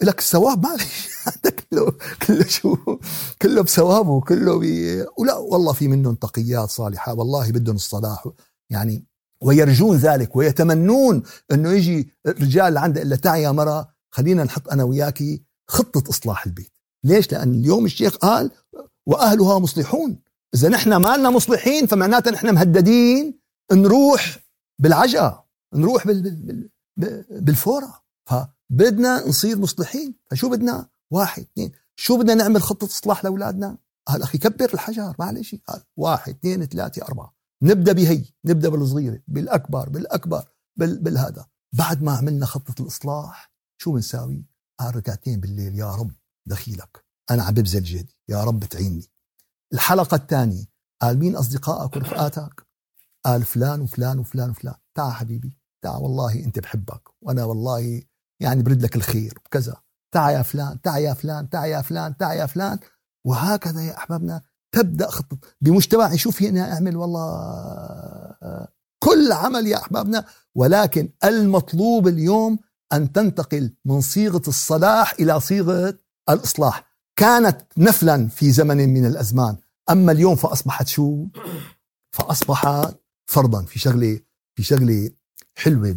لك 0.02 0.18
الثواب 0.18 0.62
معلش 0.62 1.08
كله 1.70 1.92
كله 2.26 2.46
شو 2.46 2.76
كله 3.42 3.62
بثوابه 3.62 4.20
كله 4.20 4.58
بي. 4.58 5.00
ولا 5.18 5.34
والله 5.36 5.72
في 5.72 5.88
منهم 5.88 6.14
تقيات 6.14 6.70
صالحة 6.70 7.14
والله 7.14 7.50
بدهم 7.50 7.76
الصلاح. 7.76 8.28
يعني 8.70 9.06
ويرجون 9.42 9.96
ذلك 9.96 10.36
ويتمنون 10.36 11.22
إنه 11.52 11.72
يجي 11.72 12.14
رجال 12.26 12.78
عنده 12.78 13.02
الا 13.02 13.16
تعي 13.16 13.42
يا 13.42 13.50
مرة 13.50 13.88
خلينا 14.10 14.44
نحط 14.44 14.68
أنا 14.68 14.84
وياكي 14.84 15.42
خطة 15.70 16.10
إصلاح 16.10 16.46
البيت. 16.46 16.72
ليش؟ 17.04 17.32
لأن 17.32 17.54
اليوم 17.54 17.84
الشيخ 17.84 18.16
قال 18.16 18.50
وأهلها 19.06 19.58
مصلحون. 19.58 20.18
إذا 20.54 20.68
نحن 20.68 20.96
ما 20.96 21.16
لنا 21.16 21.30
مصلحين 21.30 21.86
فمعناتها 21.86 22.30
نحن 22.30 22.54
مهددين 22.54 23.40
نروح 23.72 24.38
بالعجقه 24.80 25.44
نروح 25.74 26.06
بال 26.06 26.22
بال 26.22 26.70
بال 26.96 27.24
بالفورة. 27.30 28.02
فبدنا 28.70 29.28
نصير 29.28 29.58
مصلحين. 29.58 30.14
فشو 30.30 30.50
بدنا؟ 30.50 30.88
واحد 31.10 31.42
اثنين. 31.42 31.72
شو 31.96 32.18
بدنا 32.18 32.34
نعمل 32.34 32.62
خطة 32.62 32.84
إصلاح 32.84 33.24
لأولادنا؟ 33.24 33.78
قال 34.06 34.22
أخي 34.22 34.38
كبر 34.38 34.74
الحجر 34.74 35.14
معلش 35.18 35.54
قال 35.54 35.82
واحد 35.96 36.34
اثنين 36.34 36.64
ثلاثة 36.64 37.02
أربعة. 37.02 37.34
نبدأ 37.62 37.92
بهي 37.92 38.24
نبدأ 38.44 38.68
بالصغيرة 38.68 39.22
بالأكبر 39.28 39.88
بالأكبر 39.88 40.44
بال 40.76 40.98
بالهذا. 40.98 41.46
بعد 41.72 42.02
ما 42.02 42.12
عملنا 42.12 42.46
خطة 42.46 42.82
الإصلاح 42.82 43.52
شو 43.78 43.92
بنساوي؟ 43.92 44.44
قال 44.80 44.96
ركعتين 44.96 45.40
بالليل 45.40 45.74
يا 45.74 45.94
رب 45.94 46.12
دخيلك. 46.46 47.04
أنا 47.30 47.42
عم 47.42 47.54
ببذل 47.54 47.84
جهدي 47.84 48.16
يا 48.28 48.44
رب 48.44 48.64
تعيني 48.64 49.10
الحلقة 49.72 50.14
الثانية 50.14 50.64
قال 51.02 51.18
مين 51.18 51.36
أصدقائك 51.36 51.96
ورفقاتك؟ 51.96 52.66
قال 53.24 53.42
فلان 53.42 53.80
وفلان 53.80 54.18
وفلان 54.18 54.50
وفلان. 54.50 54.74
تعال 54.94 55.12
حبيبي 55.12 55.58
تعال 55.82 56.02
والله 56.02 56.44
أنت 56.44 56.58
بحبك 56.58 57.02
وأنا 57.20 57.44
والله 57.44 58.02
يعني 58.40 58.62
برد 58.62 58.82
لك 58.82 58.96
الخير 58.96 59.38
وكذا. 59.46 59.76
تعال 60.14 60.34
يا 60.34 60.42
فلان 60.42 60.80
تعال 60.80 61.02
يا 61.02 61.14
فلان 61.14 61.50
تعال 61.50 61.70
يا 61.70 61.82
فلان 61.82 62.16
تعال 62.16 62.38
يا 62.38 62.46
فلان. 62.46 62.78
وهكذا 63.26 63.82
يا 63.82 63.96
أحبابنا 63.96 64.42
تبدأ 64.72 65.10
خطة. 65.10 65.38
بمجتمعي 65.60 66.18
شو 66.18 66.30
في 66.30 66.48
أنا 66.48 66.72
أعمل 66.72 66.96
والله 66.96 68.68
كل 68.98 69.32
عمل 69.32 69.66
يا 69.66 69.76
أحبابنا. 69.76 70.24
ولكن 70.54 71.12
المطلوب 71.24 72.08
اليوم 72.08 72.58
أن 72.92 73.12
تنتقل 73.12 73.74
من 73.84 74.00
صيغة 74.00 74.42
الصلاح 74.48 75.14
إلى 75.20 75.40
صيغة 75.40 75.98
الإصلاح. 76.28 76.88
كانت 77.16 77.60
نفلا 77.76 78.28
في 78.28 78.52
زمن 78.52 78.88
من 78.88 79.06
الأزمان. 79.06 79.56
أما 79.90 80.12
اليوم 80.12 80.36
فأصبحت 80.36 80.86
شو؟ 80.86 81.26
فأصبحت 82.12 82.94
فرضا 83.26 83.62
في 83.62 83.78
شغلة 83.78 84.20
في 84.54 84.62
شغلة 84.62 85.10
حلوة 85.54 85.96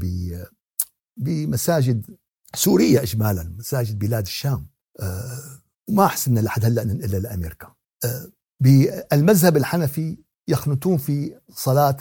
بمساجد 1.18 2.18
سوريا 2.56 3.04
إجمالا 3.04 3.54
مساجد 3.58 4.00
بلاد 4.00 4.26
الشام. 4.26 4.68
أه 5.00 5.62
وما 5.88 6.08
حسنا 6.08 6.40
لحد 6.40 6.66
هلأ 6.66 6.84
ننقلها 6.84 7.20
لأمريكا. 7.20 7.74
أه 8.06 8.32
بالمذهب 8.60 9.58
الحنفي 9.58 10.18
يخنتون 10.48 10.98
في 10.98 11.38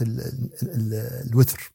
ال 0.03 0.95
الوتر. 1.31 1.73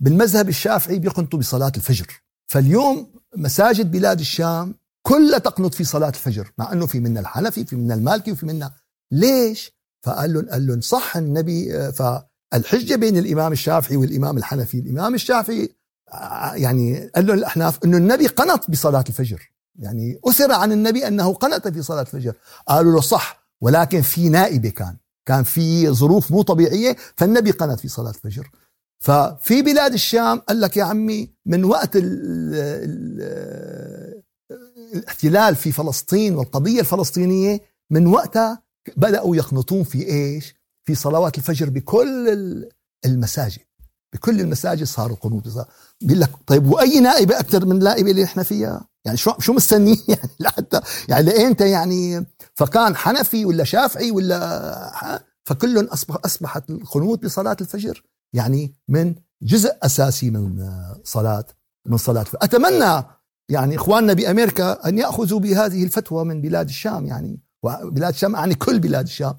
بالمذهب 0.00 0.48
الشافعي 0.48 0.98
بيقنطوا 0.98 1.38
بصلاة 1.38 1.72
الفجر. 1.76 2.06
فاليوم 2.46 3.14
مساجد 3.36 3.90
بلاد 3.90 4.20
الشام 4.20 4.74
كلها 5.02 5.38
تقنط 5.38 5.74
في 5.74 5.84
صلاة 5.84 6.08
الفجر 6.08 6.52
مع 6.58 6.72
أنه 6.72 6.86
في 6.86 7.00
منا 7.00 7.20
الحنفي 7.20 7.64
في 7.64 7.76
منا 7.76 7.94
المالكي 7.94 8.32
وفي 8.32 8.46
منا 8.46 8.72
ليش؟ 9.12 9.72
فقال 10.02 10.32
لهم 10.32 10.48
قال 10.48 10.66
لهم 10.66 10.80
صح 10.80 11.16
النبي 11.16 11.76
آه، 11.76 11.90
فالحجة 11.90 12.94
بين 12.94 13.16
الإمام 13.16 13.52
الشافعي 13.52 13.96
والإمام 13.96 14.36
الحنفي 14.36 14.78
الإمام 14.78 15.14
الشافعي 15.14 15.64
آه، 15.64 15.68
يعني 16.54 17.10
قال 17.14 17.26
لهم 17.26 17.38
الأحناف 17.38 17.84
أنه 17.84 17.96
النبي 17.96 18.26
قنط 18.26 18.70
بصلاة 18.70 19.04
الفجر. 19.08 19.52
يعني 19.78 20.20
أثر 20.24 20.52
عن 20.52 20.72
النبي 20.72 21.06
أنه 21.06 21.34
قنط 21.34 21.68
في 21.68 21.82
صلاة 21.82 22.00
الفجر. 22.00 22.34
قالوا 22.66 22.92
له 22.92 23.00
صح 23.00 23.44
ولكن 23.60 24.02
في 24.02 24.28
نائبة 24.28 24.68
كان. 24.68 24.96
كان 25.26 25.42
في 25.42 25.90
ظروف 25.90 26.30
مو 26.30 26.42
طبيعية 26.42 26.96
فالنبي 27.16 27.50
قنط 27.50 27.80
في 27.80 27.88
صلاة 27.88 28.10
الفجر. 28.10 28.50
ففي 28.98 29.62
بلاد 29.62 29.92
الشام 29.92 30.38
قال 30.38 30.60
لك 30.60 30.76
يا 30.76 30.84
عمي 30.84 31.30
من 31.46 31.64
وقت 31.64 31.96
ال 31.96 32.04
ال 32.84 34.22
الاحتلال 34.94 35.56
في 35.56 35.72
فلسطين 35.72 36.34
والقضية 36.34 36.80
الفلسطينية 36.80 37.60
من 37.90 38.06
وقتها 38.06 38.62
بدأوا 38.96 39.36
يقنطون 39.36 39.84
في 39.84 40.06
إيش؟ 40.08 40.54
في 40.84 40.94
صلوات 40.94 41.38
الفجر 41.38 41.70
بكل 41.70 42.68
المساجد. 43.04 43.62
بكل 44.14 44.40
المساجد 44.40 44.84
صار 44.84 45.10
القنوط. 45.10 45.42
بيقول 46.00 46.20
لك 46.20 46.30
طيب 46.46 46.66
وأي 46.66 47.00
نائبة 47.00 47.40
أكثر 47.40 47.66
من 47.66 47.72
النائبه 47.72 48.10
اللي 48.10 48.24
إحنا 48.24 48.42
فيها؟ 48.42 48.88
يعني 49.04 49.18
شو 49.18 49.32
شو 49.38 49.52
مستنيين؟ 49.52 50.02
يعني 50.08 50.30
لحتى 50.40 50.80
يعني 51.08 51.24
لامتى 51.24 51.70
يعني 51.70 52.26
فكان 52.54 52.96
حنفي 52.96 53.44
ولا 53.44 53.64
شافعي 53.64 54.10
ولا 54.10 55.22
فكلهم 55.44 55.84
اصبح 55.84 56.16
أصبحت 56.24 56.70
القنوط 56.70 57.24
بصلاة 57.24 57.56
الفجر. 57.60 58.04
يعني 58.32 58.74
من 58.88 59.14
جزء 59.42 59.72
أساسي 59.82 60.30
من 60.30 60.70
صلاه 61.04 61.44
من 61.86 61.96
صلاة 61.96 62.26
أتمنى 62.34 63.04
يعني 63.48 63.76
إخواننا 63.76 64.12
بأمريكا 64.12 64.88
أن 64.88 64.98
يأخذوا 64.98 65.40
بهذه 65.40 65.84
الفتوى 65.84 66.24
من 66.24 66.40
بلاد 66.40 66.68
الشام. 66.68 67.06
يعني 67.06 67.40
وبلاد 67.62 68.12
الشام 68.12 68.34
يعني 68.34 68.54
كل 68.54 68.78
بلاد 68.78 69.06
الشام. 69.06 69.34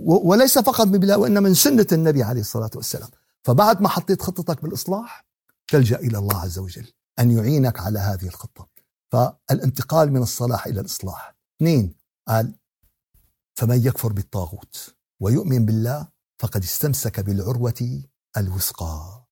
وليس 0.00 0.58
فقط 0.58 0.86
من 0.86 0.98
بلاد 0.98 1.18
وإنما 1.18 1.40
من 1.40 1.54
سنة 1.54 1.86
النبي 1.92 2.22
عليه 2.22 2.40
الصلاة 2.40 2.70
والسلام. 2.74 3.08
فبعد 3.46 3.80
ما 3.80 3.88
حطيت 3.88 4.22
خطتك 4.22 4.62
بالإصلاح 4.62 5.26
تلجأ 5.68 5.98
إلى 5.98 6.18
الله 6.18 6.40
عز 6.40 6.58
وجل 6.58 6.92
أن 7.18 7.30
يعينك 7.30 7.80
على 7.80 7.98
هذه 7.98 8.26
الخطة. 8.26 8.68
فالانتقال 9.12 10.12
من 10.12 10.22
الصلاح 10.22 10.66
إلى 10.66 10.80
الإصلاح. 10.80 11.36
اثنين 11.56 11.94
قال 12.28 12.54
فمن 13.58 13.86
يكفر 13.86 14.12
بالطاغوت 14.12 14.94
ويؤمن 15.20 15.66
بالله 15.66 16.08
فقد 16.38 16.62
استمسك 16.62 17.20
بالعروة 17.20 18.02
الوثقى. 18.36 19.24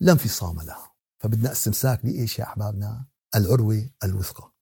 لا 0.00 0.12
انفصام 0.12 0.60
لها 0.60 0.92
فبدنا 1.22 1.52
استمساك 1.52 2.06
بإيش 2.06 2.38
يا 2.38 2.44
أحبابنا؟ 2.44 3.06
العروة 3.36 3.90
الوثقى 4.04 4.52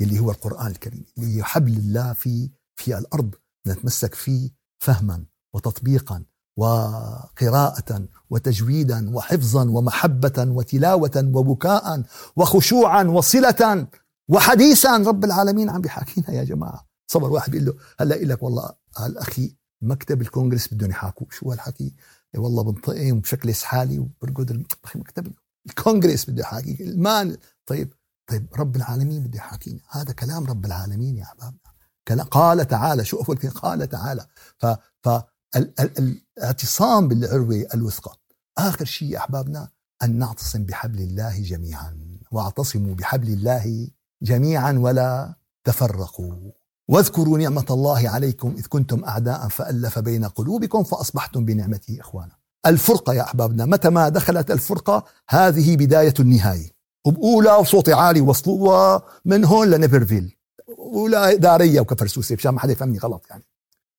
اللي 0.00 0.18
هو 0.18 0.30
القرآن 0.30 0.66
الكريم 0.66 1.04
اللي 1.18 1.36
هي 1.36 1.42
حبل 1.42 1.72
الله 1.72 2.12
في 2.12 2.50
في 2.76 2.98
الأرض 2.98 3.34
نتمسك 3.66 4.14
فيه 4.14 4.50
فهما 4.78 5.26
وتطبيقا. 5.54 6.24
وقراءة 6.56 8.08
وتجويدا 8.30 9.16
وحفظا 9.16 9.70
ومحبة 9.70 10.32
وتلاوة 10.38 11.30
وبكاء 11.34 12.02
وخشوعا 12.36 13.02
وصلة 13.04 13.88
وحديثا. 14.28 14.96
رب 14.96 15.24
العالمين 15.24 15.70
عم 15.70 15.80
بيحاكينا 15.80 16.30
يا 16.30 16.44
جماعة. 16.44 16.86
صبر 17.06 17.30
واحد 17.30 17.50
بيقول 17.50 17.66
له 17.66 17.74
هلا 18.00 18.14
لك 18.14 18.42
والله 18.42 18.70
الأخي 19.06 19.56
مكتب 19.82 20.22
الكونغرس 20.22 20.74
بدهم 20.74 20.90
يحاكوا 20.90 21.26
شو 21.30 21.50
هالحكي 21.50 21.94
إيه 22.34 22.40
والله 22.40 22.62
بنطقم 22.62 23.20
بشكل 23.20 23.54
حالي 23.54 23.98
وبرقد 23.98 24.64
أخي 24.84 24.98
مكتب 24.98 25.32
الكونغرس 25.66 26.30
بده 26.30 26.40
يحاكي 26.40 26.84
المان 26.84 27.36
طيب 27.66 27.92
طيب 28.26 28.46
رب 28.58 28.76
العالمين 28.76 29.22
بده 29.22 29.36
يحاكينا. 29.38 29.80
هذا 29.90 30.12
كلام 30.12 30.46
رب 30.46 30.64
العالمين 30.64 31.16
يا 31.16 31.24
أحبابنا. 31.24 32.24
قال 32.30 32.66
تعالى 32.68 33.04
شو 33.04 33.16
اول 33.16 33.36
قال 33.36 33.88
تعالى. 33.88 34.26
ف 34.58 34.66
ف 35.02 35.08
الاعتصام 35.56 37.08
بالعروة 37.08 37.66
الوثقى. 37.74 38.16
آخر 38.58 38.84
شيء 38.84 39.08
يا 39.08 39.18
أحبابنا 39.18 39.68
أن 40.02 40.18
نعتصم 40.18 40.64
بحبل 40.64 41.00
الله 41.00 41.40
جميعا 41.40 41.96
واعتصموا 42.30 42.94
بحبل 42.94 43.28
الله 43.28 43.88
جميعا 44.22 44.72
ولا 44.72 45.34
تفرقوا. 45.64 46.50
واذكروا 46.88 47.38
نعمة 47.38 47.66
الله 47.70 48.08
عليكم 48.08 48.54
إذ 48.58 48.66
كنتم 48.66 49.04
أعداء 49.04 49.48
فألف 49.48 49.98
بين 49.98 50.24
قلوبكم 50.24 50.82
فأصبحتم 50.84 51.44
بنعمته 51.44 52.00
إخوانا. 52.00 52.32
الفرقة 52.66 53.14
يا 53.14 53.22
أحبابنا 53.22 53.64
متى 53.64 53.90
ما 53.90 54.08
دخلت 54.08 54.50
الفرقة 54.50 55.04
هذه 55.28 55.76
بداية 55.76 56.14
النهاية. 56.20 56.70
وبقولها 57.04 57.56
وصوتي 57.56 57.92
عالي 57.92 58.20
وصلوها 58.20 59.02
من 59.24 59.44
هون 59.44 59.70
لنيفرفيل. 59.70 60.36
ولا 60.78 61.34
دارية 61.34 61.80
وكفرسوسة 61.80 62.34
مشان 62.34 62.54
ما 62.54 62.60
حدا 62.60 62.72
يفهمني 62.72 62.98
غلط 62.98 63.26
يعني. 63.30 63.44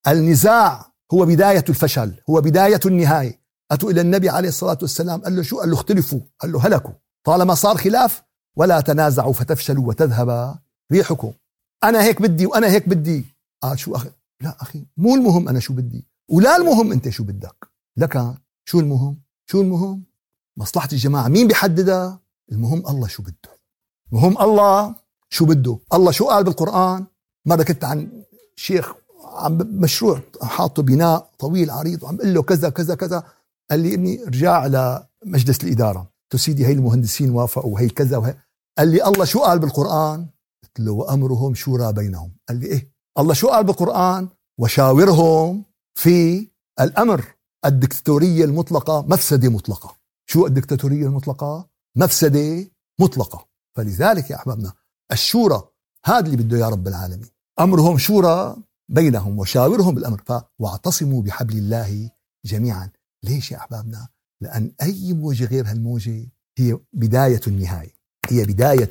النزاع 0.07 0.92
هو 1.13 1.25
بداية 1.25 1.65
الفشل 1.69 2.13
هو 2.29 2.41
بداية 2.41 2.79
النهاية. 2.85 3.39
أتوا 3.71 3.91
إلى 3.91 4.01
النبي 4.01 4.29
عليه 4.29 4.49
الصلاة 4.49 4.77
والسلام 4.81 5.21
قال 5.21 5.35
له 5.35 5.41
شو؟ 5.41 5.59
قال 5.59 5.69
له 5.69 5.75
اختلفوا. 5.75 6.19
قال 6.39 6.51
له 6.51 6.67
هلكوا. 6.67 6.93
طالما 7.23 7.55
صار 7.55 7.77
خلاف 7.77 8.23
ولا 8.55 8.81
تنازعوا 8.81 9.33
فتفشلوا 9.33 9.87
وتذهب 9.87 10.59
ريحكم. 10.91 11.31
أنا 11.83 12.03
هيك 12.03 12.21
بدي 12.21 12.45
وأنا 12.45 12.67
هيك 12.67 12.89
بدي. 12.89 13.25
قال 13.61 13.79
شو 13.79 13.95
أخي؟ 13.95 14.09
لا 14.41 14.57
أخي 14.61 14.85
مو 14.97 15.15
المهم 15.15 15.49
أنا 15.49 15.59
شو 15.59 15.73
بدي. 15.73 16.07
ولا 16.29 16.55
المهم 16.57 16.91
أنت 16.91 17.09
شو 17.09 17.23
بدك. 17.23 17.67
لك 17.97 18.35
شو 18.65 18.79
المهم؟ 18.79 19.17
شو 19.45 19.61
المهم؟ 19.61 20.03
مصلحة 20.57 20.89
الجماعة. 20.93 21.27
مين 21.27 21.47
بيحددها؟ 21.47 22.19
المهم 22.51 22.87
الله 22.87 23.07
شو 23.07 23.23
بده. 23.23 23.59
المهم 24.11 24.41
الله 24.41 24.95
شو 25.29 25.45
بده. 25.45 25.79
الله 25.93 26.11
شو 26.11 26.25
قال 26.25 26.43
بالقرآن؟ 26.43 27.05
مرة 27.45 27.63
كنت 27.63 27.83
عن 27.83 28.23
شيخ 28.55 28.93
عم 29.23 29.57
مشروع 29.57 30.21
حاطه 30.41 30.83
بناء 30.83 31.29
طويل 31.39 31.69
عريض 31.71 32.03
وعم 32.03 32.17
قل 32.17 32.33
له 32.33 32.41
كذا 32.41 32.69
كذا 32.69 32.95
كذا. 32.95 33.23
قال 33.71 33.79
لي 33.79 33.93
ابني 33.93 34.23
ارجع 34.23 34.65
لمجلس 34.65 35.63
الإدارة. 35.63 36.11
تو 36.29 36.37
سيدي 36.37 36.65
هي 36.65 36.71
المهندسين 36.71 37.29
وافقوا 37.29 37.73
وهي 37.73 37.89
كذا 37.89 38.17
وهي. 38.17 38.35
قال 38.77 38.87
لي 38.87 39.07
الله 39.07 39.25
شو 39.25 39.39
قال 39.39 39.59
بالقرآن؟ 39.59 40.27
قلت 40.63 40.79
له 40.79 40.91
وأمرهم 40.91 41.53
شورى 41.53 41.93
بينهم. 41.93 42.31
قال 42.49 42.59
لي 42.59 42.65
إيه؟ 42.65 42.93
الله 43.19 43.33
شو 43.33 43.47
قال 43.47 43.63
بالقرآن؟ 43.63 44.27
وشاورهم 44.59 45.65
في 45.99 46.47
الأمر. 46.81 47.25
الدكتاتورية 47.65 48.45
المطلقة 48.45 49.01
مفسدة 49.01 49.49
مطلقة. 49.49 49.95
شو 50.29 50.45
الدكتاتورية 50.45 51.05
المطلقة؟ 51.05 51.69
مفسدة 51.97 52.71
مطلقة. 52.99 53.47
فلذلك 53.77 54.29
يا 54.29 54.35
أحبابنا 54.35 54.73
الشورى 55.11 55.63
هذا 56.05 56.25
اللي 56.25 56.37
بده 56.37 56.57
يا 56.57 56.69
رب 56.69 56.87
العالمين. 56.87 57.29
أمرهم 57.59 57.97
شورى 57.97 58.55
بينهم 58.89 59.39
وشاورهم 59.39 59.95
بالأمر 59.95 60.21
ف 60.25 60.33
واعتصموا 60.59 61.21
بحبل 61.21 61.57
الله 61.57 62.09
جميعا. 62.45 62.89
ليش 63.23 63.51
يا 63.51 63.57
أحبابنا؟ 63.57 64.07
لأن 64.41 64.71
أي 64.81 65.13
موجة 65.13 65.45
غير 65.45 65.67
هالموجة 65.67 66.27
هي 66.57 66.79
بداية 66.93 67.41
النهاية. 67.47 67.93
هي 68.29 68.43
بداية 68.43 68.89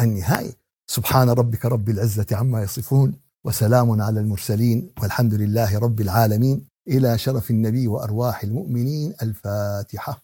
النهاية. 0.00 0.56
سبحان 0.86 1.30
ربك 1.30 1.64
رب 1.64 1.88
العزة 1.88 2.26
عما 2.32 2.62
يصفون 2.62 3.14
وسلام 3.44 4.00
على 4.02 4.20
المرسلين 4.20 4.90
والحمد 5.02 5.34
لله 5.34 5.78
رب 5.78 6.00
العالمين. 6.00 6.66
إلى 6.88 7.18
شرف 7.18 7.50
النبي 7.50 7.88
وأرواح 7.88 8.42
المؤمنين. 8.42 9.14
الفاتحة. 9.22 10.22